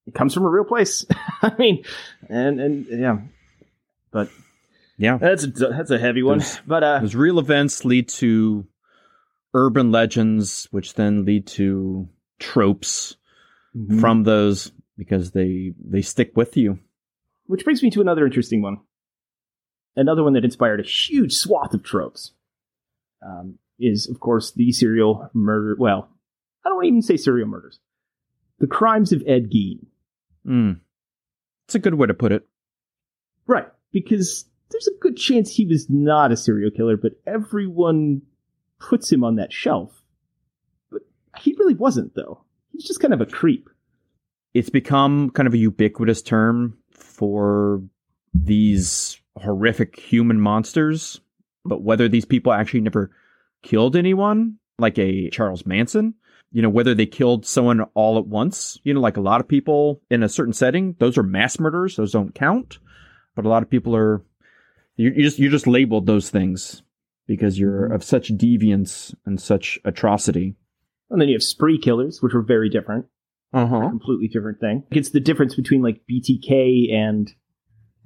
It 0.08 0.14
comes 0.16 0.34
from 0.34 0.44
a 0.44 0.50
real 0.50 0.64
place. 0.66 1.06
I 1.42 1.54
mean, 1.58 1.84
and 2.30 2.60
and 2.60 2.86
yeah, 2.90 3.20
but 4.12 4.30
Yeah. 4.98 5.18
that's 5.18 5.44
a, 5.44 5.48
that's 5.48 5.92
a 5.92 6.00
heavy 6.00 6.24
one. 6.24 6.40
Those- 6.40 6.60
But 6.66 6.84
uh, 6.84 7.00
Those 7.00 7.16
real 7.16 7.40
events 7.40 7.86
lead 7.86 8.10
to 8.10 8.66
urban 9.54 9.92
legends, 9.92 10.68
which 10.72 10.94
then 10.96 11.26
lead 11.26 11.48
to 11.48 12.08
tropes 12.40 13.16
Mm-hmm. 13.74 14.00
from 14.02 14.24
those 14.24 14.74
because 14.98 15.32
they 15.32 15.72
they 15.82 16.02
stick 16.02 16.34
with 16.36 16.58
you. 16.58 16.80
Which 17.46 17.64
brings 17.64 17.82
me 17.82 17.90
to 17.92 18.02
another 18.02 18.26
interesting 18.26 18.62
one. 18.62 18.80
Another 19.96 20.24
one 20.26 20.34
that 20.34 20.44
inspired 20.44 20.82
a 20.82 20.84
huge 20.84 21.34
swath 21.34 21.74
of 21.74 21.82
tropes 21.82 22.34
um, 23.26 23.60
is, 23.80 24.10
of 24.10 24.20
course, 24.20 24.52
the 24.52 24.74
serial 24.74 25.30
murder. 25.34 25.78
Well, 25.80 26.10
I 26.66 26.70
don't 26.70 26.84
even 26.84 27.02
say 27.02 27.16
serial 27.16 27.48
murders. 27.48 27.80
The 28.60 28.68
crimes 28.68 29.14
of 29.14 29.24
Ed 29.26 29.50
Gein. 29.50 29.86
Mm. 30.48 30.80
It's 31.66 31.76
a 31.76 31.80
good 31.80 31.96
way 31.96 32.08
to 32.08 32.14
put 32.14 32.32
it. 32.32 32.48
Right. 33.48 33.68
Because 33.92 34.46
there's 34.70 34.88
a 34.88 35.00
good 35.00 35.18
chance 35.18 35.50
he 35.50 35.66
was 35.66 35.90
not 35.90 36.32
a 36.32 36.38
serial 36.38 36.72
killer, 36.72 36.98
but 36.98 37.14
everyone 37.28 38.22
puts 38.80 39.12
him 39.12 39.24
on 39.24 39.36
that 39.36 39.54
shelf. 39.54 40.02
But 40.92 41.02
he 41.40 41.56
really 41.60 41.76
wasn't, 41.76 42.16
though. 42.16 42.44
He's 42.72 42.86
just 42.86 43.00
kind 43.00 43.14
of 43.14 43.22
a 43.22 43.26
creep. 43.26 43.70
It's 44.54 44.70
become 44.70 45.30
kind 45.30 45.48
of 45.48 45.54
a 45.54 45.58
ubiquitous 45.58 46.22
term 46.22 46.78
for 46.92 47.82
these 48.34 49.20
horrific 49.38 50.00
human 50.00 50.40
monsters, 50.40 51.22
but 51.64 51.82
whether 51.82 52.08
these 52.10 52.26
people 52.26 52.52
actually 52.52 52.82
never 52.82 53.12
killed 53.64 53.96
anyone, 53.96 54.58
like 54.80 54.98
a 54.98 55.30
Charles 55.30 55.66
Manson, 55.66 56.16
you 56.52 56.62
know, 56.62 56.70
whether 56.70 56.94
they 56.94 57.06
killed 57.06 57.46
someone 57.46 57.82
all 57.94 58.18
at 58.18 58.28
once, 58.28 58.78
you 58.84 58.94
know, 58.94 59.00
like 59.00 59.18
a 59.18 59.22
lot 59.22 59.40
of 59.40 59.48
people 59.48 60.02
in 60.10 60.22
a 60.22 60.30
certain 60.30 60.54
setting, 60.54 60.96
those 61.00 61.18
are 61.18 61.24
mass 61.24 61.60
murders, 61.60 61.96
those 61.96 62.12
don't 62.12 62.36
count. 62.36 62.80
But 63.36 63.46
a 63.46 63.50
lot 63.50 63.64
of 63.64 63.70
people 63.70 63.96
are 63.96 64.24
you, 64.98 65.12
you 65.16 65.24
just 65.24 65.40
you 65.40 65.50
just 65.50 65.68
labeled 65.68 66.06
those 66.06 66.30
things 66.30 66.84
because 67.28 67.58
you're 67.58 67.92
of 67.92 68.04
such 68.04 68.30
deviance 68.30 69.16
and 69.26 69.42
such 69.42 69.80
atrocity. 69.86 70.56
And 71.10 71.22
then 71.22 71.30
you 71.30 71.36
have 71.36 71.44
spree 71.44 71.78
killers, 71.78 72.22
which 72.22 72.34
were 72.34 72.42
very 72.42 72.70
different. 72.70 73.06
Uh-huh. 73.54 73.90
completely 73.90 74.30
different 74.30 74.62
thing. 74.62 74.84
It's 74.92 75.10
the 75.10 75.20
difference 75.20 75.56
between 75.56 75.82
like 75.82 76.02
BTK 76.10 76.94
and 76.94 77.30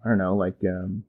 I 0.03 0.09
don't 0.09 0.17
know, 0.17 0.35
like 0.35 0.57
um 0.67 1.03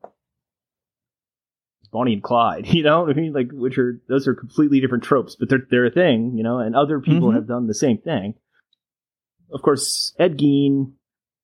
Bonnie 1.87 2.13
and 2.15 2.23
Clyde, 2.23 2.67
you 2.73 2.83
know 2.83 3.03
what 3.03 3.11
I 3.11 3.15
mean? 3.15 3.33
Like 3.33 3.51
which 3.53 3.79
are 3.79 4.01
those 4.09 4.27
are 4.29 4.35
completely 4.35 4.81
different 4.81 5.05
tropes, 5.05 5.37
but 5.39 5.49
they're 5.49 5.67
they're 5.71 5.87
a 5.87 5.91
thing, 5.91 6.37
you 6.37 6.43
know, 6.43 6.59
and 6.59 6.75
other 6.77 7.01
people 7.01 7.31
Mhm. 7.31 7.35
have 7.35 7.47
done 7.47 7.67
the 7.67 7.75
same 7.75 7.99
thing. 7.99 8.35
Of 9.53 9.63
course, 9.63 10.15
Ed 10.19 10.39
Gein, 10.39 10.93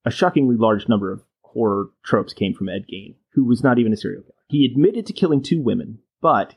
a 0.04 0.10
shockingly 0.10 0.56
large 0.56 0.88
number 0.88 1.12
of 1.12 1.22
horror 1.42 1.90
tropes 2.04 2.32
came 2.32 2.54
from 2.54 2.68
Ed 2.68 2.86
Gein, 2.92 3.14
who 3.34 3.44
was 3.44 3.62
not 3.62 3.78
even 3.78 3.92
a 3.92 3.96
serial 3.96 4.22
killer. 4.22 4.34
He 4.48 4.64
admitted 4.66 5.06
to 5.06 5.12
killing 5.12 5.42
two 5.42 5.60
women, 5.60 5.98
but 6.20 6.54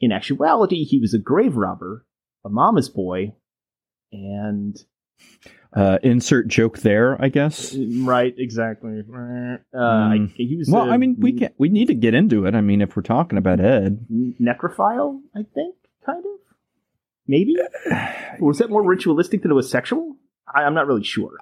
in 0.00 0.10
actuality, 0.12 0.84
he 0.84 0.98
was 0.98 1.12
a 1.14 1.18
grave 1.18 1.56
robber, 1.56 2.06
a 2.44 2.48
mama's 2.48 2.88
boy, 2.88 3.34
and 4.12 4.76
Uh, 5.72 5.98
insert 6.02 6.48
joke 6.48 6.78
there, 6.80 7.16
I 7.22 7.28
guess. 7.28 7.76
Right, 7.76 8.34
exactly. 8.36 9.02
Uh, 9.08 9.56
I, 9.72 10.16
Mm. 10.18 10.32
he 10.34 10.56
was 10.56 10.68
Well, 10.68 10.90
I 10.90 10.96
mean, 10.96 11.14
we 11.18 11.32
can 11.34 11.50
we 11.58 11.68
need 11.68 11.86
to 11.86 11.94
get 11.94 12.12
into 12.12 12.44
it. 12.46 12.56
I 12.56 12.60
mean, 12.60 12.82
if 12.82 12.96
we're 12.96 13.02
talking 13.02 13.38
about 13.38 13.60
Ed, 13.60 14.04
necrophile. 14.40 15.20
I 15.32 15.44
think, 15.54 15.76
kind 16.04 16.18
of, 16.24 16.40
maybe. 17.28 17.54
Was 18.40 18.58
that 18.58 18.68
more 18.68 18.82
ritualistic 18.82 19.42
than 19.42 19.52
it 19.52 19.54
was 19.54 19.70
sexual? 19.70 20.16
I, 20.52 20.62
I'm 20.64 20.74
not 20.74 20.88
really 20.88 21.04
sure. 21.04 21.36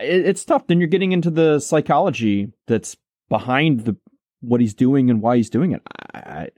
it, 0.00 0.26
it's 0.28 0.44
tough. 0.46 0.66
Then 0.66 0.78
you're 0.80 0.88
getting 0.88 1.12
into 1.12 1.30
the 1.30 1.60
psychology 1.60 2.52
that's 2.66 2.96
behind 3.28 3.80
the 3.80 3.96
what 4.40 4.62
he's 4.62 4.72
doing 4.74 5.10
and 5.10 5.20
why 5.20 5.36
he's 5.36 5.50
doing 5.50 5.72
it. 5.72 5.82
I, 6.14 6.18
I, 6.18 6.48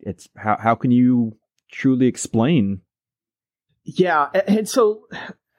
it's 0.00 0.28
how 0.36 0.56
how 0.60 0.74
can 0.74 0.90
you 0.90 1.36
truly 1.70 2.06
explain? 2.08 2.80
Yeah, 3.84 4.30
and 4.48 4.68
so, 4.68 5.06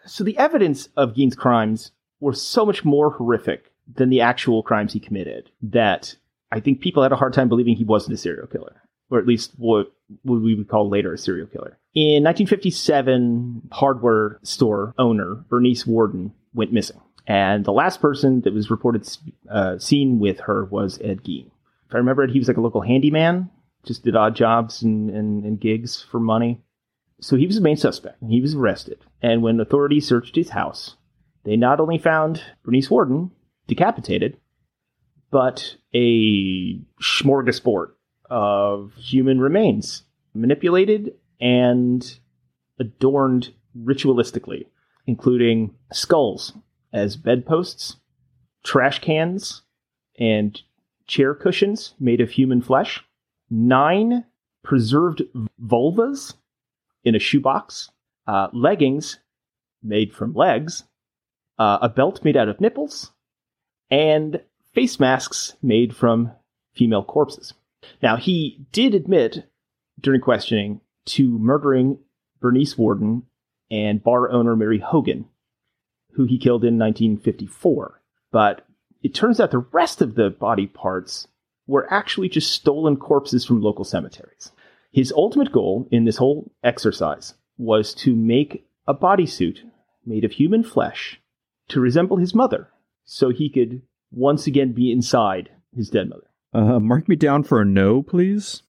so 0.06 0.24
the 0.24 0.38
evidence 0.38 0.90
of 0.96 1.14
Gein's 1.14 1.36
crimes 1.36 1.92
were 2.20 2.34
so 2.34 2.66
much 2.66 2.86
more 2.86 3.12
horrific 3.12 3.72
than 3.94 4.10
the 4.10 4.22
actual 4.22 4.64
crimes 4.64 4.94
he 4.94 5.00
committed 5.00 5.52
that 5.62 6.16
I 6.52 6.60
think 6.60 6.82
people 6.82 7.04
had 7.04 7.12
a 7.12 7.18
hard 7.18 7.34
time 7.34 7.50
believing 7.50 7.76
he 7.76 7.84
wasn't 7.84 8.16
a 8.16 8.18
serial 8.18 8.48
killer, 8.48 8.82
or 9.10 9.20
at 9.20 9.28
least 9.28 9.54
what, 9.58 9.92
what 10.24 10.42
we 10.42 10.56
would 10.56 10.68
call 10.68 10.90
later 10.90 11.14
a 11.14 11.18
serial 11.18 11.48
killer. 11.48 11.78
In 11.94 12.24
1957, 12.24 13.70
hardware 13.72 14.40
store 14.44 14.94
owner 14.98 15.44
Bernice 15.50 15.86
Worden 15.86 16.34
went 16.54 16.74
missing, 16.74 17.00
and 17.28 17.66
the 17.66 17.72
last 17.72 18.02
person 18.02 18.42
that 18.42 18.54
was 18.54 18.72
reported 18.72 19.08
uh, 19.50 19.78
seen 19.78 20.20
with 20.20 20.40
her 20.42 20.66
was 20.66 21.00
Ed 21.04 21.24
Gein. 21.24 21.48
If 21.88 21.94
I 21.94 21.98
remember 21.98 22.24
it, 22.24 22.32
he 22.32 22.40
was 22.40 22.48
like 22.48 22.58
a 22.58 22.62
local 22.62 22.82
handyman, 22.82 23.50
just 23.86 24.04
did 24.04 24.16
odd 24.16 24.36
jobs 24.36 24.82
and, 24.82 25.10
and, 25.10 25.46
and 25.46 25.60
gigs 25.60 26.02
for 26.10 26.20
money. 26.20 26.62
So 27.22 27.36
he 27.36 27.48
was 27.48 27.56
the 27.56 27.62
main 27.62 27.78
suspect, 27.78 28.18
he 28.28 28.42
was 28.42 28.56
arrested. 28.56 29.00
And 29.22 29.42
when 29.42 29.60
authorities 29.60 30.08
searched 30.08 30.36
his 30.36 30.50
house, 30.50 30.96
they 31.44 31.56
not 31.56 31.80
only 31.80 31.98
found 31.98 32.42
Bernice 32.64 32.90
Worden 32.90 33.32
decapitated, 33.68 34.38
but 35.32 35.76
a 35.94 36.80
smorgasbord 37.02 37.92
of 38.30 38.94
human 38.96 39.40
remains, 39.40 40.04
manipulated 40.34 41.14
and 41.40 42.20
adorned 42.80 43.54
ritualistically, 43.78 44.66
including 45.08 45.76
skulls 45.92 46.54
as 46.94 47.16
bedposts, 47.16 47.98
trash 48.64 49.00
cans, 49.00 49.62
and 50.18 50.62
chair 51.08 51.36
cushions 51.36 51.94
made 52.00 52.22
of 52.22 52.32
human 52.32 52.62
flesh, 52.62 53.04
nine 53.50 54.26
preserved 54.64 55.22
vulvas 55.62 56.34
in 57.06 57.16
a 57.16 57.20
shoebox, 57.20 57.90
uh, 58.28 58.48
leggings 58.52 59.20
made 59.82 60.14
from 60.14 60.34
legs, 60.34 60.84
uh, 61.58 61.78
a 61.82 61.88
belt 61.88 62.26
made 62.26 62.36
out 62.36 62.50
of 62.50 62.60
nipples, 62.60 63.12
and 63.90 64.42
face 64.74 65.00
masks 65.00 65.54
made 65.62 65.96
from 65.96 66.32
female 66.74 67.04
corpses. 67.04 67.54
Now, 68.02 68.18
he 68.18 68.66
did 68.72 68.94
admit 68.94 69.48
during 70.02 70.22
questioning 70.22 70.82
to 71.06 71.38
murdering 71.40 72.00
Bernice 72.42 72.78
Worden 72.78 73.24
and 73.72 74.04
bar 74.04 74.30
owner 74.32 74.56
Mary 74.56 74.80
Hogan, 74.80 75.26
who 76.14 76.26
he 76.26 76.38
killed 76.38 76.64
in 76.64 76.78
1954. 76.78 78.02
But 78.32 78.66
it 79.04 79.14
turns 79.14 79.40
out 79.40 79.52
the 79.52 79.60
rest 79.60 80.02
of 80.02 80.16
the 80.16 80.30
body 80.30 80.68
parts 80.68 81.28
were 81.68 81.92
actually 81.92 82.30
just 82.30 82.52
stolen 82.52 82.98
corpses 82.98 83.46
from 83.46 83.62
local 83.62 83.86
cemeteries. 83.86 84.52
His 84.96 85.12
ultimate 85.12 85.52
goal 85.52 85.90
in 85.92 86.06
this 86.06 86.16
whole 86.16 86.54
exercise 86.64 87.34
was 87.58 87.94
to 87.96 88.16
make 88.16 88.66
a 88.88 88.94
bodysuit 88.94 89.58
made 90.06 90.24
of 90.24 90.32
human 90.32 90.64
flesh 90.64 91.20
to 91.68 91.82
resemble 91.82 92.16
his 92.16 92.34
mother 92.34 92.70
so 93.04 93.30
he 93.30 93.50
could 93.50 93.82
once 94.10 94.48
again 94.48 94.72
be 94.72 94.94
inside 94.94 95.50
his 95.76 95.90
dead 95.90 96.08
mother. 96.08 96.30
Uh, 96.54 96.80
mark 96.80 97.10
me 97.10 97.18
down 97.18 97.44
for 97.44 97.60
a 97.60 97.66
no, 97.66 98.04
please. 98.04 98.64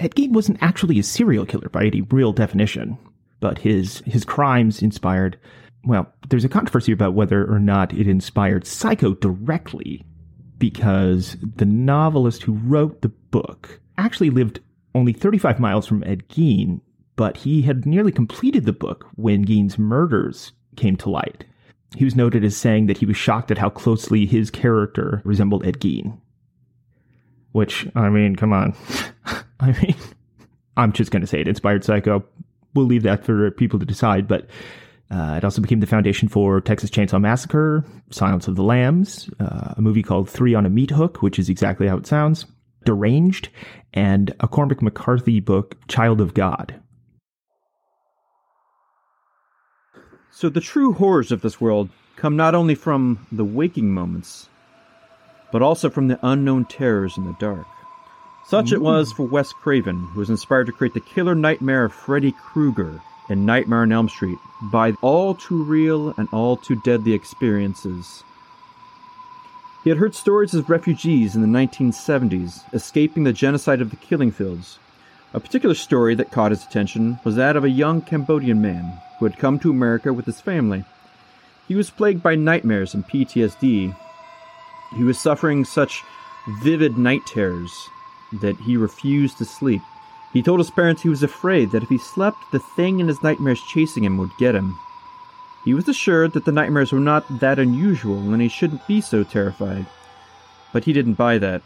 Ed 0.00 0.16
Gein 0.16 0.32
wasn't 0.32 0.60
actually 0.60 0.98
a 0.98 1.04
serial 1.04 1.46
killer 1.46 1.68
by 1.68 1.84
any 1.84 2.00
real 2.00 2.32
definition, 2.32 2.98
but 3.38 3.58
his 3.58 4.02
his 4.04 4.24
crimes 4.24 4.82
inspired. 4.82 5.38
Well, 5.84 6.12
there's 6.28 6.44
a 6.44 6.48
controversy 6.48 6.90
about 6.90 7.14
whether 7.14 7.48
or 7.48 7.60
not 7.60 7.94
it 7.94 8.08
inspired 8.08 8.66
Psycho 8.66 9.14
directly, 9.14 10.04
because 10.58 11.36
the 11.56 11.64
novelist 11.64 12.42
who 12.42 12.52
wrote 12.52 13.02
the 13.02 13.08
book 13.08 13.80
actually 13.96 14.30
lived 14.30 14.60
only 14.94 15.12
35 15.12 15.60
miles 15.60 15.86
from 15.86 16.02
Ed 16.04 16.28
Gein, 16.28 16.80
but 17.16 17.36
he 17.38 17.62
had 17.62 17.86
nearly 17.86 18.12
completed 18.12 18.64
the 18.64 18.72
book 18.72 19.06
when 19.16 19.44
Gein's 19.44 19.78
murders 19.78 20.52
came 20.76 20.96
to 20.96 21.10
light. 21.10 21.44
He 21.96 22.04
was 22.04 22.16
noted 22.16 22.44
as 22.44 22.56
saying 22.56 22.86
that 22.86 22.98
he 22.98 23.06
was 23.06 23.16
shocked 23.16 23.50
at 23.50 23.58
how 23.58 23.70
closely 23.70 24.26
his 24.26 24.50
character 24.50 25.22
resembled 25.24 25.66
Ed 25.66 25.80
Gein. 25.80 26.18
Which, 27.52 27.88
I 27.94 28.08
mean, 28.10 28.36
come 28.36 28.52
on. 28.52 28.74
I 29.60 29.72
mean, 29.72 29.96
I'm 30.76 30.92
just 30.92 31.10
going 31.10 31.22
to 31.22 31.26
say 31.26 31.40
it 31.40 31.48
inspired 31.48 31.84
Psycho. 31.84 32.24
We'll 32.74 32.86
leave 32.86 33.02
that 33.04 33.24
for 33.24 33.50
people 33.52 33.78
to 33.78 33.86
decide, 33.86 34.28
but 34.28 34.46
uh, 35.10 35.34
it 35.38 35.44
also 35.44 35.62
became 35.62 35.80
the 35.80 35.86
foundation 35.86 36.28
for 36.28 36.60
Texas 36.60 36.90
Chainsaw 36.90 37.20
Massacre, 37.20 37.84
Silence 38.10 38.46
of 38.46 38.56
the 38.56 38.62
Lambs, 38.62 39.30
uh, 39.40 39.74
a 39.76 39.80
movie 39.80 40.02
called 40.02 40.28
Three 40.28 40.54
on 40.54 40.66
a 40.66 40.70
Meat 40.70 40.90
Hook, 40.90 41.22
which 41.22 41.38
is 41.38 41.48
exactly 41.48 41.88
how 41.88 41.96
it 41.96 42.06
sounds, 42.06 42.44
Deranged, 42.84 43.48
and 43.94 44.34
a 44.40 44.48
Cormac 44.48 44.82
McCarthy 44.82 45.40
book, 45.40 45.76
Child 45.88 46.20
of 46.20 46.34
God. 46.34 46.74
So 50.30 50.50
the 50.50 50.60
true 50.60 50.92
horrors 50.92 51.32
of 51.32 51.40
this 51.40 51.60
world 51.60 51.88
come 52.16 52.36
not 52.36 52.54
only 52.54 52.74
from 52.74 53.26
the 53.32 53.44
waking 53.44 53.92
moments, 53.94 54.48
but 55.50 55.62
also 55.62 55.88
from 55.88 56.08
the 56.08 56.18
unknown 56.22 56.66
terrors 56.66 57.16
in 57.16 57.24
the 57.24 57.36
dark. 57.40 57.66
Such 58.46 58.72
it 58.72 58.80
was 58.80 59.12
for 59.12 59.26
Wes 59.26 59.52
Craven, 59.52 60.08
who 60.12 60.20
was 60.20 60.30
inspired 60.30 60.66
to 60.66 60.72
create 60.72 60.94
the 60.94 61.00
killer 61.00 61.34
nightmare 61.34 61.84
of 61.84 61.92
Freddy 61.92 62.32
Krueger 62.32 63.00
in 63.28 63.46
Nightmare 63.46 63.82
on 63.82 63.92
Elm 63.92 64.08
Street 64.08 64.38
by 64.62 64.92
all 65.02 65.34
too 65.34 65.62
real 65.62 66.14
and 66.16 66.28
all 66.32 66.56
too 66.56 66.76
deadly 66.76 67.12
experiences. 67.12 68.22
He 69.84 69.90
had 69.90 69.98
heard 69.98 70.14
stories 70.14 70.54
of 70.54 70.68
refugees 70.68 71.34
in 71.34 71.42
the 71.42 71.58
1970s 71.58 72.62
escaping 72.74 73.24
the 73.24 73.32
genocide 73.32 73.80
of 73.80 73.90
the 73.90 73.96
killing 73.96 74.30
fields. 74.30 74.78
A 75.32 75.40
particular 75.40 75.74
story 75.74 76.14
that 76.14 76.32
caught 76.32 76.50
his 76.50 76.64
attention 76.64 77.18
was 77.24 77.36
that 77.36 77.56
of 77.56 77.64
a 77.64 77.70
young 77.70 78.00
Cambodian 78.02 78.60
man 78.60 79.00
who 79.18 79.26
had 79.26 79.38
come 79.38 79.58
to 79.60 79.70
America 79.70 80.12
with 80.12 80.26
his 80.26 80.40
family. 80.40 80.84
He 81.66 81.74
was 81.74 81.90
plagued 81.90 82.22
by 82.22 82.34
nightmares 82.34 82.94
and 82.94 83.06
PTSD. 83.06 83.94
He 84.96 85.02
was 85.04 85.20
suffering 85.20 85.64
such 85.64 86.02
vivid 86.62 86.96
night 86.96 87.26
terrors 87.26 87.90
that 88.40 88.56
he 88.56 88.76
refused 88.76 89.38
to 89.38 89.44
sleep. 89.44 89.82
He 90.32 90.42
told 90.42 90.60
his 90.60 90.70
parents 90.70 91.02
he 91.02 91.08
was 91.08 91.22
afraid 91.22 91.70
that 91.70 91.82
if 91.82 91.88
he 91.88 91.98
slept, 91.98 92.38
the 92.52 92.58
thing 92.58 93.00
in 93.00 93.08
his 93.08 93.22
nightmares 93.22 93.60
chasing 93.62 94.04
him 94.04 94.18
would 94.18 94.30
get 94.38 94.54
him. 94.54 94.76
He 95.64 95.74
was 95.74 95.88
assured 95.88 96.32
that 96.32 96.44
the 96.44 96.52
nightmares 96.52 96.92
were 96.92 97.00
not 97.00 97.40
that 97.40 97.58
unusual 97.58 98.32
and 98.32 98.40
he 98.40 98.48
shouldn't 98.48 98.86
be 98.86 99.00
so 99.00 99.24
terrified. 99.24 99.86
But 100.72 100.84
he 100.84 100.92
didn't 100.92 101.14
buy 101.14 101.38
that, 101.38 101.62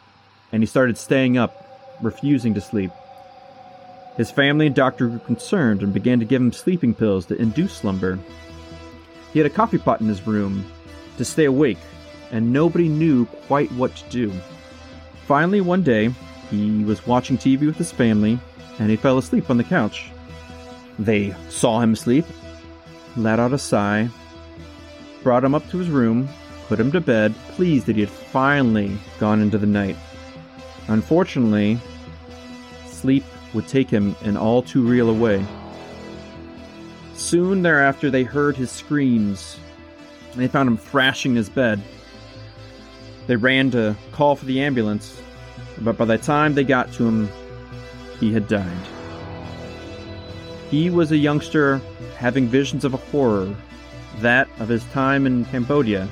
and 0.53 0.63
he 0.63 0.67
started 0.67 0.97
staying 0.97 1.37
up, 1.37 1.99
refusing 2.01 2.55
to 2.55 2.61
sleep. 2.61 2.93
His 4.17 4.31
family 4.31 4.67
and 4.67 4.75
doctor 4.75 5.09
grew 5.09 5.19
concerned 5.19 5.83
and 5.83 5.93
began 5.93 6.21
to 6.21 6.25
give 6.25 6.41
him 6.41 6.53
sleeping 6.53 6.95
pills 6.95 7.27
to 7.27 7.41
induce 7.41 7.73
slumber. 7.73 8.19
He 9.33 9.39
had 9.39 9.47
a 9.47 9.51
coffee 9.51 9.79
pot 9.79 10.01
in 10.01 10.07
his 10.07 10.27
room 10.27 10.65
to 11.17 11.25
stay 11.25 11.47
awake, 11.47 11.79
and 12.31 12.53
nobody 12.53 12.89
knew 12.89 13.27
quite 13.47 13.73
what 13.73 13.97
to 13.97 14.09
do. 14.11 14.33
Finally, 15.27 15.63
one 15.63 15.83
day, 15.83 16.11
he 16.51 16.85
was 16.85 17.07
watching 17.07 17.39
TV 17.39 17.67
with 17.67 17.77
his 17.77 17.91
family, 17.91 18.39
and 18.83 18.91
he 18.91 18.97
fell 18.97 19.17
asleep 19.17 19.49
on 19.49 19.59
the 19.59 19.65
couch. 19.65 20.11
They 20.99 21.35
saw 21.49 21.81
him 21.81 21.93
asleep, 21.93 22.27
let 23.17 23.39
out 23.39 23.53
a 23.53 23.59
sigh, 23.59 24.09
brought 25.23 25.45
him 25.45 25.55
up 25.55 25.69
to 25.71 25.79
his 25.79 25.89
room, 25.89 26.29
put 26.67 26.81
him 26.81 26.91
to 26.91 27.01
bed, 27.01 27.33
pleased 27.51 27.87
that 27.87 27.95
he 27.95 28.01
had 28.01 28.11
finally 28.11 28.99
gone 29.21 29.41
into 29.41 29.57
the 29.57 29.67
night. 29.67 29.97
Unfortunately, 30.89 31.79
sleep 32.89 33.23
would 33.55 33.69
take 33.69 33.89
him 33.89 34.17
in 34.23 34.37
all 34.37 34.63
too 34.63 34.83
real 34.83 35.09
a 35.09 35.15
way. 35.15 35.47
Soon 37.15 37.63
thereafter, 37.63 38.11
they 38.11 38.25
heard 38.25 38.57
his 38.57 38.73
screams. 38.73 39.61
They 40.35 40.49
found 40.49 40.69
him 40.69 40.77
thrashing 40.77 41.37
his 41.37 41.49
bed. 41.49 41.81
They 43.29 43.37
ran 43.37 43.71
to 43.71 43.95
call 44.11 44.35
for 44.35 44.47
the 44.47 44.61
ambulance, 44.61 45.23
but 45.79 45.97
by 45.97 46.05
the 46.05 46.19
time 46.19 46.55
they 46.55 46.65
got 46.65 46.93
to 46.95 47.07
him, 47.07 47.29
he 48.23 48.33
had 48.33 48.47
died. 48.47 48.87
He 50.71 50.91
was 50.91 51.11
a 51.11 51.17
youngster 51.17 51.83
having 52.17 52.47
visions 52.47 52.85
of 52.85 52.95
a 52.95 52.97
horror, 53.11 53.53
that 54.21 54.49
of 54.61 54.69
his 54.69 54.85
time 54.87 55.27
in 55.27 55.45
Cambodia. 55.47 56.09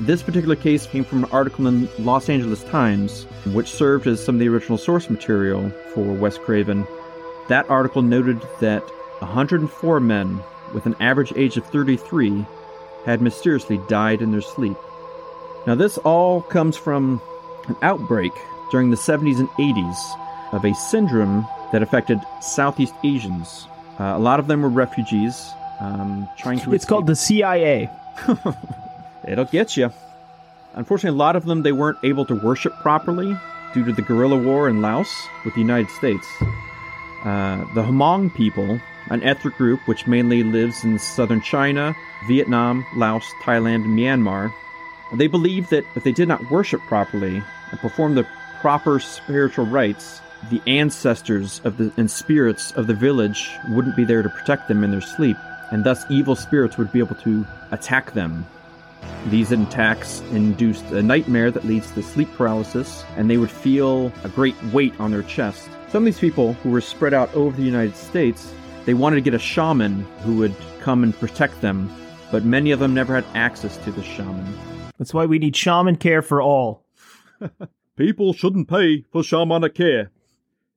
This 0.00 0.20
particular 0.20 0.56
case 0.56 0.86
came 0.86 1.04
from 1.04 1.22
an 1.22 1.30
article 1.30 1.68
in 1.68 1.82
the 1.82 1.90
Los 2.00 2.28
Angeles 2.28 2.64
Times, 2.64 3.24
which 3.52 3.70
served 3.70 4.08
as 4.08 4.22
some 4.22 4.34
of 4.34 4.40
the 4.40 4.48
original 4.48 4.78
source 4.78 5.08
material 5.08 5.70
for 5.94 6.12
Wes 6.12 6.38
Craven. 6.38 6.84
That 7.48 7.70
article 7.70 8.02
noted 8.02 8.42
that 8.60 8.82
104 9.20 10.00
men 10.00 10.40
with 10.74 10.86
an 10.86 10.96
average 10.98 11.32
age 11.36 11.56
of 11.56 11.64
33 11.66 12.44
had 13.04 13.22
mysteriously 13.22 13.78
died 13.88 14.22
in 14.22 14.32
their 14.32 14.40
sleep. 14.40 14.76
Now, 15.68 15.76
this 15.76 15.98
all 15.98 16.42
comes 16.42 16.76
from 16.76 17.22
an 17.68 17.76
outbreak 17.82 18.32
during 18.70 18.90
the 18.90 18.96
70s 18.96 19.38
and 19.38 19.48
80s 19.50 20.52
of 20.52 20.64
a 20.64 20.74
syndrome 20.74 21.46
that 21.72 21.82
affected 21.82 22.20
Southeast 22.40 22.94
Asians. 23.04 23.66
Uh, 23.98 24.14
a 24.16 24.18
lot 24.18 24.40
of 24.40 24.46
them 24.46 24.62
were 24.62 24.68
refugees 24.68 25.52
um, 25.80 26.28
trying 26.36 26.58
to. 26.60 26.72
It's 26.72 26.84
called 26.84 27.06
the 27.06 27.16
CIA. 27.16 27.90
It'll 29.28 29.44
get 29.44 29.76
you. 29.76 29.92
Unfortunately, 30.74 31.16
a 31.16 31.18
lot 31.18 31.36
of 31.36 31.44
them 31.44 31.62
they 31.62 31.72
weren't 31.72 31.98
able 32.04 32.24
to 32.26 32.34
worship 32.34 32.72
properly 32.80 33.36
due 33.74 33.84
to 33.84 33.92
the 33.92 34.02
guerrilla 34.02 34.36
war 34.36 34.68
in 34.68 34.80
Laos 34.80 35.28
with 35.44 35.54
the 35.54 35.60
United 35.60 35.90
States. 35.90 36.26
Uh, 37.24 37.58
the 37.74 37.82
Hmong 37.82 38.34
people, 38.34 38.80
an 39.10 39.22
ethnic 39.22 39.54
group 39.56 39.80
which 39.86 40.06
mainly 40.06 40.42
lives 40.42 40.84
in 40.84 40.98
southern 40.98 41.40
China, 41.40 41.94
Vietnam, 42.26 42.86
Laos, 42.96 43.24
Thailand, 43.42 43.84
and 43.84 43.98
Myanmar, 43.98 44.52
they 45.14 45.26
believed 45.26 45.70
that 45.70 45.84
if 45.96 46.04
they 46.04 46.12
did 46.12 46.28
not 46.28 46.50
worship 46.50 46.80
properly 46.82 47.42
and 47.70 47.80
perform 47.80 48.14
the 48.14 48.26
proper 48.60 49.00
spiritual 49.00 49.64
rites, 49.64 50.20
the 50.50 50.60
ancestors 50.66 51.60
of 51.64 51.78
the 51.78 51.92
and 51.96 52.10
spirits 52.10 52.72
of 52.72 52.86
the 52.86 52.94
village 52.94 53.50
wouldn't 53.70 53.96
be 53.96 54.04
there 54.04 54.22
to 54.22 54.28
protect 54.28 54.68
them 54.68 54.84
in 54.84 54.90
their 54.90 55.00
sleep, 55.00 55.36
and 55.70 55.84
thus 55.84 56.04
evil 56.10 56.36
spirits 56.36 56.76
would 56.76 56.92
be 56.92 56.98
able 56.98 57.16
to 57.16 57.46
attack 57.70 58.12
them. 58.12 58.46
These 59.28 59.52
attacks 59.52 60.20
induced 60.30 60.84
a 60.86 61.02
nightmare 61.02 61.50
that 61.50 61.64
leads 61.64 61.90
to 61.92 62.02
sleep 62.02 62.30
paralysis, 62.34 63.04
and 63.16 63.30
they 63.30 63.38
would 63.38 63.50
feel 63.50 64.12
a 64.24 64.28
great 64.28 64.60
weight 64.64 64.98
on 65.00 65.10
their 65.10 65.22
chest. 65.22 65.68
Some 65.88 66.02
of 66.02 66.06
these 66.06 66.20
people 66.20 66.52
who 66.54 66.70
were 66.70 66.80
spread 66.80 67.14
out 67.14 67.34
over 67.34 67.56
the 67.56 67.62
United 67.62 67.96
States, 67.96 68.52
they 68.84 68.94
wanted 68.94 69.16
to 69.16 69.22
get 69.22 69.34
a 69.34 69.38
shaman 69.38 70.06
who 70.22 70.36
would 70.36 70.54
come 70.80 71.02
and 71.02 71.18
protect 71.18 71.60
them, 71.60 71.90
but 72.30 72.44
many 72.44 72.70
of 72.72 72.78
them 72.78 72.94
never 72.94 73.14
had 73.14 73.24
access 73.34 73.76
to 73.78 73.90
the 73.90 74.02
shaman. 74.02 74.54
That's 74.98 75.14
why 75.14 75.24
we 75.26 75.38
need 75.38 75.56
shaman 75.56 75.96
care 75.96 76.22
for 76.22 76.42
all. 76.42 76.84
People 78.00 78.32
shouldn't 78.32 78.66
pay 78.66 79.04
for 79.12 79.20
shamanic 79.20 79.74
care. 79.74 80.10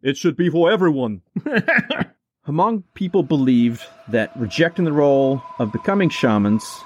It 0.01 0.17
should 0.17 0.36
be 0.36 0.49
for 0.49 0.69
everyone. 0.69 1.21
Hmong 2.47 2.84
people 2.95 3.24
believed 3.24 3.82
that 4.09 4.36
rejecting 4.36 4.84
the 4.84 4.91
role 4.91 5.41
of 5.57 5.71
becoming 5.71 6.09
shamans 6.09 6.82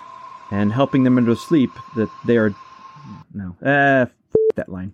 and 0.51 0.71
helping 0.71 1.01
them 1.03 1.17
into 1.17 1.35
sleep, 1.35 1.71
that 1.95 2.07
they 2.27 2.37
are 2.37 2.53
no, 3.33 3.55
uh, 3.65 4.05
f- 4.05 4.11
that 4.55 4.69
line. 4.69 4.93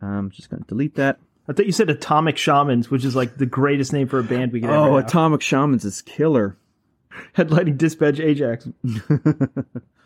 I'm 0.00 0.30
just 0.30 0.48
going 0.48 0.62
to 0.62 0.66
delete 0.68 0.94
that. 0.94 1.18
I 1.46 1.52
thought 1.52 1.66
you 1.66 1.72
said 1.72 1.90
Atomic 1.90 2.38
Shamans, 2.38 2.90
which 2.90 3.04
is 3.04 3.14
like 3.14 3.36
the 3.36 3.44
greatest 3.44 3.92
name 3.92 4.08
for 4.08 4.18
a 4.18 4.24
band 4.24 4.52
we 4.52 4.62
could 4.62 4.70
ever 4.70 4.78
Oh, 4.78 4.96
have. 4.96 5.04
Atomic 5.06 5.42
Shamans 5.42 5.84
is 5.84 6.00
killer. 6.00 6.56
Headlining 7.36 7.76
Dispatch 7.76 8.20
Ajax. 8.20 8.66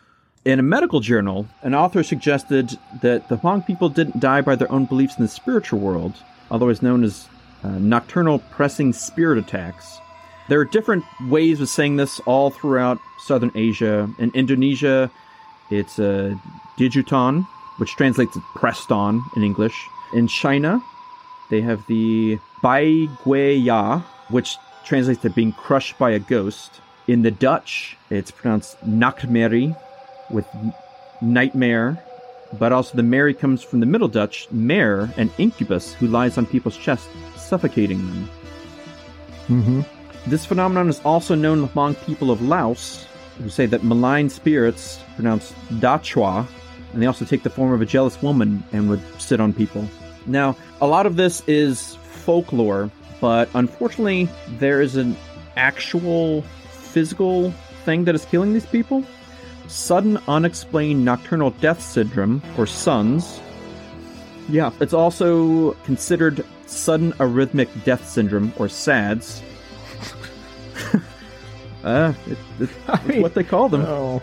In 0.45 0.59
a 0.59 0.63
medical 0.63 0.99
journal, 0.99 1.47
an 1.61 1.73
author 1.73 2.03
suggested 2.03 2.77
that 3.01 3.29
the 3.29 3.37
Hmong 3.37 3.65
people 3.65 3.87
didn't 3.87 4.19
die 4.19 4.41
by 4.41 4.55
their 4.57 4.69
own 4.69 4.83
beliefs 4.83 5.17
in 5.17 5.23
the 5.23 5.29
spiritual 5.29 5.79
world, 5.79 6.15
otherwise 6.51 6.81
known 6.81 7.05
as 7.05 7.29
uh, 7.63 7.69
nocturnal 7.69 8.39
pressing 8.51 8.91
spirit 8.91 9.37
attacks. 9.37 9.99
There 10.49 10.59
are 10.59 10.65
different 10.65 11.05
ways 11.29 11.61
of 11.61 11.69
saying 11.69 11.95
this 11.95 12.19
all 12.25 12.49
throughout 12.49 12.99
southern 13.25 13.51
Asia. 13.55 14.09
In 14.19 14.31
Indonesia, 14.33 15.09
It's 15.69 15.97
a 15.97 16.39
Dijuton, 16.77 17.47
which 17.77 17.95
translates 17.95 18.33
to 18.33 18.43
pressed 18.53 18.91
on 18.91 19.23
in 19.35 19.43
English. 19.43 19.87
In 20.13 20.27
China, 20.27 20.83
they 21.49 21.61
have 21.61 21.85
the 21.87 22.37
Bai 22.61 23.07
Gui 23.23 23.55
Ya, 23.55 24.01
which 24.29 24.57
translates 24.85 25.21
to 25.21 25.29
being 25.29 25.53
crushed 25.53 25.97
by 25.97 26.11
a 26.11 26.19
ghost. 26.19 26.81
In 27.07 27.21
the 27.21 27.31
Dutch, 27.31 27.97
it's 28.09 28.29
pronounced 28.29 28.77
Nachtmerrie, 28.85 29.75
with 30.33 30.45
nightmare, 31.21 32.03
but 32.59 32.71
also 32.71 32.95
the 32.95 33.03
Mary 33.03 33.33
comes 33.33 33.63
from 33.63 33.79
the 33.79 33.85
Middle 33.85 34.07
Dutch, 34.07 34.47
mare, 34.51 35.09
an 35.17 35.31
incubus 35.37 35.93
who 35.93 36.07
lies 36.07 36.37
on 36.37 36.45
people's 36.45 36.77
chests, 36.77 37.07
suffocating 37.35 37.99
them. 37.99 38.29
Mm-hmm. 39.47 39.81
This 40.27 40.45
phenomenon 40.45 40.89
is 40.89 40.99
also 41.01 41.35
known 41.35 41.69
among 41.73 41.95
people 41.95 42.31
of 42.31 42.41
Laos, 42.41 43.05
who 43.37 43.49
say 43.49 43.65
that 43.65 43.83
malign 43.83 44.29
spirits, 44.29 44.99
pronounced 45.15 45.53
Da 45.79 45.97
Chua, 45.97 46.47
and 46.93 47.01
they 47.01 47.07
also 47.07 47.25
take 47.25 47.43
the 47.43 47.49
form 47.49 47.71
of 47.73 47.81
a 47.81 47.85
jealous 47.85 48.21
woman 48.21 48.63
and 48.71 48.89
would 48.89 49.01
sit 49.19 49.39
on 49.39 49.51
people. 49.53 49.87
Now, 50.27 50.55
a 50.79 50.87
lot 50.87 51.05
of 51.05 51.15
this 51.15 51.41
is 51.47 51.95
folklore, 51.95 52.89
but 53.19 53.49
unfortunately, 53.55 54.29
there 54.59 54.81
is 54.81 54.95
an 54.95 55.17
actual 55.57 56.43
physical 56.69 57.51
thing 57.83 58.05
that 58.05 58.15
is 58.15 58.23
killing 58.25 58.53
these 58.53 58.65
people. 58.65 59.03
Sudden 59.73 60.19
unexplained 60.27 61.03
nocturnal 61.03 61.49
death 61.49 61.81
syndrome, 61.81 62.43
or 62.59 62.67
SUNS. 62.67 63.41
Yeah, 64.47 64.71
it's 64.79 64.93
also 64.93 65.71
considered 65.83 66.45
sudden 66.67 67.13
arrhythmic 67.13 67.83
death 67.83 68.07
syndrome, 68.07 68.53
or 68.57 68.69
SADS. 68.69 69.41
uh, 71.83 72.13
it, 72.27 72.37
it, 72.59 72.69
it's 72.87 73.17
what 73.21 73.33
they 73.33 73.43
call 73.43 73.67
them. 73.67 73.81
Oh. 73.81 74.21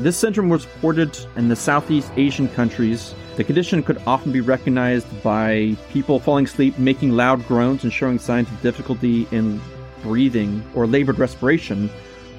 This 0.00 0.16
syndrome 0.16 0.48
was 0.48 0.66
reported 0.66 1.16
in 1.36 1.48
the 1.48 1.56
Southeast 1.56 2.10
Asian 2.16 2.48
countries. 2.48 3.14
The 3.36 3.44
condition 3.44 3.84
could 3.84 4.02
often 4.04 4.32
be 4.32 4.40
recognized 4.40 5.22
by 5.22 5.76
people 5.90 6.18
falling 6.18 6.46
asleep, 6.46 6.76
making 6.76 7.12
loud 7.12 7.46
groans, 7.46 7.84
and 7.84 7.92
showing 7.92 8.18
signs 8.18 8.48
of 8.48 8.60
difficulty 8.62 9.28
in 9.30 9.60
breathing 10.02 10.60
or 10.74 10.88
labored 10.88 11.20
respiration 11.20 11.88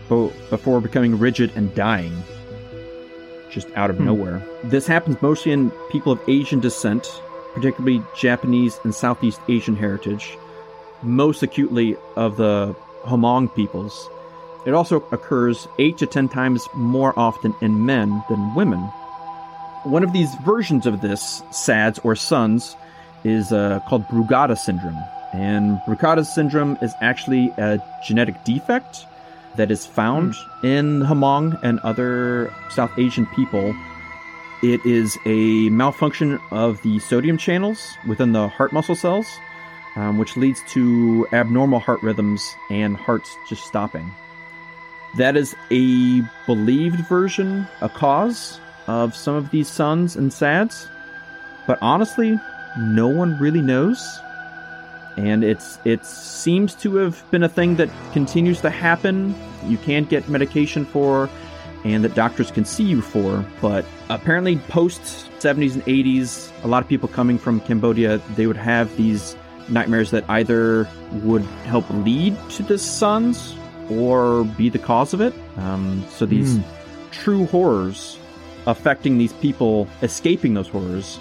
before 0.09 0.81
becoming 0.81 1.17
rigid 1.17 1.53
and 1.55 1.73
dying. 1.73 2.11
Just 3.49 3.67
out 3.75 3.89
of 3.89 3.99
nowhere. 3.99 4.43
This 4.63 4.85
happens 4.85 5.21
mostly 5.21 5.51
in 5.51 5.71
people 5.89 6.11
of 6.11 6.21
Asian 6.27 6.59
descent, 6.59 7.07
particularly 7.53 8.03
Japanese 8.15 8.79
and 8.83 8.93
Southeast 8.93 9.41
Asian 9.47 9.75
heritage, 9.75 10.37
most 11.01 11.41
acutely 11.41 11.95
of 12.15 12.37
the 12.37 12.75
Hmong 13.05 13.53
peoples. 13.55 14.09
It 14.65 14.73
also 14.73 14.97
occurs 15.11 15.67
8 15.79 15.97
to 15.97 16.05
10 16.05 16.29
times 16.29 16.67
more 16.75 17.17
often 17.17 17.55
in 17.61 17.85
men 17.85 18.23
than 18.29 18.53
women. 18.53 18.79
One 19.83 20.03
of 20.03 20.13
these 20.13 20.35
versions 20.45 20.85
of 20.85 21.01
this, 21.01 21.41
SADS 21.51 21.99
or 21.99 22.15
SUNS, 22.15 22.75
is 23.23 23.51
uh, 23.51 23.79
called 23.87 24.05
Brugada 24.07 24.57
syndrome. 24.57 24.97
And 25.33 25.79
Brugada 25.87 26.25
syndrome 26.25 26.77
is 26.81 26.93
actually 27.01 27.49
a 27.57 27.81
genetic 28.05 28.43
defect 28.43 29.05
that 29.59 29.71
is 29.71 29.85
found 29.85 30.35
in 30.63 31.01
Hmong 31.01 31.59
and 31.61 31.79
other 31.81 32.49
South 32.69 32.97
Asian 32.97 33.25
people. 33.27 33.75
It 34.63 34.85
is 34.85 35.17
a 35.25 35.69
malfunction 35.69 36.39
of 36.49 36.81
the 36.81 36.99
sodium 36.99 37.37
channels 37.37 37.97
within 38.07 38.31
the 38.31 38.47
heart 38.47 38.71
muscle 38.71 38.95
cells, 38.95 39.27
um, 39.97 40.17
which 40.17 40.37
leads 40.37 40.61
to 40.69 41.27
abnormal 41.33 41.79
heart 41.79 42.01
rhythms 42.01 42.41
and 42.69 42.95
hearts 42.95 43.35
just 43.49 43.65
stopping. 43.65 44.09
That 45.17 45.35
is 45.35 45.53
a 45.71 46.21
believed 46.45 47.05
version, 47.09 47.67
a 47.81 47.89
cause 47.89 48.61
of 48.87 49.13
some 49.13 49.35
of 49.35 49.51
these 49.51 49.67
suns 49.67 50.15
and 50.15 50.31
sads. 50.31 50.87
But 51.67 51.79
honestly, 51.81 52.39
no 52.77 53.09
one 53.09 53.37
really 53.39 53.61
knows. 53.61 54.19
And 55.17 55.43
it's 55.43 55.79
it 55.83 56.05
seems 56.05 56.75
to 56.75 56.95
have 56.95 57.29
been 57.29 57.43
a 57.43 57.49
thing 57.49 57.75
that 57.75 57.89
continues 58.13 58.61
to 58.61 58.69
happen. 58.69 59.35
You 59.65 59.77
can't 59.77 60.09
get 60.09 60.27
medication 60.29 60.85
for, 60.85 61.29
and 61.83 62.03
that 62.03 62.15
doctors 62.15 62.51
can 62.51 62.65
see 62.65 62.83
you 62.83 63.01
for. 63.01 63.45
But 63.61 63.85
apparently, 64.09 64.57
post 64.57 65.01
70s 65.39 65.73
and 65.73 65.85
80s, 65.85 66.51
a 66.63 66.67
lot 66.67 66.83
of 66.83 66.89
people 66.89 67.07
coming 67.07 67.37
from 67.37 67.61
Cambodia, 67.61 68.17
they 68.35 68.47
would 68.47 68.57
have 68.57 68.95
these 68.97 69.35
nightmares 69.69 70.11
that 70.11 70.27
either 70.29 70.87
would 71.23 71.43
help 71.65 71.89
lead 71.89 72.35
to 72.51 72.63
the 72.63 72.77
suns 72.77 73.55
or 73.89 74.43
be 74.43 74.69
the 74.69 74.79
cause 74.79 75.13
of 75.13 75.21
it. 75.21 75.33
Um, 75.57 76.05
so 76.09 76.25
these 76.25 76.59
true 77.11 77.45
horrors 77.47 78.17
affecting 78.67 79.17
these 79.17 79.33
people, 79.33 79.87
escaping 80.01 80.53
those 80.53 80.67
horrors, 80.67 81.19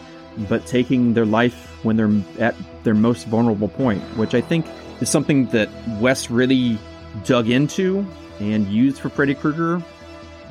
but 0.48 0.66
taking 0.66 1.14
their 1.14 1.26
life 1.26 1.78
when 1.82 1.96
they're 1.96 2.10
at 2.38 2.54
their 2.84 2.94
most 2.94 3.26
vulnerable 3.26 3.68
point, 3.68 4.02
which 4.16 4.34
I 4.34 4.40
think 4.40 4.66
is 5.00 5.08
something 5.08 5.46
that 5.46 5.68
Wes 6.00 6.30
really 6.30 6.78
dug 7.24 7.48
into 7.48 8.06
and 8.40 8.66
used 8.68 9.00
for 9.00 9.08
Freddy 9.08 9.34
Krueger. 9.34 9.82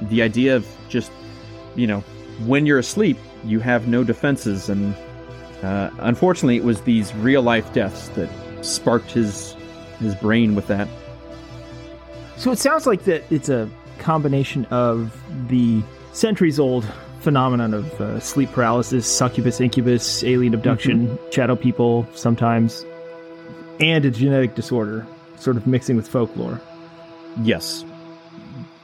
The 0.02 0.22
idea 0.22 0.56
of 0.56 0.68
just, 0.90 1.12
you 1.76 1.88
know, 1.88 2.02
when 2.46 2.66
you're 2.66 2.80
asleep, 2.80 3.18
you 3.44 3.60
have 3.60 3.88
no 3.88 4.04
defenses, 4.04 4.70
and 4.70 4.96
uh, 5.64 5.90
unfortunately, 6.00 6.58
it 6.58 6.64
was 6.64 6.82
these 6.82 7.14
real 7.16 7.42
life 7.42 7.74
deaths 7.74 8.10
that 8.10 8.30
sparked 8.62 9.12
his 9.12 9.56
his 10.00 10.14
brain 10.16 10.54
with 10.54 10.68
that. 10.68 10.88
So 12.36 12.52
it 12.52 12.60
sounds 12.60 12.86
like 12.86 13.06
that 13.06 13.24
it's 13.32 13.50
a 13.50 13.68
combination 13.98 14.66
of 14.66 15.20
the 15.48 15.82
centuries 16.14 16.60
old 16.60 16.86
phenomenon 17.22 17.74
of 17.74 18.00
uh, 18.00 18.20
sleep 18.20 18.52
paralysis, 18.52 19.08
succubus, 19.08 19.60
incubus, 19.60 20.24
alien 20.24 20.54
abduction, 20.54 21.18
shadow 21.32 21.56
people 21.56 22.08
sometimes, 22.14 22.86
and 23.80 24.06
a 24.06 24.12
genetic 24.12 24.56
disorder, 24.56 25.06
sort 25.38 25.58
of 25.58 25.66
mixing 25.66 25.96
with 25.96 26.08
folklore. 26.08 26.62
Yes. 27.42 27.86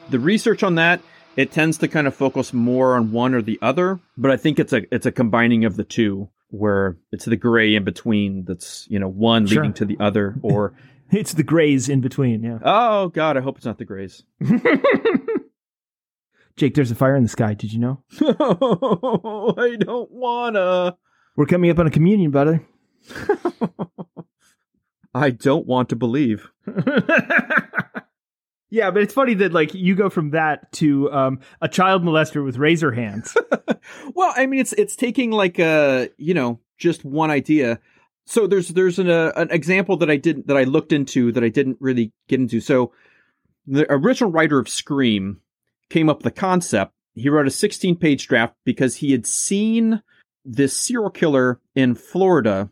The 0.09 0.19
research 0.19 0.63
on 0.63 0.75
that 0.75 1.01
it 1.35 1.51
tends 1.51 1.79
to 1.79 1.87
kind 1.87 2.05
of 2.05 2.13
focus 2.15 2.53
more 2.53 2.95
on 2.95 3.11
one 3.11 3.33
or 3.33 3.41
the 3.41 3.57
other, 3.61 3.99
but 4.17 4.29
I 4.31 4.37
think 4.37 4.59
it's 4.59 4.73
a 4.73 4.83
it's 4.93 5.05
a 5.07 5.11
combining 5.11 5.65
of 5.65 5.75
the 5.75 5.83
two 5.83 6.29
where 6.49 6.97
it's 7.11 7.25
the 7.25 7.35
gray 7.35 7.73
in 7.73 7.83
between 7.83 8.45
that's, 8.45 8.85
you 8.89 8.99
know, 8.99 9.07
one 9.09 9.47
Sure. 9.47 9.63
leading 9.63 9.73
to 9.73 9.85
the 9.85 9.97
other 9.99 10.35
or 10.43 10.73
It's 11.11 11.33
the 11.33 11.43
grays 11.43 11.89
in 11.89 12.01
between, 12.01 12.43
yeah. 12.43 12.59
oh 12.63 13.09
god, 13.09 13.37
I 13.37 13.41
hope 13.41 13.57
it's 13.57 13.65
not 13.65 13.77
the 13.79 13.85
grays. 13.85 14.23
Jake, 16.55 16.75
there's 16.75 16.91
a 16.91 16.95
fire 16.95 17.15
in 17.15 17.23
the 17.23 17.29
sky. 17.29 17.55
Did 17.55 17.73
you 17.73 17.79
know? 17.79 18.03
I 18.21 19.75
don't 19.79 20.11
wanna. 20.11 20.95
We're 21.35 21.47
coming 21.47 21.71
up 21.71 21.79
on 21.79 21.87
a 21.87 21.91
communion, 21.91 22.29
brother. 22.29 22.63
I 25.15 25.31
don't 25.31 25.65
want 25.65 25.89
to 25.89 25.95
believe. 25.95 26.51
Yeah, 28.73 28.89
but 28.89 29.03
it's 29.03 29.13
funny 29.13 29.35
that 29.35 29.53
like 29.53 29.75
you 29.75 29.93
go 29.93 30.09
from 30.09 30.31
that 30.31 30.71
to 30.73 31.11
um, 31.11 31.41
a 31.61 31.69
child 31.69 32.01
molester 32.03 32.43
with 32.43 32.57
razor 32.57 32.91
hands. 32.91 33.37
Well, 34.15 34.33
I 34.33 34.45
mean, 34.45 34.61
it's 34.61 34.71
it's 34.73 34.95
taking 34.95 35.31
like 35.31 35.59
a 35.59 36.09
you 36.17 36.33
know 36.33 36.61
just 36.77 37.03
one 37.03 37.31
idea. 37.31 37.79
So 38.25 38.47
there's 38.47 38.69
there's 38.69 38.97
an 38.97 39.09
uh, 39.09 39.33
an 39.35 39.51
example 39.51 39.97
that 39.97 40.09
I 40.09 40.15
didn't 40.15 40.47
that 40.47 40.55
I 40.55 40.63
looked 40.63 40.93
into 40.93 41.33
that 41.33 41.43
I 41.43 41.49
didn't 41.49 41.77
really 41.81 42.13
get 42.29 42.39
into. 42.39 42.61
So 42.61 42.93
the 43.67 43.85
original 43.91 44.31
writer 44.31 44.57
of 44.57 44.69
Scream 44.69 45.41
came 45.89 46.09
up 46.09 46.19
with 46.19 46.33
the 46.33 46.39
concept. 46.39 46.93
He 47.13 47.27
wrote 47.27 47.45
a 47.45 47.51
16 47.51 47.97
page 47.97 48.27
draft 48.29 48.55
because 48.63 48.95
he 48.95 49.11
had 49.11 49.27
seen 49.27 50.01
this 50.45 50.77
serial 50.77 51.09
killer 51.09 51.59
in 51.75 51.95
Florida 51.95 52.69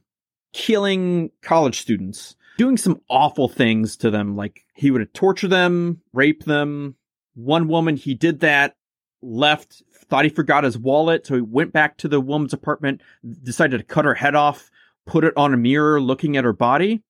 killing 0.53 1.31
college 1.41 1.81
students, 1.81 2.37
doing 2.61 2.77
some 2.77 3.01
awful 3.09 3.47
things 3.47 3.97
to 3.97 4.11
them. 4.11 4.35
Like 4.35 4.67
he 4.75 4.91
would 4.91 5.11
torture 5.15 5.47
them, 5.47 5.99
rape 6.13 6.43
them. 6.43 6.95
One 7.33 7.67
woman, 7.67 7.95
he 7.95 8.13
did 8.13 8.41
that, 8.41 8.75
left, 9.23 9.81
thought 10.05 10.25
he 10.25 10.29
forgot 10.29 10.63
his 10.63 10.77
wallet, 10.77 11.25
so 11.25 11.33
he 11.33 11.41
went 11.41 11.73
back 11.73 11.97
to 11.97 12.07
the 12.07 12.21
woman's 12.21 12.53
apartment, 12.53 13.01
decided 13.41 13.79
to 13.79 13.83
cut 13.83 14.05
her 14.05 14.13
head 14.13 14.35
off, 14.35 14.69
put 15.07 15.23
it 15.23 15.33
on 15.35 15.55
a 15.55 15.57
mirror 15.57 15.99
looking 15.99 16.37
at 16.37 16.43
her 16.43 16.53
body. 16.53 17.01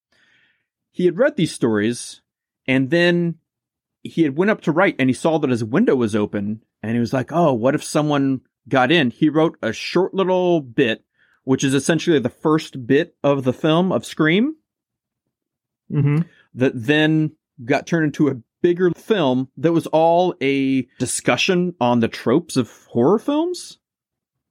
He 0.89 1.03
had 1.03 1.17
read 1.17 1.35
these 1.35 1.53
stories 1.53 2.21
and 2.65 2.89
then 2.89 3.35
he 4.03 4.21
had 4.21 4.37
went 4.37 4.51
up 4.51 4.61
to 4.61 4.71
write 4.71 4.95
and 4.99 5.09
he 5.09 5.13
saw 5.13 5.37
that 5.37 5.49
his 5.49 5.65
window 5.65 5.97
was 5.97 6.15
open 6.15 6.63
and 6.81 6.93
he 6.93 6.99
was 7.01 7.11
like, 7.11 7.33
"Oh, 7.33 7.51
what 7.51 7.75
if 7.75 7.83
someone 7.83 8.39
got 8.69 8.89
in?" 8.89 9.09
He 9.09 9.27
wrote 9.27 9.57
a 9.61 9.73
short 9.73 10.13
little 10.13 10.61
bit 10.61 11.03
which 11.43 11.63
is 11.63 11.73
essentially 11.73 12.19
the 12.19 12.29
first 12.29 12.87
bit 12.87 13.15
of 13.21 13.43
the 13.43 13.51
film 13.51 13.91
of 13.91 14.05
Scream 14.05 14.55
mm-hmm. 15.91 16.19
that 16.55 16.71
then 16.75 17.31
got 17.63 17.87
turned 17.87 18.05
into 18.05 18.29
a 18.29 18.37
bigger 18.61 18.91
film 18.91 19.49
that 19.57 19.73
was 19.73 19.87
all 19.87 20.35
a 20.41 20.83
discussion 20.99 21.75
on 21.79 21.99
the 21.99 22.07
tropes 22.07 22.57
of 22.57 22.71
horror 22.87 23.19
films. 23.19 23.79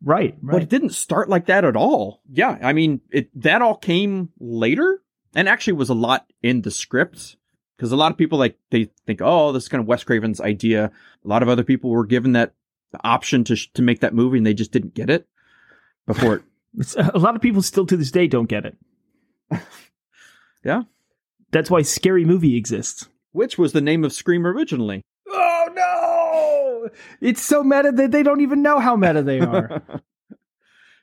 Right, 0.03 0.35
But 0.41 0.63
it 0.63 0.71
didn't 0.71 0.95
start 0.95 1.29
like 1.29 1.47
that 1.47 1.65
at 1.65 1.77
all. 1.77 2.23
Yeah, 2.33 2.57
I 2.63 2.73
mean, 2.73 3.03
it 3.11 3.29
that 3.43 3.61
all 3.61 3.77
came 3.77 4.31
later 4.39 5.03
and 5.35 5.47
actually 5.47 5.75
was 5.75 5.91
a 5.91 5.95
lot 5.95 6.33
in 6.43 6.63
the 6.63 6.71
script 6.71 7.37
because 7.77 7.93
a 7.93 7.97
lot 7.97 8.11
of 8.11 8.17
people 8.17 8.39
like 8.39 8.59
they 8.71 8.91
think, 9.07 9.21
"Oh, 9.23 9.53
this 9.53 9.65
is 9.65 9.69
kind 9.69 9.83
of 9.83 9.87
Wes 9.87 10.03
Craven's 10.03 10.41
idea." 10.41 10.91
A 11.23 11.29
lot 11.29 11.43
of 11.43 11.51
other 11.51 11.65
people 11.65 11.91
were 11.91 12.07
given 12.07 12.33
that 12.33 12.55
option 13.05 13.45
to 13.45 13.57
sh- 13.57 13.71
to 13.75 13.83
make 13.83 14.01
that 14.01 14.15
movie 14.15 14.39
and 14.39 14.47
they 14.47 14.55
just 14.55 14.73
didn't 14.73 14.95
get 14.95 15.11
it 15.11 15.29
before 16.07 16.37
it. 16.37 16.43
A 17.15 17.19
lot 17.19 17.37
of 17.37 17.43
people 17.43 17.61
still 17.61 17.85
to 17.85 17.97
this 17.97 18.11
day 18.11 18.27
don't 18.27 18.49
get 18.49 18.65
it. 18.65 18.77
Yeah. 20.65 20.83
That's 21.51 21.71
why 21.71 21.83
Scary 21.83 22.25
Movie 22.25 22.57
exists. 22.57 23.09
Which 23.33 23.59
was 23.59 23.73
the 23.73 23.81
name 23.81 24.05
of 24.05 24.13
Scream 24.13 24.47
originally? 24.47 25.03
Oh 25.29 25.69
no! 25.75 26.89
It's 27.21 27.43
so 27.43 27.63
meta 27.63 27.93
that 27.93 28.11
they 28.11 28.23
don't 28.23 28.41
even 28.41 28.63
know 28.63 28.81
how 28.81 28.97
meta 28.97 29.23
they 29.23 29.41
are. 29.41 29.83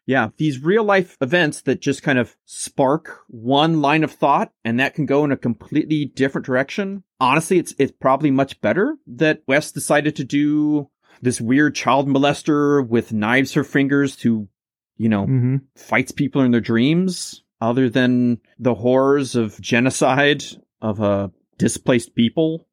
Yeah, 0.08 0.30
these 0.38 0.64
real 0.64 0.86
life 0.86 1.18
events 1.20 1.62
that 1.64 1.82
just 1.82 2.02
kind 2.02 2.18
of 2.18 2.38
spark 2.46 3.24
one 3.28 3.82
line 3.82 4.06
of 4.06 4.12
thought 4.14 4.54
and 4.64 4.80
that 4.80 4.96
can 4.96 5.06
go 5.06 5.26
in 5.26 5.34
a 5.34 5.38
completely 5.38 6.06
different 6.06 6.48
direction. 6.48 7.04
Honestly, 7.20 7.60
it's 7.60 7.76
it's 7.78 7.92
probably 7.92 8.32
much 8.32 8.62
better 8.62 8.96
that 9.06 9.42
Wes 9.48 9.70
decided 9.74 10.16
to 10.16 10.24
do 10.24 10.90
this 11.22 11.42
weird 11.42 11.76
child 11.76 12.08
molester 12.08 12.88
with 12.88 13.12
knives 13.12 13.52
for 13.52 13.66
fingers 13.66 14.22
who, 14.22 14.48
you 14.96 15.10
know, 15.10 15.26
hmm 15.26 15.58
fights 15.76 16.14
people 16.14 16.42
in 16.42 16.52
their 16.52 16.62
dreams 16.62 17.44
other 17.62 17.90
than 17.90 18.40
the 18.60 18.76
horrors 18.76 19.36
of 19.36 19.60
genocide 19.62 20.44
of 20.82 21.02
uh 21.02 21.30
displaced 21.58 22.16
people. 22.16 22.68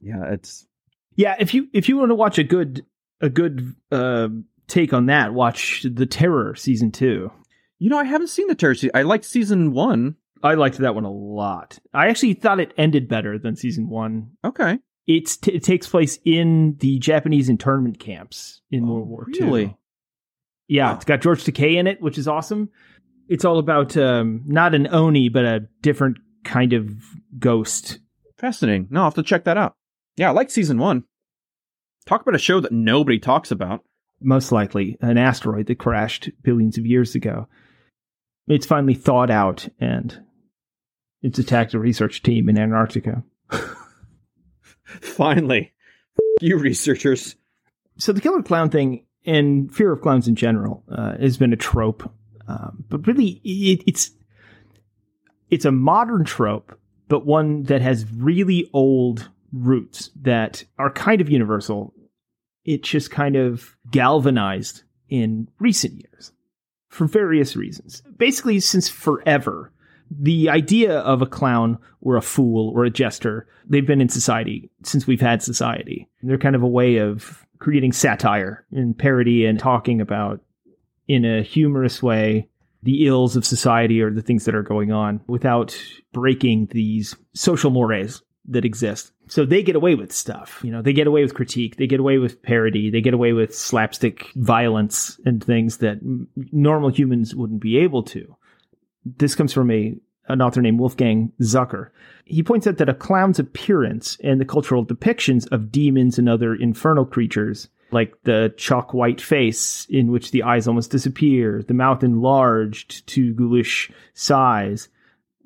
Yeah, 0.00 0.32
it's 0.32 0.66
Yeah, 1.16 1.36
if 1.38 1.54
you 1.54 1.68
if 1.72 1.88
you 1.88 1.96
want 1.96 2.10
to 2.10 2.14
watch 2.14 2.38
a 2.38 2.44
good 2.44 2.84
a 3.20 3.28
good 3.30 3.74
uh, 3.90 4.28
take 4.68 4.92
on 4.92 5.06
that, 5.06 5.32
watch 5.32 5.86
The 5.90 6.06
Terror 6.06 6.54
season 6.54 6.90
two. 6.92 7.30
you 7.78 7.88
know, 7.90 7.98
I 7.98 8.04
haven't 8.04 8.28
seen 8.28 8.48
the 8.48 8.54
terror 8.54 8.74
season. 8.74 8.90
I 8.94 9.02
liked 9.02 9.24
season 9.24 9.72
one. 9.72 10.16
I 10.42 10.54
liked 10.54 10.76
that 10.78 10.94
one 10.94 11.04
a 11.04 11.10
lot. 11.10 11.78
I 11.94 12.08
actually 12.08 12.34
thought 12.34 12.60
it 12.60 12.74
ended 12.76 13.08
better 13.08 13.38
than 13.38 13.56
season 13.56 13.88
one. 13.88 14.32
Okay. 14.44 14.78
It's 15.06 15.36
t- 15.38 15.52
it 15.52 15.62
takes 15.62 15.86
place 15.88 16.18
in 16.24 16.76
the 16.80 16.98
Japanese 16.98 17.48
internment 17.48 17.98
camps 17.98 18.60
in 18.70 18.84
Oh, 18.84 18.92
World 18.94 19.08
War 19.08 19.26
II. 19.34 19.40
really? 19.46 19.76
Yeah, 20.68 20.90
Wow. 20.90 20.96
it's 20.96 21.04
got 21.04 21.20
George 21.22 21.44
Takei 21.44 21.76
in 21.76 21.86
it, 21.86 22.00
which 22.02 22.18
is 22.18 22.28
awesome. 22.28 22.68
It's 23.28 23.44
all 23.44 23.58
about 23.58 23.96
um, 23.96 24.42
not 24.46 24.74
an 24.74 24.88
oni, 24.88 25.28
but 25.28 25.44
a 25.44 25.66
different 25.80 26.18
kind 26.44 26.72
of 26.72 26.90
ghost. 27.38 27.98
Fascinating. 28.38 28.88
No, 28.90 29.00
I'll 29.00 29.06
have 29.06 29.14
to 29.14 29.22
check 29.22 29.44
that 29.44 29.56
out. 29.56 29.74
Yeah, 30.16 30.28
I 30.28 30.32
like 30.32 30.50
season 30.50 30.78
one. 30.78 31.04
Talk 32.06 32.22
about 32.22 32.34
a 32.34 32.38
show 32.38 32.60
that 32.60 32.72
nobody 32.72 33.18
talks 33.18 33.50
about. 33.50 33.82
Most 34.20 34.52
likely 34.52 34.96
an 35.00 35.18
asteroid 35.18 35.66
that 35.66 35.78
crashed 35.78 36.30
billions 36.42 36.78
of 36.78 36.86
years 36.86 37.14
ago. 37.14 37.48
It's 38.46 38.66
finally 38.66 38.94
thawed 38.94 39.30
out 39.30 39.68
and 39.80 40.22
it's 41.22 41.38
attacked 41.38 41.74
a 41.74 41.78
research 41.78 42.22
team 42.22 42.48
in 42.48 42.58
Antarctica. 42.58 43.24
Finally. 44.84 45.72
you 46.40 46.58
researchers. 46.58 47.36
so 47.96 48.12
the 48.12 48.20
killer 48.20 48.42
clown 48.42 48.68
thing 48.68 49.06
and 49.24 49.74
fear 49.74 49.92
of 49.92 50.02
clowns 50.02 50.28
in 50.28 50.34
general 50.34 50.84
uh, 50.90 51.16
has 51.16 51.38
been 51.38 51.54
a 51.54 51.56
trope, 51.56 52.12
um, 52.48 52.84
but 52.88 53.06
really 53.06 53.40
it, 53.44 53.82
it's 53.86 54.10
it's 55.50 55.64
a 55.64 55.72
modern 55.72 56.24
trope, 56.24 56.78
but 57.08 57.26
one 57.26 57.64
that 57.64 57.82
has 57.82 58.10
really 58.12 58.68
old 58.72 59.28
roots 59.52 60.10
that 60.22 60.64
are 60.78 60.90
kind 60.90 61.20
of 61.20 61.30
universal. 61.30 61.94
It 62.64 62.82
just 62.82 63.10
kind 63.10 63.36
of 63.36 63.76
galvanized 63.90 64.82
in 65.08 65.48
recent 65.60 65.94
years 65.94 66.32
for 66.88 67.06
various 67.06 67.56
reasons. 67.56 68.02
Basically, 68.16 68.58
since 68.60 68.88
forever, 68.88 69.70
the 70.10 70.48
idea 70.48 70.98
of 71.00 71.22
a 71.22 71.26
clown 71.26 71.78
or 72.00 72.16
a 72.16 72.22
fool 72.22 72.70
or 72.70 72.84
a 72.84 72.90
jester, 72.90 73.46
they've 73.68 73.86
been 73.86 74.00
in 74.00 74.08
society 74.08 74.70
since 74.82 75.06
we've 75.06 75.20
had 75.20 75.42
society. 75.42 76.08
They're 76.22 76.38
kind 76.38 76.56
of 76.56 76.62
a 76.62 76.68
way 76.68 76.96
of 76.96 77.44
creating 77.58 77.92
satire 77.92 78.64
and 78.72 78.96
parody 78.96 79.46
and 79.46 79.58
talking 79.58 80.00
about 80.00 80.40
in 81.08 81.24
a 81.24 81.42
humorous 81.42 82.02
way 82.02 82.48
the 82.82 83.06
ills 83.06 83.34
of 83.34 83.46
society 83.46 84.00
or 84.00 84.10
the 84.10 84.22
things 84.22 84.44
that 84.44 84.54
are 84.54 84.62
going 84.62 84.92
on 84.92 85.20
without 85.26 85.76
breaking 86.12 86.68
these 86.70 87.16
social 87.34 87.70
mores 87.70 88.22
that 88.46 88.64
exist. 88.64 89.10
So 89.26 89.46
they 89.46 89.62
get 89.62 89.74
away 89.74 89.94
with 89.94 90.12
stuff. 90.12 90.60
You 90.62 90.70
know, 90.70 90.82
they 90.82 90.92
get 90.92 91.06
away 91.06 91.22
with 91.22 91.34
critique, 91.34 91.76
they 91.76 91.86
get 91.86 92.00
away 92.00 92.18
with 92.18 92.42
parody, 92.42 92.90
they 92.90 93.00
get 93.00 93.14
away 93.14 93.32
with 93.32 93.56
slapstick 93.56 94.26
violence 94.36 95.18
and 95.24 95.42
things 95.42 95.78
that 95.78 95.98
normal 96.52 96.90
humans 96.90 97.34
wouldn't 97.34 97.62
be 97.62 97.78
able 97.78 98.02
to. 98.02 98.36
This 99.04 99.34
comes 99.34 99.52
from 99.52 99.70
a 99.70 99.94
an 100.28 100.40
author 100.40 100.62
named 100.62 100.78
Wolfgang 100.78 101.32
Zucker. 101.42 101.90
He 102.24 102.42
points 102.42 102.66
out 102.66 102.78
that 102.78 102.88
a 102.88 102.94
clown's 102.94 103.38
appearance 103.38 104.16
and 104.24 104.40
the 104.40 104.46
cultural 104.46 104.84
depictions 104.84 105.50
of 105.52 105.70
demons 105.70 106.18
and 106.18 106.28
other 106.28 106.54
infernal 106.54 107.04
creatures, 107.04 107.68
like 107.94 108.14
the 108.24 108.52
chalk 108.58 108.92
white 108.92 109.20
face 109.20 109.86
in 109.88 110.10
which 110.10 110.30
the 110.30 110.42
eyes 110.42 110.68
almost 110.68 110.90
disappear, 110.90 111.62
the 111.66 111.74
mouth 111.74 112.04
enlarged 112.04 113.06
to 113.06 113.32
ghoulish 113.32 113.90
size, 114.12 114.88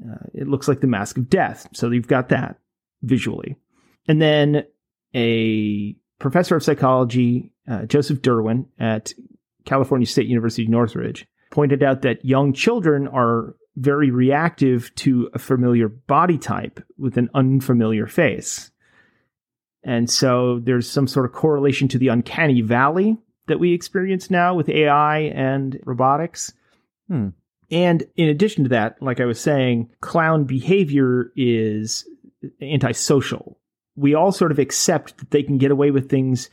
uh, 0.05 0.27
it 0.35 0.49
looks 0.49 0.67
like 0.67 0.81
the 0.81 0.87
mask 0.87 1.19
of 1.19 1.31
death. 1.31 1.69
So 1.73 1.91
you've 1.91 2.09
got 2.09 2.31
that 2.31 2.59
visually. 3.03 3.57
And 4.07 4.21
then 4.21 4.65
a 5.15 5.95
professor 6.19 6.57
of 6.57 6.65
psychology, 6.65 7.53
uh, 7.69 7.85
Joseph 7.87 8.23
Durwin 8.23 8.67
at 8.79 9.13
California 9.65 10.07
State 10.07 10.27
University 10.27 10.67
Northridge, 10.67 11.27
pointed 11.51 11.83
out 11.83 12.03
that 12.03 12.25
young 12.25 12.53
children 12.53 13.09
are 13.09 13.55
very 13.77 14.11
reactive 14.11 14.93
to 14.97 15.31
a 15.35 15.39
familiar 15.39 15.89
body 15.89 16.39
type 16.39 16.83
with 16.97 17.17
an 17.17 17.31
unfamiliar 17.35 18.07
face. 18.07 18.71
And 19.89 20.11
so 20.11 20.59
there's 20.59 20.87
some 20.89 21.09
sort 21.09 21.25
of 21.25 21.33
correlation 21.33 21.89
to 21.89 21.99
the 21.99 22.09
uncanny 22.09 22.61
valley 22.61 23.17
that 23.47 23.59
we 23.59 23.73
experience 23.73 24.31
now 24.31 24.55
with 24.55 24.69
AI 24.69 25.21
and 25.21 25.81
robotics. 25.87 26.53
Hmm. 27.09 27.29
And 27.71 28.05
in 28.15 28.29
addition 28.29 28.65
to 28.65 28.69
that, 28.69 29.01
like 29.01 29.19
I 29.19 29.25
was 29.25 29.41
saying, 29.41 29.89
clown 30.03 30.45
behavior 30.45 31.33
is 31.37 32.07
antisocial. 32.61 33.59
We 33.97 34.13
all 34.13 34.31
sort 34.31 34.53
of 34.53 34.59
accept 34.59 35.17
that 35.17 35.31
they 35.31 35.43
can 35.43 35.57
get 35.57 35.71
away 35.71 35.91
with 35.91 36.11
things 36.11 36.51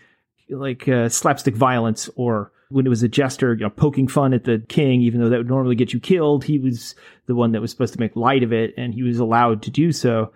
like 0.50 0.88
uh, 0.88 1.10
slapstick 1.10 1.56
violence 1.58 2.10
or 2.16 2.54
when 2.70 2.86
it 2.86 2.90
was 2.90 3.04
a 3.04 3.10
jester, 3.10 3.54
you 3.54 3.66
know, 3.66 3.70
poking 3.70 4.08
fun 4.08 4.34
at 4.34 4.46
the 4.46 4.64
king, 4.70 5.02
even 5.02 5.20
though 5.20 5.28
that 5.28 5.40
would 5.40 5.50
normally 5.50 5.76
get 5.76 5.92
you 5.92 6.00
killed, 6.00 6.46
he 6.46 6.58
was 6.58 6.96
the 7.26 7.36
one 7.36 7.52
that 7.52 7.60
was 7.60 7.70
supposed 7.70 7.94
to 7.96 8.00
make 8.00 8.16
light 8.16 8.44
of 8.44 8.54
it, 8.54 8.74
and 8.78 8.94
he 8.94 9.04
was 9.04 9.20
allowed 9.20 9.62
to 9.64 9.72
do 9.72 9.92
so. 9.92 10.32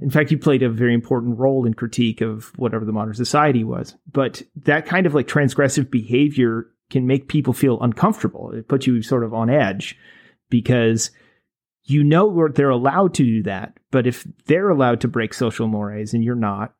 In 0.00 0.10
fact, 0.10 0.30
you 0.30 0.38
played 0.38 0.62
a 0.62 0.68
very 0.68 0.92
important 0.92 1.38
role 1.38 1.64
in 1.64 1.74
critique 1.74 2.20
of 2.20 2.52
whatever 2.58 2.84
the 2.84 2.92
modern 2.92 3.14
society 3.14 3.64
was. 3.64 3.94
But 4.10 4.42
that 4.64 4.86
kind 4.86 5.06
of 5.06 5.14
like 5.14 5.28
transgressive 5.28 5.90
behavior 5.90 6.66
can 6.90 7.06
make 7.06 7.28
people 7.28 7.52
feel 7.52 7.80
uncomfortable. 7.80 8.50
It 8.52 8.68
puts 8.68 8.86
you 8.86 9.02
sort 9.02 9.24
of 9.24 9.32
on 9.32 9.50
edge 9.50 9.96
because 10.50 11.10
you 11.84 12.02
know 12.02 12.48
they're 12.48 12.70
allowed 12.70 13.14
to 13.14 13.24
do 13.24 13.42
that. 13.44 13.78
But 13.90 14.06
if 14.06 14.26
they're 14.46 14.70
allowed 14.70 15.00
to 15.02 15.08
break 15.08 15.32
social 15.32 15.68
mores 15.68 16.12
and 16.12 16.24
you're 16.24 16.34
not, 16.34 16.74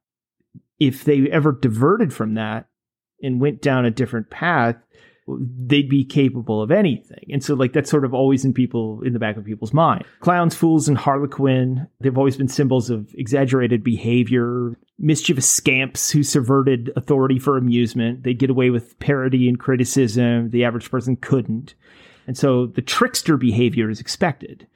if 0.79 1.05
they 1.05 1.29
ever 1.31 1.53
diverted 1.53 2.13
from 2.13 2.35
that 2.35 2.69
and 3.23 3.41
went 3.41 3.63
down 3.63 3.85
a 3.85 3.91
different 3.91 4.31
path, 4.31 4.77
they'd 5.27 5.89
be 5.89 6.05
capable 6.05 6.61
of 6.61 6.71
anything. 6.71 7.25
And 7.31 7.43
so 7.43 7.55
like 7.55 7.73
that's 7.73 7.91
sort 7.91 8.05
of 8.05 8.13
always 8.13 8.45
in 8.45 8.53
people 8.53 9.01
in 9.03 9.13
the 9.13 9.19
back 9.19 9.37
of 9.37 9.45
people's 9.45 9.73
mind. 9.73 10.05
Clowns, 10.21 10.55
fools, 10.55 10.89
and 10.89 10.99
harlequin, 10.99 11.89
they've 12.01 12.17
always 12.17 12.37
been 12.37 12.49
symbols 12.49 12.91
of 12.91 13.09
exaggerated 13.15 13.83
behavior, 13.83 14.77
mischievous 14.99 15.49
scamps 15.49 16.11
who 16.11 16.23
subverted 16.23 16.93
authority 16.97 17.39
for 17.39 17.57
amusement. 17.57 18.23
They'd 18.23 18.39
get 18.39 18.51
away 18.51 18.71
with 18.71 18.99
parody 18.99 19.49
and 19.49 19.59
criticism. 19.59 20.51
The 20.51 20.65
average 20.65 20.91
person 20.91 21.17
couldn't. 21.17 21.75
And 22.27 22.37
so 22.37 22.67
the 22.67 22.83
trickster 22.83 23.37
behavior 23.37 23.89
is 23.91 24.01
expected. 24.01 24.67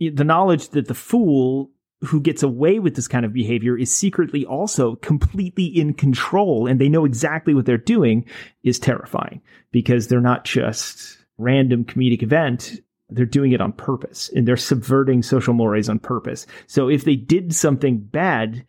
The 0.00 0.24
knowledge 0.24 0.70
that 0.70 0.88
the 0.88 0.94
fool 0.94 1.70
who 2.00 2.20
gets 2.20 2.42
away 2.42 2.78
with 2.78 2.96
this 2.96 3.08
kind 3.08 3.24
of 3.24 3.32
behavior 3.32 3.78
is 3.78 3.92
secretly 3.92 4.44
also 4.44 4.96
completely 4.96 5.64
in 5.64 5.94
control 5.94 6.66
and 6.66 6.80
they 6.80 6.88
know 6.88 7.04
exactly 7.04 7.54
what 7.54 7.66
they're 7.66 7.78
doing 7.78 8.26
is 8.62 8.78
terrifying 8.78 9.40
because 9.72 10.08
they're 10.08 10.20
not 10.20 10.44
just 10.44 11.18
random 11.38 11.84
comedic 11.84 12.22
event 12.22 12.80
they're 13.10 13.26
doing 13.26 13.52
it 13.52 13.60
on 13.60 13.72
purpose 13.72 14.30
and 14.34 14.48
they're 14.48 14.56
subverting 14.56 15.22
social 15.22 15.54
mores 15.54 15.88
on 15.88 15.98
purpose. 15.98 16.46
So 16.66 16.88
if 16.88 17.04
they 17.04 17.16
did 17.16 17.54
something 17.54 17.98
bad 17.98 18.66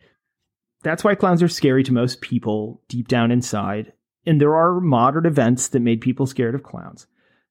that's 0.82 1.02
why 1.02 1.14
clowns 1.16 1.42
are 1.42 1.48
scary 1.48 1.82
to 1.82 1.92
most 1.92 2.20
people 2.20 2.80
deep 2.88 3.08
down 3.08 3.30
inside 3.30 3.92
and 4.24 4.40
there 4.40 4.54
are 4.54 4.80
modern 4.80 5.26
events 5.26 5.68
that 5.68 5.80
made 5.80 6.00
people 6.00 6.26
scared 6.26 6.54
of 6.54 6.62
clowns. 6.62 7.06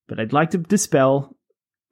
But 0.07 0.19
i'd 0.19 0.33
like 0.33 0.51
to 0.51 0.57
dispel 0.57 1.34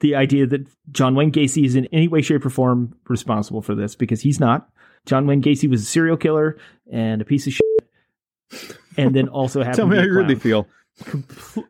the 0.03 0.15
idea 0.15 0.45
that 0.45 0.67
John 0.91 1.15
Wayne 1.15 1.31
Gacy 1.31 1.63
is 1.65 1.77
in 1.77 1.85
any 1.93 2.09
way, 2.09 2.21
shape, 2.21 2.45
or 2.45 2.49
form 2.49 2.93
responsible 3.07 3.61
for 3.61 3.73
this 3.73 3.95
because 3.95 4.19
he's 4.19 4.37
not. 4.37 4.69
John 5.05 5.25
Wayne 5.25 5.41
Gacy 5.41 5.69
was 5.69 5.81
a 5.81 5.85
serial 5.85 6.17
killer 6.17 6.57
and 6.91 7.21
a 7.21 7.25
piece 7.25 7.47
of 7.47 7.53
shit, 7.53 8.69
and 8.97 9.15
then 9.15 9.29
also 9.29 9.61
happened 9.61 9.75
Tell 9.77 9.87
me 9.87 9.95
how 9.95 10.03
you 10.03 10.13
really 10.13 10.35
feel. 10.35 10.67
Comple- 11.03 11.69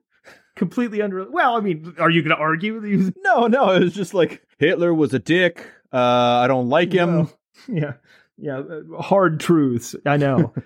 completely 0.56 1.04
under. 1.04 1.30
Well, 1.30 1.56
I 1.56 1.60
mean, 1.60 1.94
are 2.00 2.10
you 2.10 2.24
going 2.24 2.36
to 2.36 2.42
argue? 2.42 2.74
with 2.74 2.84
these? 2.84 3.12
No, 3.18 3.46
no, 3.46 3.70
it 3.70 3.84
was 3.84 3.94
just 3.94 4.16
like 4.16 4.42
Hitler 4.58 4.92
was 4.96 5.14
a 5.14 5.20
dick. 5.20 5.70
Uh, 5.94 5.98
I 5.98 6.48
don't 6.48 6.70
like 6.70 6.92
him. 6.92 7.30
Yeah, 7.68 7.94
yeah, 8.36 8.62
uh, 8.62 9.00
hard 9.00 9.40
truths. 9.40 9.96
I 10.06 10.18
know. 10.18 10.54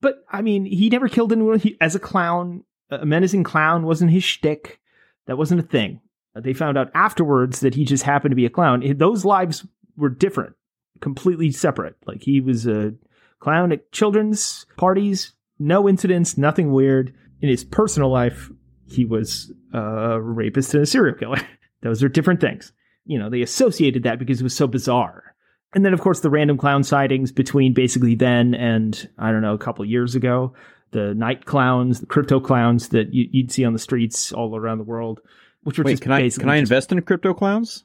But 0.00 0.24
I 0.28 0.42
mean, 0.42 0.64
he 0.64 0.88
never 0.88 1.08
killed 1.08 1.30
anyone. 1.30 1.60
He, 1.60 1.76
as 1.80 1.94
a 1.94 2.00
clown, 2.00 2.64
a 2.90 3.06
menacing 3.06 3.44
clown 3.44 3.84
wasn't 3.84 4.10
his 4.10 4.24
shtick. 4.24 4.80
That 5.26 5.38
wasn't 5.38 5.60
a 5.60 5.62
thing. 5.62 6.00
They 6.34 6.54
found 6.54 6.78
out 6.78 6.90
afterwards 6.94 7.60
that 7.60 7.74
he 7.74 7.84
just 7.84 8.04
happened 8.04 8.32
to 8.32 8.36
be 8.36 8.46
a 8.46 8.50
clown. 8.50 8.82
Those 8.96 9.24
lives 9.24 9.66
were 9.96 10.08
different, 10.08 10.54
completely 11.00 11.50
separate. 11.50 11.96
Like 12.06 12.22
he 12.22 12.40
was 12.40 12.66
a 12.66 12.94
clown 13.38 13.72
at 13.72 13.92
children's 13.92 14.64
parties, 14.76 15.32
no 15.58 15.88
incidents, 15.88 16.38
nothing 16.38 16.72
weird. 16.72 17.14
In 17.40 17.48
his 17.48 17.64
personal 17.64 18.10
life, 18.10 18.50
he 18.86 19.04
was 19.04 19.52
a 19.74 20.20
rapist 20.20 20.74
and 20.74 20.82
a 20.82 20.86
serial 20.86 21.16
killer. 21.16 21.40
Those 21.82 22.02
are 22.02 22.08
different 22.08 22.40
things. 22.40 22.72
You 23.04 23.18
know, 23.18 23.28
they 23.28 23.42
associated 23.42 24.04
that 24.04 24.18
because 24.18 24.40
it 24.40 24.44
was 24.44 24.56
so 24.56 24.66
bizarre. 24.66 25.34
And 25.74 25.84
then, 25.84 25.94
of 25.94 26.00
course, 26.00 26.20
the 26.20 26.30
random 26.30 26.58
clown 26.58 26.84
sightings 26.84 27.32
between 27.32 27.74
basically 27.74 28.14
then 28.14 28.54
and, 28.54 29.08
I 29.18 29.32
don't 29.32 29.42
know, 29.42 29.54
a 29.54 29.58
couple 29.58 29.84
years 29.84 30.14
ago. 30.14 30.54
The 30.92 31.14
night 31.14 31.46
clowns, 31.46 32.00
the 32.00 32.06
crypto 32.06 32.38
clowns 32.40 32.88
that 32.90 33.14
you, 33.14 33.42
would 33.42 33.50
see 33.50 33.64
on 33.64 33.72
the 33.72 33.78
streets 33.78 34.32
all 34.32 34.54
around 34.54 34.78
the 34.78 34.84
world. 34.84 35.20
Which 35.62 35.78
were 35.78 35.84
Wait, 35.84 35.92
just 35.92 36.02
can 36.02 36.12
I 36.12 36.28
can 36.28 36.48
I 36.48 36.60
just, 36.60 36.70
invest 36.70 36.92
in 36.92 37.00
crypto 37.02 37.34
clowns? 37.34 37.84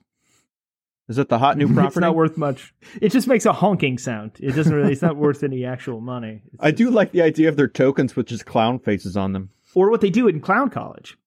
Is 1.10 1.16
that 1.16 1.30
the 1.30 1.38
hot 1.40 1.58
new 1.58 1.68
property? 1.68 1.88
It's 1.88 1.98
not 1.98 2.16
worth 2.16 2.38
much. 2.38 2.74
It 3.02 3.12
just 3.12 3.28
makes 3.28 3.46
a 3.46 3.54
honking 3.54 3.98
sound. 3.98 4.32
It 4.40 4.56
doesn't 4.56 4.74
really. 4.74 4.92
It's 4.92 5.02
not 5.02 5.16
worth 5.26 5.44
any 5.44 5.64
actual 5.64 6.02
money. 6.02 6.42
It's 6.54 6.56
I 6.64 6.72
do 6.72 6.90
like 6.90 7.12
the 7.12 7.22
idea 7.22 7.50
of 7.50 7.56
their 7.56 7.68
tokens 7.68 8.16
with 8.16 8.26
just 8.28 8.46
clown 8.46 8.80
faces 8.80 9.16
on 9.16 9.32
them. 9.34 9.50
or 9.76 9.90
what 9.90 10.02
they 10.02 10.10
do 10.10 10.28
in 10.28 10.42
clown 10.42 10.70
college. 10.70 11.18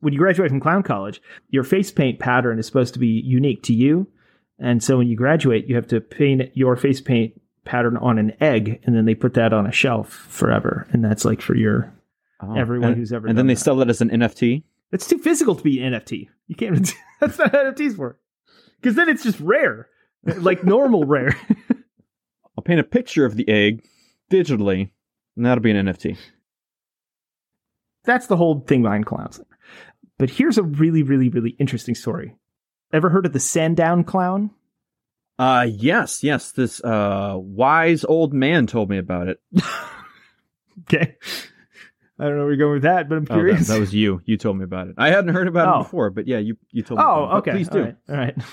When 0.00 0.12
you 0.12 0.18
graduate 0.18 0.50
from 0.50 0.60
clown 0.60 0.82
college, 0.82 1.20
your 1.50 1.64
face 1.64 1.90
paint 1.90 2.18
pattern 2.20 2.58
is 2.58 2.66
supposed 2.66 2.94
to 2.94 3.00
be 3.00 3.08
unique 3.24 3.62
to 3.64 3.74
you. 3.74 4.06
And 4.58 4.82
so 4.82 4.96
when 4.98 5.08
you 5.08 5.16
graduate, 5.16 5.66
you 5.68 5.74
have 5.76 5.88
to 5.88 6.00
paint 6.00 6.50
your 6.54 6.76
face 6.76 7.00
paint 7.00 7.40
pattern 7.64 7.96
on 7.96 8.18
an 8.18 8.32
egg, 8.40 8.80
and 8.84 8.96
then 8.96 9.04
they 9.04 9.14
put 9.14 9.34
that 9.34 9.52
on 9.52 9.66
a 9.66 9.72
shelf 9.72 10.08
forever. 10.08 10.86
And 10.92 11.04
that's 11.04 11.24
like 11.24 11.40
for 11.42 11.54
your 11.56 11.92
Oh, 12.40 12.56
Everyone 12.56 12.90
and, 12.90 12.96
who's 12.96 13.12
ever 13.12 13.26
and 13.26 13.36
then 13.36 13.48
they 13.48 13.54
that. 13.54 13.60
sell 13.60 13.80
it 13.82 13.90
as 13.90 14.00
an 14.00 14.10
NFT. 14.10 14.62
It's 14.92 15.06
too 15.06 15.18
physical 15.18 15.54
to 15.54 15.62
be 15.62 15.82
an 15.82 15.92
NFT. 15.92 16.28
You 16.46 16.56
can't. 16.56 16.92
That's 17.20 17.38
not 17.38 17.52
what 17.52 17.76
NFTs 17.76 17.96
for. 17.96 18.18
Because 18.80 18.94
then 18.94 19.08
it's 19.08 19.24
just 19.24 19.40
rare, 19.40 19.88
like 20.24 20.64
normal 20.64 21.04
rare. 21.06 21.36
I'll 22.56 22.62
paint 22.64 22.80
a 22.80 22.84
picture 22.84 23.24
of 23.24 23.36
the 23.36 23.48
egg 23.48 23.84
digitally, 24.30 24.90
and 25.36 25.44
that'll 25.44 25.62
be 25.62 25.70
an 25.70 25.86
NFT. 25.86 26.16
That's 28.04 28.26
the 28.26 28.36
whole 28.36 28.60
thing 28.60 28.82
behind 28.82 29.06
clowns. 29.06 29.40
But 30.16 30.30
here's 30.30 30.58
a 30.58 30.62
really, 30.62 31.02
really, 31.02 31.28
really 31.28 31.50
interesting 31.58 31.94
story. 31.94 32.36
Ever 32.92 33.10
heard 33.10 33.26
of 33.26 33.32
the 33.32 33.40
Sandown 33.40 34.04
clown? 34.04 34.50
Uh 35.38 35.66
yes, 35.70 36.24
yes. 36.24 36.50
This 36.52 36.82
uh 36.82 37.34
wise 37.36 38.04
old 38.04 38.32
man 38.32 38.66
told 38.66 38.90
me 38.90 38.98
about 38.98 39.28
it. 39.28 39.40
Okay. 40.82 41.16
I 42.18 42.24
don't 42.24 42.36
know 42.36 42.42
where 42.42 42.48
you're 42.52 42.56
going 42.58 42.72
with 42.74 42.82
that, 42.82 43.08
but 43.08 43.16
I'm 43.16 43.22
Oh, 43.30 43.34
that, 43.34 43.34
curious. 43.34 43.68
that 43.68 43.78
was 43.80 43.94
you. 43.94 44.20
You 44.24 44.36
told 44.36 44.58
me 44.58 44.64
about 44.64 44.88
it. 44.88 44.94
I 44.98 45.10
hadn't 45.10 45.32
heard 45.34 45.46
about 45.48 45.68
Oh. 45.68 45.80
it 45.80 45.82
before, 45.84 46.10
but 46.10 46.26
yeah, 46.26 46.38
you 46.38 46.56
you 46.72 46.82
told 46.82 46.98
me. 46.98 47.04
Oh, 47.06 47.24
about 47.24 47.24
it. 47.24 47.30
But 47.30 47.38
okay. 47.38 47.50
Please 47.52 47.68
do. 47.68 47.78
All 47.78 47.84
right. 47.84 47.96
All 48.08 48.16
right. 48.16 48.36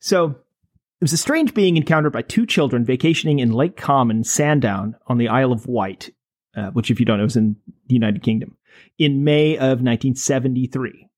So 0.00 0.26
it 0.26 1.00
was 1.00 1.14
a 1.14 1.16
strange 1.16 1.54
being 1.54 1.78
encountered 1.78 2.12
by 2.12 2.20
two 2.20 2.44
children 2.44 2.84
vacationing 2.84 3.38
in 3.38 3.52
Lake 3.52 3.74
Common, 3.76 4.22
Sandown, 4.22 4.96
on 5.06 5.16
the 5.16 5.28
Isle 5.28 5.50
of 5.52 5.66
Wight, 5.66 6.10
uh, 6.54 6.70
which, 6.72 6.90
if 6.90 7.00
you 7.00 7.06
don't 7.06 7.16
know, 7.18 7.24
is 7.24 7.36
in 7.36 7.56
the 7.86 7.94
United 7.94 8.22
Kingdom, 8.22 8.58
in 8.98 9.24
May 9.24 9.54
of 9.56 9.80
1973. 9.80 11.08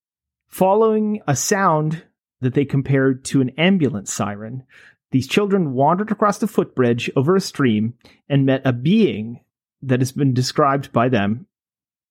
Following 0.48 1.20
a 1.26 1.34
sound 1.34 2.04
that 2.40 2.54
they 2.54 2.64
compared 2.64 3.24
to 3.26 3.40
an 3.40 3.50
ambulance 3.58 4.12
siren, 4.12 4.62
these 5.10 5.26
children 5.26 5.72
wandered 5.72 6.10
across 6.12 6.38
the 6.38 6.46
footbridge 6.46 7.10
over 7.16 7.34
a 7.34 7.40
stream 7.40 7.94
and 8.28 8.46
met 8.46 8.62
a 8.64 8.72
being 8.72 9.40
that 9.82 10.00
has 10.00 10.12
been 10.12 10.32
described 10.32 10.92
by 10.92 11.08
them 11.08 11.46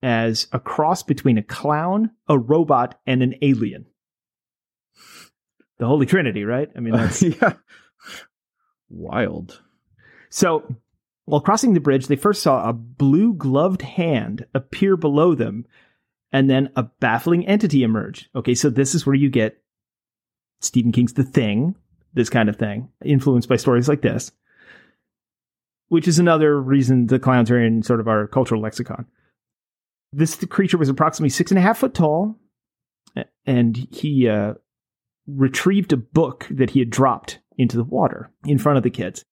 as 0.06 0.48
a 0.52 0.60
cross 0.60 1.02
between 1.02 1.40
a 1.40 1.44
clown, 1.44 2.12
a 2.30 2.38
robot, 2.38 3.00
and 3.08 3.24
an 3.24 3.34
alien. 3.42 3.88
The 5.80 5.88
Holy 5.88 6.06
Trinity, 6.06 6.44
right? 6.44 6.70
I 6.76 6.80
mean, 6.80 6.94
uh, 6.94 6.98
that's 6.98 7.22
yeah. 7.24 7.54
Wild. 8.88 9.62
so. 10.30 10.76
While 11.28 11.42
crossing 11.42 11.74
the 11.74 11.80
bridge, 11.80 12.06
they 12.06 12.18
first 12.18 12.44
saw 12.44 12.70
a 12.70 12.72
blue 12.72 13.34
gloved 13.34 13.82
hand 13.82 14.46
appear 14.54 14.96
below 14.96 15.34
them, 15.34 15.66
and 16.32 16.48
then 16.48 16.70
a 16.76 16.84
baffling 16.84 17.48
entity 17.48 17.82
emerge. 17.82 18.30
Okay, 18.36 18.54
so 18.54 18.70
this 18.70 18.94
is 18.94 19.08
where 19.08 19.16
you 19.16 19.32
get 19.32 19.60
Stephen 20.62 20.92
King's 20.92 21.14
The 21.14 21.24
Thing, 21.24 21.74
this 22.14 22.30
kind 22.30 22.48
of 22.48 22.58
thing, 22.58 22.90
influenced 23.04 23.50
by 23.50 23.56
stories 23.56 23.90
like 23.90 24.02
this, 24.02 24.32
which 25.88 26.08
is 26.08 26.20
another 26.20 26.62
reason 26.62 27.08
the 27.08 27.18
clowns 27.18 27.50
are 27.50 27.60
in 27.60 27.82
sort 27.82 28.00
of 28.00 28.08
our 28.08 28.28
cultural 28.28 28.62
lexicon. 28.62 29.08
This 30.18 30.36
creature 30.46 30.78
was 30.78 30.88
approximately 30.88 31.30
six 31.30 31.52
and 31.52 31.58
a 31.58 31.62
half 31.62 31.80
foot 31.80 31.94
tall, 31.94 32.40
and 33.46 33.76
he 33.92 34.30
uh, 34.30 34.54
retrieved 35.28 35.92
a 35.92 35.98
book 35.98 36.48
that 36.50 36.70
he 36.70 36.80
had 36.80 36.90
dropped 36.90 37.40
into 37.58 37.76
the 37.76 37.84
water 37.84 38.32
in 38.46 38.58
front 38.58 38.78
of 38.78 38.84
the 38.84 38.90
kids. 38.90 39.26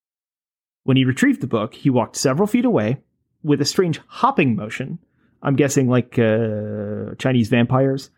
When 0.83 0.97
he 0.97 1.05
retrieved 1.05 1.39
the 1.39 1.47
book, 1.47 1.73
he 1.73 1.89
walked 1.89 2.17
several 2.17 2.47
feet 2.47 2.65
away 2.65 2.97
with 3.43 3.61
a 3.61 3.65
strange 3.65 4.01
hopping 4.07 4.57
motion. 4.57 4.99
I'm 5.41 5.55
guessing 5.55 5.87
like 5.87 6.19
uh, 6.19 7.15
Chinese 7.17 7.47
vampires. 7.47 8.09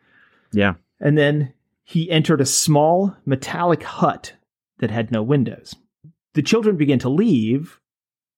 Yeah. 0.52 0.74
And 1.00 1.16
then 1.18 1.54
he 1.84 2.10
entered 2.10 2.42
a 2.42 2.48
small 2.48 3.16
metallic 3.28 3.84
hut 3.84 4.34
that 4.80 4.90
had 4.90 5.12
no 5.12 5.22
windows. 5.22 5.76
The 6.34 6.42
children 6.42 6.78
began 6.78 6.98
to 7.00 7.10
leave 7.10 7.80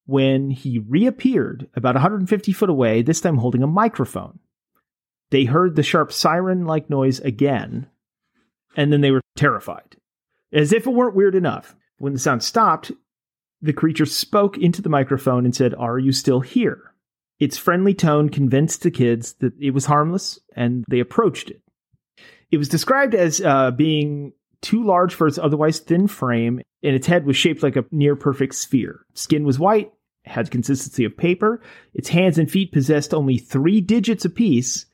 when 0.08 0.50
he 0.50 0.78
reappeared 0.78 1.68
about 1.74 1.94
150 1.94 2.52
foot 2.52 2.70
away, 2.70 3.02
this 3.02 3.20
time 3.20 3.36
holding 3.36 3.62
a 3.62 3.66
microphone. 3.66 4.38
They 5.28 5.44
heard 5.44 5.76
the 5.76 5.82
sharp 5.82 6.14
siren 6.14 6.64
like 6.64 6.88
noise 6.88 7.20
again, 7.20 7.90
and 8.74 8.90
then 8.90 9.02
they 9.02 9.10
were 9.10 9.20
terrified. 9.36 9.96
As 10.50 10.72
if 10.72 10.86
it 10.86 10.94
weren't 10.94 11.14
weird 11.14 11.34
enough. 11.34 11.76
When 11.98 12.14
the 12.14 12.18
sound 12.18 12.42
stopped, 12.42 12.90
the 13.60 13.74
creature 13.74 14.06
spoke 14.06 14.56
into 14.56 14.80
the 14.80 14.88
microphone 14.88 15.44
and 15.44 15.54
said, 15.54 15.74
Are 15.74 15.98
you 15.98 16.12
still 16.12 16.40
here? 16.40 16.94
Its 17.38 17.58
friendly 17.58 17.92
tone 17.92 18.30
convinced 18.30 18.82
the 18.82 18.90
kids 18.90 19.34
that 19.40 19.52
it 19.60 19.72
was 19.72 19.84
harmless, 19.84 20.40
and 20.56 20.86
they 20.88 21.00
approached 21.00 21.50
it. 21.50 21.60
It 22.50 22.56
was 22.56 22.70
described 22.70 23.14
as 23.14 23.42
uh, 23.42 23.72
being 23.72 24.32
too 24.62 24.82
large 24.82 25.14
for 25.14 25.26
its 25.26 25.36
otherwise 25.36 25.80
thin 25.80 26.06
frame, 26.06 26.62
and 26.82 26.96
its 26.96 27.06
head 27.06 27.26
was 27.26 27.36
shaped 27.36 27.62
like 27.62 27.76
a 27.76 27.84
near 27.90 28.16
perfect 28.16 28.54
sphere. 28.54 29.04
Skin 29.12 29.44
was 29.44 29.58
white, 29.58 29.92
had 30.28 30.46
the 30.46 30.50
consistency 30.50 31.04
of 31.04 31.16
paper. 31.16 31.60
Its 31.94 32.08
hands 32.10 32.38
and 32.38 32.50
feet 32.50 32.72
possessed 32.72 33.12
only 33.12 33.38
three 33.38 33.80
digits 33.80 34.24
apiece, 34.24 34.86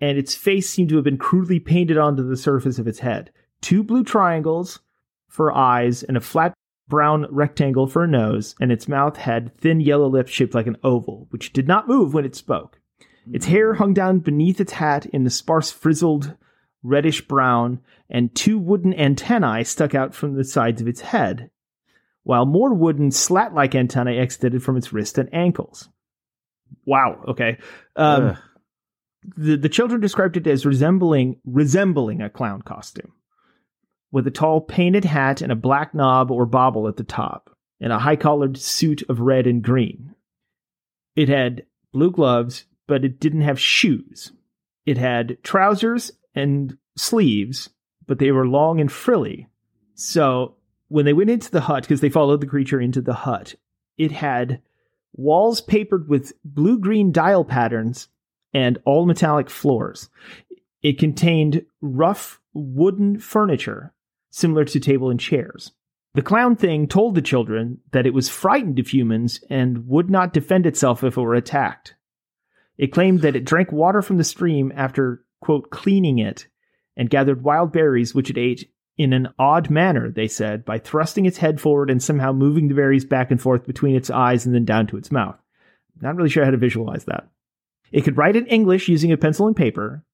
and 0.00 0.18
its 0.18 0.34
face 0.34 0.68
seemed 0.68 0.88
to 0.90 0.96
have 0.96 1.04
been 1.04 1.18
crudely 1.18 1.58
painted 1.58 1.98
onto 1.98 2.26
the 2.26 2.36
surface 2.36 2.78
of 2.78 2.86
its 2.86 3.00
head. 3.00 3.30
Two 3.60 3.82
blue 3.82 4.04
triangles 4.04 4.80
for 5.28 5.54
eyes 5.54 6.02
and 6.02 6.16
a 6.16 6.20
flat 6.20 6.54
brown 6.88 7.26
rectangle 7.30 7.86
for 7.86 8.04
a 8.04 8.08
nose, 8.08 8.54
and 8.60 8.72
its 8.72 8.88
mouth 8.88 9.16
had 9.16 9.56
thin 9.58 9.80
yellow 9.80 10.08
lips 10.08 10.30
shaped 10.30 10.54
like 10.54 10.66
an 10.66 10.76
oval, 10.82 11.26
which 11.30 11.52
did 11.52 11.68
not 11.68 11.88
move 11.88 12.14
when 12.14 12.24
it 12.24 12.34
spoke. 12.34 12.80
Its 13.32 13.46
hmm. 13.46 13.52
hair 13.52 13.74
hung 13.74 13.92
down 13.92 14.20
beneath 14.20 14.60
its 14.60 14.72
hat 14.72 15.06
in 15.06 15.26
a 15.26 15.30
sparse 15.30 15.70
frizzled 15.70 16.34
reddish 16.82 17.26
brown, 17.26 17.80
and 18.08 18.34
two 18.34 18.58
wooden 18.58 18.94
antennae 18.94 19.64
stuck 19.64 19.94
out 19.94 20.14
from 20.14 20.34
the 20.34 20.44
sides 20.44 20.80
of 20.80 20.88
its 20.88 21.00
head, 21.00 21.50
while 22.28 22.44
more 22.44 22.74
wooden 22.74 23.10
slat 23.10 23.54
like 23.54 23.74
antennae 23.74 24.18
extended 24.18 24.62
from 24.62 24.76
its 24.76 24.92
wrists 24.92 25.16
and 25.16 25.32
ankles. 25.32 25.88
Wow, 26.84 27.24
okay. 27.28 27.56
Um, 27.96 28.36
the, 29.34 29.56
the 29.56 29.70
children 29.70 30.02
described 30.02 30.36
it 30.36 30.46
as 30.46 30.66
resembling 30.66 31.40
resembling 31.46 32.20
a 32.20 32.28
clown 32.28 32.60
costume, 32.60 33.14
with 34.12 34.26
a 34.26 34.30
tall 34.30 34.60
painted 34.60 35.06
hat 35.06 35.40
and 35.40 35.50
a 35.50 35.56
black 35.56 35.94
knob 35.94 36.30
or 36.30 36.44
bobble 36.44 36.86
at 36.86 36.98
the 36.98 37.02
top, 37.02 37.56
and 37.80 37.94
a 37.94 37.98
high 37.98 38.16
collared 38.16 38.58
suit 38.58 39.02
of 39.08 39.20
red 39.20 39.46
and 39.46 39.62
green. 39.62 40.14
It 41.16 41.30
had 41.30 41.64
blue 41.94 42.10
gloves, 42.10 42.66
but 42.86 43.06
it 43.06 43.20
didn't 43.20 43.40
have 43.40 43.58
shoes. 43.58 44.32
It 44.84 44.98
had 44.98 45.42
trousers 45.42 46.12
and 46.34 46.76
sleeves, 46.94 47.70
but 48.06 48.18
they 48.18 48.32
were 48.32 48.46
long 48.46 48.82
and 48.82 48.92
frilly. 48.92 49.48
So 49.94 50.57
when 50.88 51.04
they 51.04 51.12
went 51.12 51.30
into 51.30 51.50
the 51.50 51.62
hut, 51.62 51.84
because 51.84 52.00
they 52.00 52.08
followed 52.08 52.40
the 52.40 52.46
creature 52.46 52.80
into 52.80 53.00
the 53.00 53.14
hut, 53.14 53.54
it 53.96 54.12
had 54.12 54.62
walls 55.12 55.60
papered 55.60 56.08
with 56.08 56.32
blue 56.44 56.78
green 56.78 57.12
dial 57.12 57.44
patterns 57.44 58.08
and 58.52 58.78
all 58.84 59.06
metallic 59.06 59.50
floors. 59.50 60.08
It 60.82 60.98
contained 60.98 61.64
rough 61.80 62.40
wooden 62.54 63.18
furniture, 63.18 63.92
similar 64.30 64.64
to 64.64 64.80
table 64.80 65.10
and 65.10 65.20
chairs. 65.20 65.72
The 66.14 66.22
clown 66.22 66.56
thing 66.56 66.88
told 66.88 67.14
the 67.14 67.22
children 67.22 67.78
that 67.92 68.06
it 68.06 68.14
was 68.14 68.28
frightened 68.28 68.78
of 68.78 68.88
humans 68.88 69.40
and 69.50 69.86
would 69.86 70.10
not 70.10 70.32
defend 70.32 70.66
itself 70.66 71.04
if 71.04 71.16
it 71.16 71.20
were 71.20 71.34
attacked. 71.34 71.94
It 72.76 72.92
claimed 72.92 73.20
that 73.20 73.36
it 73.36 73.44
drank 73.44 73.72
water 73.72 74.02
from 74.02 74.16
the 74.16 74.24
stream 74.24 74.72
after, 74.74 75.24
quote, 75.40 75.70
cleaning 75.70 76.18
it, 76.18 76.46
and 76.96 77.10
gathered 77.10 77.42
wild 77.42 77.72
berries 77.72 78.14
which 78.14 78.30
it 78.30 78.38
ate 78.38 78.70
in 78.98 79.12
an 79.12 79.28
odd 79.38 79.70
manner, 79.70 80.10
they 80.10 80.26
said, 80.28 80.64
by 80.64 80.78
thrusting 80.78 81.24
its 81.24 81.38
head 81.38 81.60
forward 81.60 81.88
and 81.88 82.02
somehow 82.02 82.32
moving 82.32 82.66
the 82.68 82.74
berries 82.74 83.04
back 83.04 83.30
and 83.30 83.40
forth 83.40 83.64
between 83.64 83.94
its 83.94 84.10
eyes 84.10 84.44
and 84.44 84.54
then 84.54 84.64
down 84.64 84.88
to 84.88 84.96
its 84.96 85.12
mouth. 85.12 85.36
Not 86.00 86.16
really 86.16 86.28
sure 86.28 86.44
how 86.44 86.50
to 86.50 86.56
visualize 86.56 87.04
that. 87.04 87.28
It 87.92 88.02
could 88.02 88.16
write 88.16 88.36
in 88.36 88.46
English 88.46 88.88
using 88.88 89.12
a 89.12 89.16
pencil 89.16 89.46
and 89.46 89.56
paper, 89.56 90.04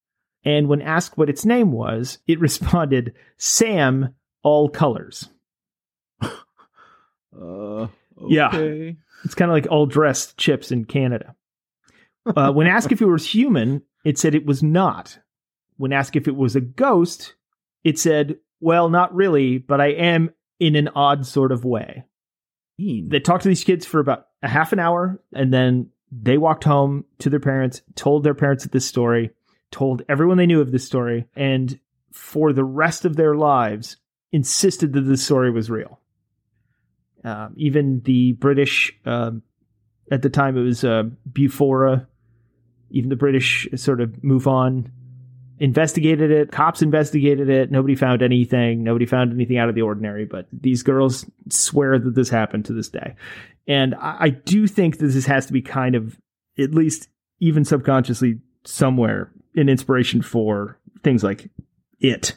and 0.45 0.69
when 0.69 0.83
asked 0.83 1.17
what 1.17 1.31
its 1.31 1.45
name 1.45 1.73
was, 1.73 2.19
it 2.27 2.39
responded, 2.47 3.15
Sam, 3.39 4.15
all 4.43 4.69
colors. 4.69 5.29
Uh, 7.37 7.89
Yeah. 8.29 8.51
It's 9.25 9.35
kind 9.35 9.51
of 9.51 9.55
like 9.55 9.67
all 9.69 9.87
dressed 9.87 10.37
chips 10.37 10.71
in 10.71 10.85
Canada. 10.85 11.35
Uh, 12.25 12.53
when 12.53 12.69
asked 12.69 12.93
if 12.93 13.03
it 13.03 13.07
was 13.07 13.27
human, 13.27 13.83
it 14.05 14.19
said 14.19 14.35
it 14.37 14.47
was 14.47 14.63
not. 14.63 15.19
When 15.77 15.93
asked 15.93 16.15
if 16.15 16.29
it 16.29 16.37
was 16.37 16.55
a 16.55 16.61
ghost, 16.61 17.35
it 17.83 17.99
said, 17.99 18.37
well, 18.65 18.89
not 18.89 19.15
really, 19.15 19.59
but 19.59 19.81
I 19.83 19.89
am 19.89 20.31
in 20.59 20.75
an 20.75 20.89
odd 20.97 21.27
sort 21.27 21.53
of 21.53 21.67
way. 21.67 22.05
They 22.79 23.21
talked 23.21 23.43
to 23.43 23.49
these 23.49 23.63
kids 23.63 23.85
for 23.85 24.01
about 24.01 24.27
a 24.43 24.49
half 24.49 24.73
an 24.73 24.79
hour, 24.79 25.21
and 25.35 25.53
then 25.53 25.91
they 26.11 26.39
walked 26.39 26.65
home 26.65 27.05
to 27.19 27.29
their 27.29 27.41
parents, 27.41 27.83
told 27.95 28.25
their 28.25 28.35
parents 28.35 28.65
this 28.65 28.87
story, 28.87 29.31
told 29.71 30.03
everyone 30.09 30.39
they 30.39 30.47
knew 30.47 30.63
of 30.63 30.73
this 30.73 30.87
story, 30.87 31.27
and 31.37 31.79
for 32.11 32.55
the 32.55 32.65
rest 32.65 33.05
of 33.05 33.17
their 33.17 33.35
lives 33.35 33.99
insisted 34.33 34.95
that 34.95 35.03
this 35.03 35.23
story 35.23 35.51
was 35.51 35.71
real. 35.71 36.01
Um, 37.23 37.53
even 37.57 38.01
the 38.01 38.33
British, 38.33 38.99
um, 39.05 39.43
at 40.11 40.23
the 40.23 40.31
time 40.31 40.57
it 40.57 40.63
was 40.63 40.85
uh, 40.85 41.05
Bufora, 41.31 42.07
even 42.91 43.11
the 43.11 43.17
British 43.17 43.69
sort 43.77 44.01
of 44.01 44.25
move 44.25 44.49
on, 44.49 44.91
investigated 45.59 46.31
it. 46.31 46.51
Cops 46.51 46.83
investigated 46.83 47.49
it. 47.49 47.71
Nobody 47.71 47.95
found 47.95 48.23
anything. 48.23 48.83
Nobody 48.83 49.07
found 49.07 49.33
anything 49.33 49.57
out 49.59 49.69
of 49.69 49.75
the 49.75 49.83
ordinary. 49.83 50.25
But 50.25 50.47
these 50.53 50.83
girls 50.83 51.25
swear 51.49 51.99
that 51.99 52.15
this 52.15 52.29
happened 52.29 52.65
to 52.67 52.73
this 52.73 52.89
day. 52.89 53.15
And 53.67 53.95
I, 53.95 54.17
I 54.21 54.29
do 54.31 54.67
think 54.67 54.99
that 54.99 55.07
this 55.07 55.27
has 55.27 55.47
to 55.47 55.53
be 55.53 55.63
kind 55.63 55.95
of, 55.95 56.19
at 56.59 56.75
least 56.75 57.09
even 57.41 57.65
subconsciously, 57.65 58.41
somewhere 58.65 59.31
an 59.57 59.69
inspiration 59.69 60.23
for 60.23 60.79
things 61.03 61.23
like 61.23 61.51
it 62.01 62.37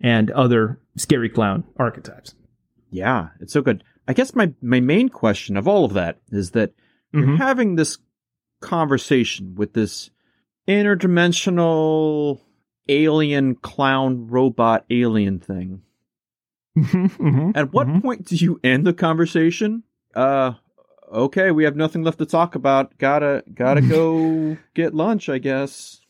and 0.00 0.30
other 0.30 0.78
scary 0.96 1.28
clown 1.28 1.64
archetypes. 1.76 2.34
Yeah, 2.90 3.28
it's 3.40 3.52
so 3.52 3.62
good. 3.62 3.82
I 4.06 4.12
guess 4.12 4.34
my 4.34 4.52
my 4.60 4.80
main 4.80 5.08
question 5.08 5.56
of 5.56 5.66
all 5.66 5.84
of 5.84 5.94
that 5.94 6.18
is 6.30 6.50
that 6.52 6.72
you're 7.12 7.22
Mhm. 7.22 7.38
having 7.38 7.76
this 7.76 7.98
conversation 8.60 9.54
with 9.54 9.72
this 9.72 10.10
interdimensional 10.68 12.40
alien 12.88 13.54
clown 13.56 14.26
robot 14.28 14.84
alien 14.90 15.38
thing. 15.40 15.82
Mhm. 16.76 17.52
At 17.54 17.72
what 17.72 17.86
Mhm. 17.86 18.02
point 18.02 18.24
do 18.26 18.36
you 18.36 18.58
end 18.64 18.86
the 18.86 18.92
conversation? 18.94 19.82
Uh 20.14 20.54
okay, 21.12 21.50
we 21.50 21.64
have 21.64 21.76
nothing 21.76 22.02
left 22.02 22.18
to 22.18 22.26
talk 22.26 22.54
about. 22.54 22.96
Gotta 22.98 23.44
gotta 23.54 23.80
go 23.82 24.56
get 24.74 24.94
lunch, 24.94 25.28
I 25.28 25.38
guess. 25.38 26.00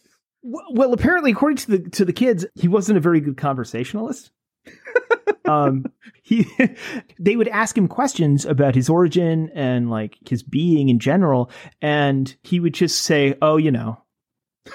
Well, 0.43 0.65
well, 0.73 0.93
apparently, 0.93 1.31
according 1.33 1.57
to 1.59 1.71
the 1.73 1.91
to 1.91 2.05
the 2.05 2.13
kids, 2.13 2.47
he 2.55 2.69
wasn't 2.69 2.99
a 2.99 3.01
very 3.01 3.21
good 3.21 3.37
conversationalist. 3.37 4.31
um, 5.47 5.85
he 6.23 6.47
they 7.21 7.35
would 7.37 7.49
ask 7.49 7.77
him 7.77 7.89
questions 7.89 8.45
about 8.45 8.75
his 8.77 8.89
origin 8.89 9.51
and 9.55 9.91
like 9.91 10.17
his 10.29 10.43
being 10.45 10.89
in 10.89 10.99
general, 11.01 11.51
and 11.81 12.35
he 12.43 12.61
would 12.61 12.75
just 12.75 13.03
say, 13.03 13.35
"Oh, 13.43 13.57
you 13.57 13.71
know," 13.73 14.01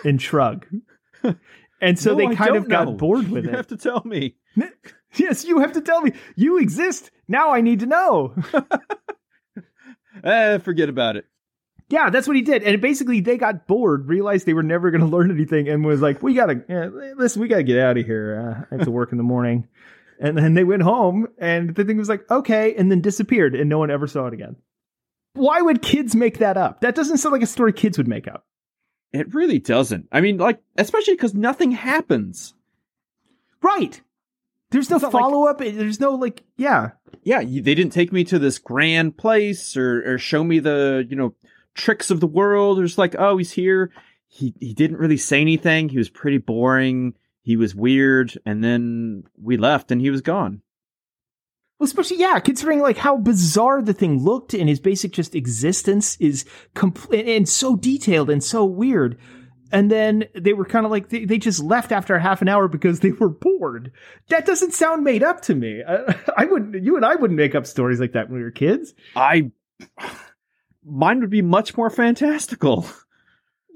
and 0.04 0.22
shrug. 0.22 0.66
And 1.82 1.98
so 2.00 2.12
No, 2.12 2.16
they 2.30 2.36
kind 2.36 2.56
of 2.56 2.68
don't 2.68 2.86
got 2.86 2.98
bored 2.98 3.30
with 3.30 3.44
you 3.46 3.50
it. 3.50 3.52
You 3.52 3.58
have 3.58 3.68
to 3.68 3.78
tell 3.78 4.02
me. 4.06 4.36
yes, 5.16 5.46
you 5.46 5.60
have 5.60 5.74
to 5.74 5.82
tell 5.82 6.02
me 6.02 6.12
you 6.36 6.58
exist 6.60 7.12
now. 7.28 7.52
I 7.52 7.62
need 7.62 7.80
to 7.82 7.86
know. 7.86 8.36
Eh, 10.24 10.58
forget 10.60 10.90
about 10.90 11.16
it. 11.16 11.26
Yeah, 11.90 12.10
that's 12.10 12.28
what 12.28 12.36
he 12.36 12.42
did. 12.42 12.64
And 12.64 12.82
basically, 12.82 13.22
they 13.22 13.38
got 13.38 13.68
bored, 13.68 14.08
realized 14.08 14.46
they 14.46 14.54
were 14.54 14.64
never 14.64 14.90
going 14.92 15.02
to 15.08 15.08
learn 15.08 15.32
anything, 15.32 15.70
and 15.70 15.86
was 15.86 16.02
like, 16.02 16.22
"We 16.24 16.34
gotta 16.34 16.64
yeah, 16.68 16.90
listen. 17.16 17.42
We 17.42 17.48
gotta 17.48 17.64
get 17.64 17.80
out 17.80 17.98
of 17.98 18.06
here. 18.06 18.40
Uh, 18.40 18.66
I 18.72 18.78
have 18.78 18.86
to 18.86 18.92
work 18.92 19.12
in 19.12 19.18
the 19.18 19.24
morning." 19.24 19.68
And 20.20 20.36
then 20.36 20.56
they 20.56 20.64
went 20.64 20.82
home, 20.82 21.28
and 21.38 21.76
the 21.76 21.86
thing 21.86 21.98
was 21.98 22.10
like, 22.10 22.30
"Okay," 22.32 22.74
and 22.76 22.92
then 22.92 23.02
disappeared, 23.02 23.54
and 23.56 23.70
no 23.70 23.78
one 23.78 23.92
ever 23.92 24.08
saw 24.08 24.26
it 24.26 24.34
again. 24.34 24.56
Why 25.34 25.62
would 25.62 25.84
kids 25.84 26.16
make 26.16 26.40
that 26.40 26.58
up? 26.58 26.82
That 26.82 26.96
doesn't 26.96 27.18
sound 27.18 27.34
like 27.34 27.44
a 27.44 27.48
story 27.48 27.72
kids 27.72 28.00
would 28.00 28.08
make 28.08 28.28
up. 28.28 28.46
It 29.14 29.34
really 29.34 29.60
doesn't. 29.60 30.08
I 30.12 30.22
mean, 30.22 30.38
like, 30.38 30.62
especially 30.78 31.16
because 31.16 31.34
nothing 31.34 31.72
happens. 31.72 32.54
Right? 33.62 34.02
There's 34.70 34.90
no 34.90 34.98
not 34.98 35.14
like- 35.14 35.22
follow 35.22 35.48
up. 35.48 35.60
There's 35.60 36.00
no 36.00 36.12
like, 36.16 36.44
yeah, 36.58 36.92
Yeah, 37.24 37.40
you, 37.40 37.62
they 37.62 37.74
didn't 37.76 37.94
take 37.94 38.12
me 38.12 38.24
to 38.26 38.38
this 38.40 38.60
grand 38.60 39.18
place 39.18 39.78
or, 39.78 40.14
or 40.14 40.18
show 40.18 40.44
me 40.44 40.60
the, 40.60 41.06
you 41.10 41.16
know, 41.16 41.34
tricks 41.74 42.12
of 42.12 42.20
the 42.20 42.28
world. 42.28 42.80
It's 42.80 42.98
like, 42.98 43.16
oh, 43.18 43.38
he's 43.38 43.52
here. 43.52 43.92
He 44.28 44.54
he 44.60 44.74
didn't 44.74 44.98
really 44.98 45.18
say 45.18 45.40
anything. 45.40 45.88
He 45.90 45.98
was 45.98 46.10
pretty 46.10 46.38
boring. 46.38 47.14
He 47.44 47.56
was 47.56 47.74
weird, 47.74 48.38
and 48.46 48.62
then 48.62 49.24
we 49.42 49.56
left, 49.56 49.90
and 49.90 50.02
he 50.02 50.10
was 50.10 50.20
gone. 50.20 50.62
Well, 51.80 51.86
especially 51.86 52.18
yeah, 52.18 52.40
considering 52.40 52.82
like 52.82 52.98
how 52.98 53.18
bizarre 53.18 53.82
the 53.82 53.94
thing 53.94 54.24
looked 54.24 54.54
and 54.54 54.68
his 54.68 54.80
basic 54.80 55.12
just 55.12 55.36
existence 55.36 56.18
is 56.18 56.46
complete 56.74 57.28
and 57.28 57.48
so 57.48 57.76
detailed 57.76 58.30
and 58.30 58.44
so 58.44 58.66
weird. 58.66 59.18
And 59.72 59.92
then 59.92 60.26
they 60.34 60.54
were 60.54 60.66
kind 60.66 60.86
of 60.86 60.92
like 60.92 61.10
they, 61.10 61.26
they 61.26 61.38
just 61.38 61.62
left 61.62 61.92
after 61.92 62.18
half 62.18 62.42
an 62.42 62.48
hour 62.48 62.68
because 62.68 63.02
they 63.02 63.12
were 63.12 63.30
bored. 63.30 63.92
That 64.30 64.46
doesn't 64.46 64.74
sound 64.74 65.04
made 65.04 65.24
up 65.24 65.42
to 65.42 65.56
me. 65.56 65.84
I, 65.88 66.16
I 66.38 66.46
wouldn't. 66.46 66.84
You 66.84 66.96
and 66.96 67.06
I 67.06 67.16
wouldn't 67.16 67.38
make 67.38 67.54
up 67.54 67.68
stories 67.68 68.00
like 68.00 68.14
that 68.14 68.30
when 68.30 68.40
we 68.40 68.44
were 68.44 68.52
kids. 68.52 68.94
I 69.16 69.52
mine 70.84 71.20
would 71.20 71.30
be 71.30 71.42
much 71.42 71.78
more 71.78 71.90
fantastical. 71.90 72.86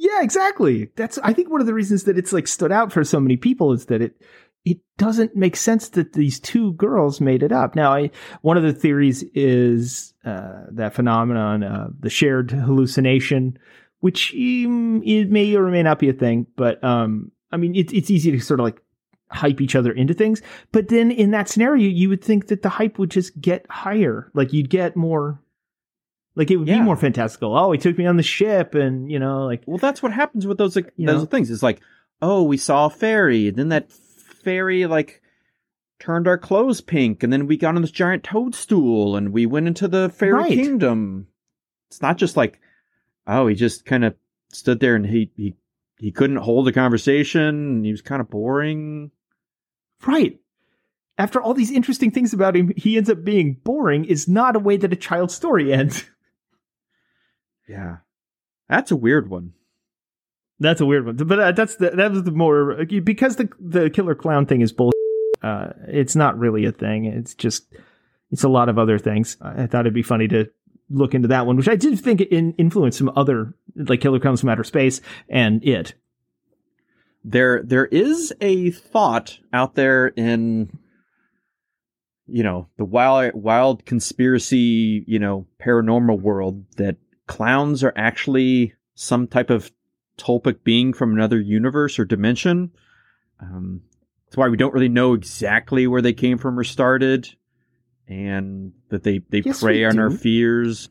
Yeah, 0.04 0.24
exactly. 0.24 0.89
That's 0.95 1.20
I 1.20 1.32
think 1.32 1.52
one 1.52 1.62
of 1.62 1.68
the 1.68 1.76
reasons 1.76 2.06
that 2.06 2.18
it's 2.18 2.34
like 2.34 2.47
stood 2.47 2.72
out 2.72 2.91
for 2.91 3.04
so 3.04 3.20
many 3.20 3.38
people 3.38 3.72
is 3.72 3.86
that 3.86 4.02
it 4.02 4.20
it 4.64 4.80
doesn't 4.97 5.36
make 5.36 5.55
sense 5.55 5.89
that 5.89 6.14
these 6.14 6.39
two 6.39 6.74
girls 6.74 7.20
made 7.20 7.41
it 7.43 7.51
up. 7.51 7.76
Now, 7.76 7.93
I 7.93 8.12
one 8.41 8.57
of 8.57 8.64
the 8.64 8.74
theories 8.74 9.24
is 9.34 10.14
uh, 10.24 10.66
that 10.72 10.93
phenomenon, 10.93 11.64
uh, 11.64 11.88
the 11.99 12.09
shared 12.09 12.51
hallucination, 12.51 13.57
which 14.01 14.34
um, 14.36 15.01
it 15.03 15.30
may 15.32 15.55
or 15.55 15.70
may 15.70 15.84
not 15.84 15.99
be 15.99 16.09
a 16.09 16.14
thing, 16.14 16.45
but 16.55 16.84
um, 16.84 17.32
I 17.51 17.57
mean, 17.57 17.76
it's 17.76 17.91
it's 17.93 18.12
easy 18.12 18.32
to 18.32 18.39
sort 18.39 18.59
of 18.59 18.66
like 18.66 18.82
hype 19.32 19.62
each 19.62 19.76
other 19.76 19.91
into 19.91 20.14
things. 20.14 20.41
But 20.72 20.89
then 20.89 21.09
in 21.09 21.32
that 21.32 21.47
scenario, 21.49 21.88
you 21.88 22.09
would 22.09 22.24
think 22.24 22.47
that 22.47 22.62
the 22.62 22.70
hype 22.70 22.99
would 22.99 23.09
just 23.12 23.39
get 23.41 23.66
higher, 23.70 24.30
like 24.34 24.53
you'd 24.53 24.70
get 24.70 24.95
more. 24.95 25.41
Like 26.36 26.49
it 26.51 26.57
would 26.57 26.68
Yeah. 26.68 26.78
be 26.78 26.84
more 26.84 26.95
fantastical. 26.97 27.57
Oh, 27.57 27.72
he 27.72 27.78
took 27.78 27.97
me 27.97 28.05
on 28.05 28.16
the 28.18 28.24
ship, 28.24 28.76
and 28.76 29.12
you 29.12 29.20
know, 29.20 29.45
like 29.45 29.64
Well, 29.66 29.78
that's 29.80 30.03
what 30.03 30.14
happens 30.14 30.45
with 30.47 30.57
those 30.57 30.76
like 30.76 30.93
those 30.97 31.22
know? 31.22 31.26
things. 31.26 31.49
It's 31.49 31.64
like, 31.64 31.82
oh, 32.22 32.43
we 32.43 32.57
saw 32.57 32.86
a 32.86 32.89
fairy, 32.89 33.47
and 33.47 33.57
then 33.57 33.70
that 33.70 33.91
fairy 34.44 34.86
like 34.86 35.22
turned 36.00 36.28
our 36.28 36.38
clothes 36.38 36.82
pink, 36.82 37.24
and 37.24 37.32
then 37.32 37.48
we 37.48 37.58
got 37.58 37.76
on 37.76 37.82
this 37.82 37.92
giant 37.92 38.24
toadstool, 38.24 39.16
and 39.16 39.32
we 39.32 39.46
went 39.46 39.68
into 39.68 39.88
the 39.88 40.10
fairy 40.10 40.34
Right. 40.34 40.52
kingdom. 40.52 41.28
It's 41.89 42.02
not 42.02 42.18
just 42.18 42.36
like, 42.38 42.60
oh, 43.28 43.48
he 43.48 43.56
just 43.56 43.86
kind 43.86 44.04
of 44.06 44.16
stood 44.50 44.80
there 44.80 44.96
and 44.96 45.06
he 45.06 45.32
he 45.36 45.56
he 46.00 46.12
couldn't 46.12 46.38
hold 46.38 46.68
a 46.68 46.72
conversation, 46.72 47.42
and 47.48 47.86
he 47.86 47.92
was 47.92 48.02
kind 48.02 48.22
of 48.22 48.30
boring. 48.30 49.12
Right. 50.06 50.39
After 51.18 51.39
all 51.39 51.54
these 51.54 51.70
interesting 51.72 52.10
things 52.10 52.34
about 52.34 52.56
him, 52.56 52.72
he 52.76 52.98
ends 52.98 53.10
up 53.10 53.24
being 53.24 53.54
boring 53.64 54.06
is 54.06 54.28
not 54.28 54.56
a 54.56 54.60
way 54.60 54.78
that 54.78 54.94
a 54.94 54.96
child's 54.96 55.36
story 55.36 55.72
ends. 55.72 56.06
Yeah, 57.68 57.98
that's 58.68 58.92
a 58.92 58.96
weird 58.96 59.30
one. 59.30 59.54
That's 60.62 60.80
a 60.80 60.86
weird 60.86 61.07
one. 61.07 61.16
But 61.16 61.39
uh, 61.39 61.51
that's 61.53 61.78
the 61.78 61.89
that 61.89 62.12
was 62.12 62.24
the 62.24 62.32
more 62.32 62.86
because 62.86 63.36
the 63.36 63.49
the 63.59 63.89
killer 63.89 64.14
clown 64.14 64.45
thing 64.45 64.62
is 64.62 64.72
bull. 64.72 64.91
Uh, 65.41 65.70
it's 65.88 66.16
not 66.16 66.38
really 66.38 66.66
a 66.66 66.72
thing. 66.72 67.05
It's 67.05 67.34
just 67.34 67.66
it's 68.30 68.43
a 68.43 68.49
lot 68.49 68.70
of 68.70 68.78
other 68.78 68.99
things. 68.99 69.38
I 69.41 69.66
thought 69.66 69.82
it'd 69.82 69.93
be 69.93 70.03
funny 70.03 70.28
to 70.28 70.51
look 70.91 71.16
into 71.16 71.30
that 71.30 71.47
one, 71.47 71.57
which 71.57 71.68
I 71.68 71.76
did 71.76 71.99
think 71.99 72.22
in, 72.22 72.53
influenced 72.53 72.99
some 72.99 73.12
other 73.16 73.55
like 73.76 74.01
Killer 74.01 74.20
Clowns 74.20 74.41
from 74.41 74.49
Outer 74.49 74.64
Space 74.64 75.01
and 75.28 75.64
it. 75.66 75.95
there 77.24 77.64
there 77.64 77.88
is 77.88 78.32
a 78.39 78.70
thought 78.70 79.39
out 79.51 79.74
there 79.74 80.09
in 80.09 80.78
you 82.28 82.43
know 82.43 82.68
the 82.78 82.86
wild 82.86 83.34
wild 83.34 83.86
conspiracy 83.86 85.03
you 85.07 85.18
know 85.18 85.47
paranormal 85.59 86.20
world 86.20 86.66
that 86.78 86.97
clowns 87.26 87.84
are 87.84 87.93
actually 87.95 88.74
some 88.93 89.26
type 89.28 89.49
of 89.49 89.72
tulpic 90.22 90.63
being 90.63 90.93
from 90.93 91.11
another 91.13 91.39
universe 91.39 91.97
or 91.99 92.05
dimension 92.05 92.72
um 93.39 93.82
that's 94.26 94.38
why 94.38 94.47
we 94.47 94.57
don't 94.57 94.74
really 94.74 94.89
know 94.89 95.13
exactly 95.13 95.88
where 95.88 96.01
they 96.01 96.13
came 96.13 96.38
from 96.38 96.57
or 96.59 96.63
started 96.63 97.28
and 98.07 98.74
that 98.89 99.03
they 99.03 99.19
they 99.30 99.41
Yes, 99.45 99.61
prey 99.61 99.80
we 99.80 99.86
on 99.86 99.99
our 99.99 100.09
fears 100.11 100.89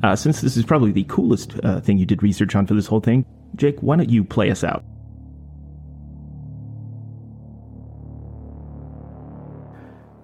Uh, 0.00 0.14
since 0.14 0.40
this 0.40 0.56
is 0.56 0.64
probably 0.64 0.92
the 0.92 1.02
coolest 1.08 1.54
uh, 1.64 1.80
thing 1.80 1.98
you 1.98 2.06
did 2.06 2.22
research 2.22 2.54
on 2.54 2.64
for 2.68 2.74
this 2.74 2.86
whole 2.86 3.00
thing, 3.00 3.26
Jake, 3.56 3.80
why 3.80 3.96
don't 3.96 4.08
you 4.08 4.22
play 4.22 4.48
us 4.48 4.62
out? 4.62 4.84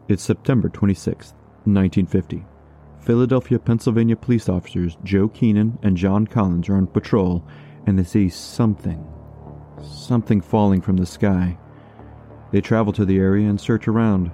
It's 0.08 0.22
September 0.22 0.68
26th, 0.68 1.32
1950. 1.64 2.44
Philadelphia, 3.04 3.58
Pennsylvania 3.58 4.16
police 4.16 4.48
officers 4.48 4.96
Joe 5.04 5.28
Keenan 5.28 5.78
and 5.82 5.94
John 5.94 6.26
Collins 6.26 6.70
are 6.70 6.76
on 6.76 6.86
patrol 6.86 7.46
and 7.86 7.98
they 7.98 8.04
see 8.04 8.30
something. 8.30 9.06
Something 9.82 10.40
falling 10.40 10.80
from 10.80 10.96
the 10.96 11.04
sky. 11.04 11.58
They 12.50 12.62
travel 12.62 12.94
to 12.94 13.04
the 13.04 13.18
area 13.18 13.46
and 13.46 13.60
search 13.60 13.88
around. 13.88 14.30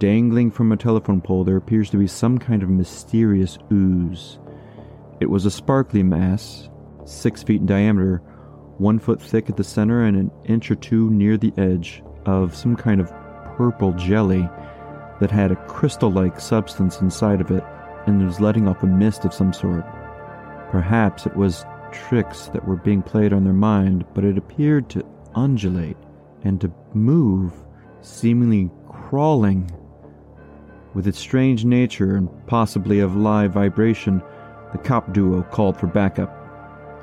Dangling 0.00 0.50
from 0.50 0.72
a 0.72 0.76
telephone 0.76 1.20
pole, 1.20 1.44
there 1.44 1.56
appears 1.56 1.88
to 1.90 1.96
be 1.96 2.08
some 2.08 2.36
kind 2.36 2.64
of 2.64 2.68
mysterious 2.68 3.58
ooze. 3.72 4.40
It 5.20 5.30
was 5.30 5.46
a 5.46 5.50
sparkly 5.50 6.02
mass, 6.02 6.68
six 7.04 7.44
feet 7.44 7.60
in 7.60 7.66
diameter, 7.66 8.16
one 8.78 8.98
foot 8.98 9.22
thick 9.22 9.48
at 9.48 9.56
the 9.56 9.62
center, 9.62 10.02
and 10.02 10.16
an 10.16 10.30
inch 10.46 10.68
or 10.68 10.74
two 10.74 11.10
near 11.10 11.36
the 11.36 11.52
edge, 11.56 12.02
of 12.26 12.56
some 12.56 12.74
kind 12.74 13.00
of 13.00 13.12
purple 13.56 13.92
jelly 13.92 14.48
that 15.20 15.30
had 15.30 15.52
a 15.52 15.66
crystal 15.66 16.10
like 16.10 16.40
substance 16.40 17.00
inside 17.00 17.40
of 17.40 17.52
it 17.52 17.62
and 18.06 18.24
was 18.24 18.40
letting 18.40 18.68
off 18.68 18.82
a 18.82 18.86
mist 18.86 19.24
of 19.24 19.34
some 19.34 19.52
sort. 19.52 19.84
Perhaps 20.70 21.26
it 21.26 21.36
was 21.36 21.64
tricks 21.92 22.46
that 22.48 22.66
were 22.66 22.76
being 22.76 23.02
played 23.02 23.32
on 23.32 23.44
their 23.44 23.52
mind, 23.52 24.04
but 24.14 24.24
it 24.24 24.36
appeared 24.36 24.90
to 24.90 25.04
undulate 25.34 25.96
and 26.42 26.60
to 26.60 26.72
move, 26.92 27.52
seemingly 28.00 28.70
crawling. 28.88 29.70
With 30.94 31.06
its 31.06 31.18
strange 31.18 31.64
nature 31.64 32.16
and 32.16 32.28
possibly 32.46 33.00
of 33.00 33.16
live 33.16 33.52
vibration, 33.52 34.22
the 34.72 34.78
cop 34.78 35.12
duo 35.12 35.42
called 35.42 35.76
for 35.78 35.86
backup. 35.86 36.40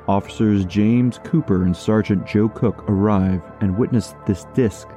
Officers 0.08 0.64
James 0.66 1.18
Cooper 1.24 1.62
and 1.62 1.76
Sergeant 1.76 2.26
Joe 2.26 2.48
Cook 2.48 2.84
arrive 2.88 3.42
and 3.60 3.78
witness 3.78 4.14
this 4.26 4.46
disc 4.54 4.88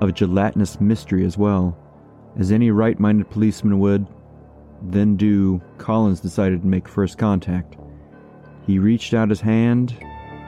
of 0.00 0.14
gelatinous 0.14 0.80
mystery 0.80 1.24
as 1.24 1.38
well. 1.38 1.76
As 2.38 2.52
any 2.52 2.70
right 2.70 2.98
minded 2.98 3.30
policeman 3.30 3.78
would, 3.80 4.06
then 4.82 5.16
do, 5.16 5.60
Collins 5.78 6.20
decided 6.20 6.62
to 6.62 6.66
make 6.66 6.88
first 6.88 7.18
contact. 7.18 7.76
He 8.66 8.78
reached 8.78 9.14
out 9.14 9.30
his 9.30 9.40
hand 9.40 9.96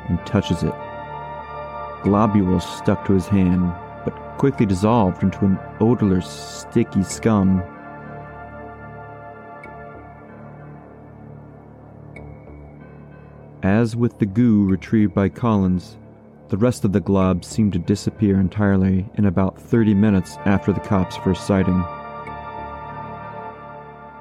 and 0.09 0.25
touches 0.27 0.63
it. 0.63 0.75
Globules 2.03 2.65
stuck 2.79 3.05
to 3.07 3.13
his 3.13 3.27
hand, 3.27 3.73
but 4.05 4.13
quickly 4.39 4.67
dissolved 4.67 5.23
into 5.23 5.45
an 5.45 5.59
odorless, 5.81 6.29
sticky 6.29 7.03
scum. 7.03 7.63
As 13.63 13.95
with 13.95 14.19
the 14.19 14.27
goo 14.27 14.65
retrieved 14.67 15.15
by 15.15 15.29
Collins, 15.29 15.99
the 16.49 16.57
rest 16.57 16.85
of 16.85 16.93
the 16.93 17.01
glob 17.01 17.45
seemed 17.45 17.75
to 17.75 17.79
disappear 17.79 18.41
entirely 18.41 19.09
in 19.15 19.27
about 19.27 19.61
30 19.61 19.95
minutes 19.95 20.37
after 20.47 20.73
the 20.73 20.81
cop's 20.81 21.17
first 21.19 21.47
sighting. 21.47 21.85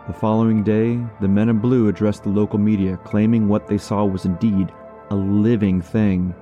The 0.10 0.16
following 0.16 0.64
day, 0.64 1.00
the 1.22 1.28
men 1.28 1.50
in 1.50 1.60
blue 1.60 1.88
addressed 1.88 2.24
the 2.24 2.30
local 2.30 2.58
media, 2.58 2.98
claiming 3.04 3.48
what 3.48 3.68
they 3.68 3.78
saw 3.78 4.06
was 4.06 4.26
indeed 4.26 4.72
a 5.12 5.16
living 5.16 5.84
thing, 5.84 6.34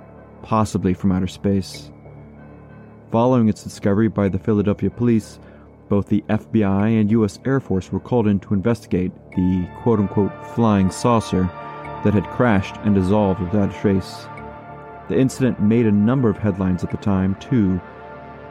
possibly 0.41 0.93
from 0.93 1.11
outer 1.11 1.27
space. 1.27 1.91
Following 3.11 3.49
its 3.49 3.65
discovery 3.65 4.07
by 4.07 4.29
the 4.29 4.39
Philadelphia 4.39 4.89
police, 4.89 5.41
both 5.89 6.07
the 6.07 6.23
FBI 6.29 6.97
and 6.97 7.11
U.S. 7.11 7.39
Air 7.43 7.59
Force 7.59 7.91
were 7.91 7.99
called 7.99 8.29
in 8.29 8.39
to 8.39 8.53
investigate 8.53 9.11
the 9.35 9.67
quote 9.81 9.99
unquote 9.99 10.31
flying 10.55 10.89
saucer 10.89 11.43
that 12.05 12.13
had 12.13 12.25
crashed 12.27 12.77
and 12.85 12.95
dissolved 12.95 13.41
without 13.41 13.75
a 13.75 13.81
trace. 13.81 14.27
The 15.09 15.19
incident 15.19 15.59
made 15.59 15.87
a 15.87 15.91
number 15.91 16.29
of 16.29 16.37
headlines 16.37 16.85
at 16.85 16.91
the 16.91 16.95
time, 16.95 17.35
too. 17.41 17.81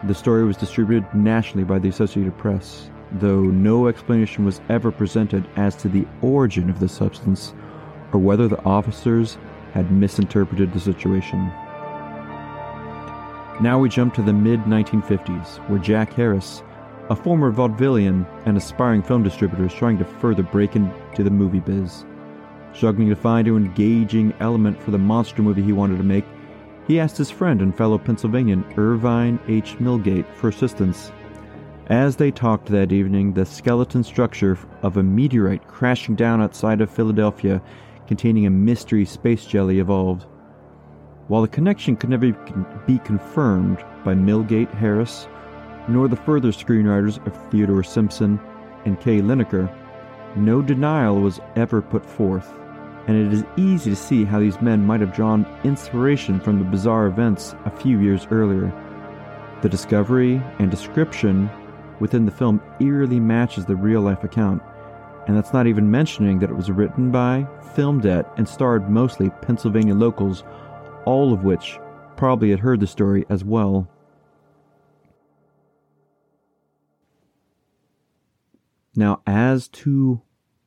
The 0.05 0.14
story 0.14 0.45
was 0.45 0.59
distributed 0.59 1.09
nationally 1.14 1.64
by 1.64 1.79
the 1.79 1.89
Associated 1.89 2.37
Press, 2.37 2.91
though 3.21 3.43
no 3.43 3.89
explanation 3.89 4.45
was 4.45 4.61
ever 4.69 4.91
presented 4.91 5.47
as 5.57 5.77
to 5.77 5.89
the 5.89 6.07
origin 6.23 6.71
of 6.71 6.81
the 6.81 6.89
substance 6.89 7.55
or 8.12 8.21
whether 8.21 8.49
the 8.49 8.62
officers 8.64 9.39
had 9.73 9.91
misinterpreted 9.93 10.73
the 10.73 10.81
situation. 10.81 11.51
Now 13.61 13.79
we 13.79 13.89
jump 13.89 14.14
to 14.14 14.23
the 14.23 14.33
mid 14.33 14.61
1950s, 14.64 15.67
where 15.69 15.79
Jack 15.79 16.12
Harris, 16.12 16.62
a 17.09 17.17
former 17.17 17.51
vaudevillian 17.51 18.27
and 18.45 18.57
aspiring 18.57 19.03
film 19.03 19.23
distributor, 19.23 19.67
is 19.67 19.73
trying 19.73 19.99
to 19.99 20.05
further 20.05 20.43
break 20.43 20.77
into 20.77 21.23
the 21.23 21.31
movie 21.31 21.61
biz. 21.61 22.05
Struggling 22.75 23.09
to 23.09 23.17
find 23.17 23.49
an 23.49 23.57
engaging 23.57 24.35
element 24.41 24.81
for 24.83 24.91
the 24.91 24.99
monster 24.99 25.41
movie 25.41 25.62
he 25.62 25.73
wanted 25.73 25.97
to 25.97 26.05
make, 26.05 26.27
he 26.87 27.01
asked 27.01 27.17
his 27.17 27.31
friend 27.31 27.62
and 27.62 27.77
fellow 27.77 27.97
Pennsylvanian 27.99 28.64
Irvine 28.77 29.41
H. 29.49 29.77
Millgate 29.79 30.27
for 30.35 30.49
assistance. 30.49 31.11
As 31.89 32.16
they 32.16 32.30
talked 32.30 32.66
that 32.66 32.91
evening, 32.91 33.32
the 33.32 33.47
skeleton 33.47 34.03
structure 34.03 34.59
of 34.82 34.97
a 34.97 35.03
meteorite 35.03 35.68
crashing 35.68 36.16
down 36.16 36.43
outside 36.43 36.80
of 36.80 36.91
Philadelphia 36.91 37.62
containing 38.09 38.47
a 38.47 38.51
mystery 38.51 39.05
space 39.05 39.45
jelly 39.47 39.78
evolved. 39.78 40.26
While 41.28 41.43
the 41.43 41.49
connection 41.49 41.97
could 41.97 42.11
never 42.11 42.32
be 42.87 42.99
confirmed 42.99 43.84
by 44.05 44.14
Millgate 44.14 44.74
Harris, 44.74 45.28
nor 45.89 46.09
the 46.09 46.16
further 46.16 46.51
screenwriters 46.51 47.24
of 47.26 47.51
Theodore 47.51 47.84
Simpson 47.84 48.41
and 48.84 49.01
Kay 49.01 49.20
Linaker, 49.20 49.72
no 50.37 50.62
denial 50.62 51.20
was 51.20 51.41
ever 51.55 51.80
put 51.80 52.05
forth 52.05 52.49
and 53.07 53.16
it 53.16 53.32
is 53.32 53.45
easy 53.57 53.91
to 53.91 53.97
see 53.97 54.24
how 54.24 54.41
these 54.41 54.61
men 54.61 54.84
might 54.84 55.01
have 55.01 55.14
drawn 55.14 55.47
inspiration 55.64 56.41
from 56.41 56.59
the 56.59 56.64
bizarre 56.64 57.07
events 57.07 57.55
a 57.64 57.70
few 57.70 58.01
years 58.01 58.26
earlier. 58.30 58.72
The 59.62 59.68
discovery 59.68 60.43
and 60.59 60.70
description 60.70 61.49
within 62.01 62.24
the 62.24 62.32
film 62.32 62.61
eerily 62.80 63.20
matches 63.20 63.64
the 63.64 63.76
real 63.76 64.01
life 64.01 64.24
account, 64.24 64.62
and 65.26 65.36
that's 65.36 65.53
not 65.53 65.66
even 65.66 65.90
mentioning 65.90 66.38
that 66.38 66.51
it 66.51 66.57
was 66.57 66.70
written 66.70 67.11
by, 67.11 67.47
filmed 67.74 68.07
at, 68.07 68.30
and 68.36 68.49
starred 68.49 68.88
mostly 68.90 69.30
Pennsylvania 69.42 69.94
locals, 69.94 70.44
all 71.05 71.32
of 71.32 71.44
which 71.44 71.78
probably 72.16 72.51
had 72.51 72.61
heard 72.61 72.80
the 72.80 72.86
story 72.86 73.24
as 73.28 73.44
well. 73.44 73.88
Now, 78.94 79.20
as 79.26 79.68
to 79.68 80.22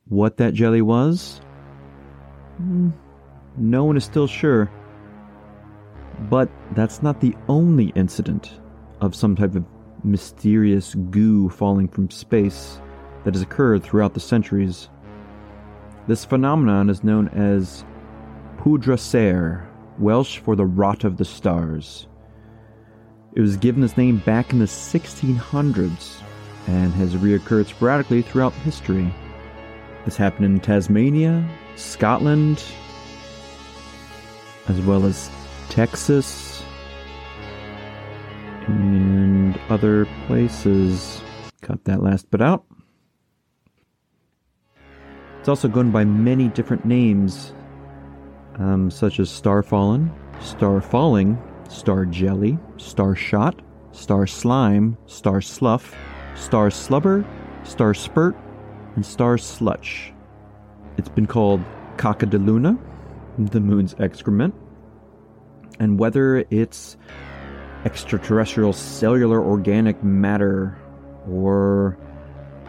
what 0.07 0.37
that 0.37 0.53
jelly 0.53 0.81
was, 0.81 1.41
Hmm, 2.59 2.89
no 3.57 3.85
one 3.85 3.95
is 3.95 4.03
still 4.03 4.27
sure. 4.27 4.69
But 6.29 6.49
that's 6.73 7.01
not 7.01 7.21
the 7.21 7.35
only 7.47 7.93
incident 7.95 8.59
of 8.99 9.15
some 9.15 9.35
type 9.35 9.55
of 9.55 9.63
mysterious 10.03 10.95
goo 10.95 11.49
falling 11.49 11.87
from 11.87 12.09
space 12.09 12.81
that 13.23 13.33
has 13.33 13.41
occurred 13.41 13.83
throughout 13.83 14.13
the 14.13 14.19
centuries. 14.19 14.89
This 16.07 16.25
phenomenon 16.25 16.89
is 16.89 17.03
known 17.03 17.27
as 17.29 17.83
pwdr 18.57 18.99
ser, 18.99 19.67
Welsh 19.99 20.39
for 20.39 20.55
the 20.55 20.65
rot 20.65 21.03
of 21.03 21.17
the 21.17 21.25
stars. 21.25 22.07
It 23.33 23.41
was 23.41 23.57
given 23.57 23.83
its 23.83 23.97
name 23.97 24.17
back 24.17 24.51
in 24.51 24.59
the 24.59 24.65
1600s 24.65 26.21
and 26.67 26.93
has 26.93 27.15
reoccurred 27.15 27.67
sporadically 27.67 28.21
throughout 28.21 28.53
history. 28.53 29.13
This 30.05 30.17
happened 30.17 30.45
in 30.45 30.59
Tasmania, 30.59 31.47
Scotland, 31.75 32.63
as 34.67 34.79
well 34.81 35.05
as 35.05 35.29
Texas, 35.69 36.63
and 38.69 39.59
other 39.69 40.05
places. 40.27 41.21
Cut 41.61 41.83
that 41.85 42.03
last 42.03 42.29
bit 42.31 42.41
out. 42.41 42.65
It's 45.39 45.49
also 45.49 45.67
gone 45.67 45.91
by 45.91 46.05
many 46.05 46.49
different 46.49 46.85
names, 46.85 47.53
um, 48.55 48.91
such 48.91 49.19
as 49.19 49.29
Star 49.29 49.63
Fallen, 49.63 50.11
Star 50.41 50.81
Falling, 50.81 51.41
Star 51.69 52.05
Jelly, 52.05 52.59
Star 52.77 53.15
Shot, 53.15 53.61
Star 53.91 54.27
Slime, 54.27 54.97
Star 55.05 55.41
Slough, 55.41 55.95
Star 56.35 56.69
Slubber, 56.69 57.25
Star 57.63 57.93
Spurt, 57.93 58.35
and 58.95 59.05
Star 59.05 59.37
Slutch. 59.37 60.11
It's 60.97 61.09
been 61.09 61.27
called 61.27 61.61
Caca 61.97 62.29
de 62.29 62.37
Luna, 62.37 62.77
the 63.37 63.59
moon's 63.61 63.95
excrement. 63.99 64.53
And 65.79 65.97
whether 65.97 66.45
it's 66.49 66.97
extraterrestrial 67.85 68.73
cellular 68.73 69.41
organic 69.41 70.03
matter 70.03 70.77
or 71.29 71.97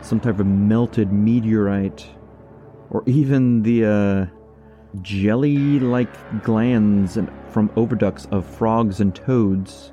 some 0.02 0.20
type 0.20 0.38
of 0.38 0.46
melted 0.46 1.12
meteorite 1.12 2.06
or 2.90 3.02
even 3.06 3.62
the 3.62 3.84
uh, 3.84 4.26
jelly 5.02 5.78
like 5.78 6.42
glands 6.42 7.16
from 7.50 7.68
oviducts 7.70 8.30
of 8.32 8.44
frogs 8.44 9.00
and 9.00 9.14
toads, 9.14 9.92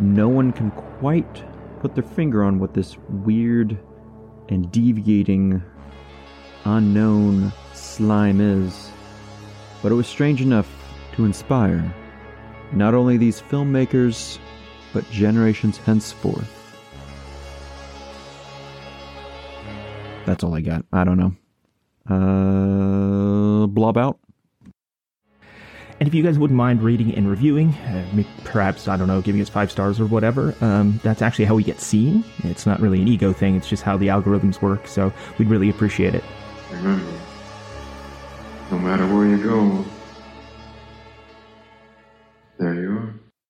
no 0.00 0.28
one 0.28 0.52
can 0.52 0.70
quite 0.70 1.44
put 1.80 1.94
their 1.94 2.04
finger 2.04 2.44
on 2.44 2.58
what 2.58 2.74
this 2.74 2.96
weird 3.08 3.78
and 4.48 4.70
deviating 4.72 5.62
unknown 6.64 7.52
slime 7.72 8.40
is, 8.40 8.90
but 9.82 9.92
it 9.92 9.94
was 9.94 10.06
strange 10.06 10.40
enough 10.40 10.70
to 11.12 11.24
inspire 11.24 11.94
not 12.72 12.94
only 12.94 13.16
these 13.16 13.40
filmmakers, 13.42 14.38
but 14.92 15.08
generations 15.10 15.78
henceforth. 15.78 16.58
That's 20.26 20.44
all 20.44 20.54
I 20.54 20.60
got. 20.60 20.84
I 20.92 21.04
don't 21.04 21.18
know. 21.18 21.34
Uh, 22.08 23.66
blob 23.66 23.96
out. 23.96 24.18
And 26.00 26.08
if 26.08 26.14
you 26.14 26.22
guys 26.24 26.36
wouldn't 26.36 26.56
mind 26.56 26.82
reading 26.82 27.14
and 27.14 27.30
reviewing, 27.30 27.70
uh, 27.74 28.24
perhaps, 28.42 28.88
I 28.88 28.96
don't 28.96 29.06
know, 29.06 29.20
giving 29.20 29.40
us 29.40 29.48
five 29.48 29.70
stars 29.70 30.00
or 30.00 30.06
whatever, 30.06 30.52
um, 30.60 30.98
that's 31.04 31.22
actually 31.22 31.44
how 31.44 31.54
we 31.54 31.62
get 31.62 31.80
seen. 31.80 32.24
It's 32.42 32.66
not 32.66 32.80
really 32.80 33.00
an 33.00 33.06
ego 33.06 33.32
thing, 33.32 33.54
it's 33.54 33.68
just 33.68 33.84
how 33.84 33.96
the 33.96 34.08
algorithms 34.08 34.60
work, 34.60 34.88
so 34.88 35.12
we'd 35.38 35.48
really 35.48 35.70
appreciate 35.70 36.14
it. 36.16 36.24
Remember, 36.72 37.12
no 38.72 38.78
matter 38.80 39.06
where 39.14 39.28
you 39.28 39.44
go, 39.44 39.84
There 42.62 42.74
you 42.74 42.90
are. 42.92 43.21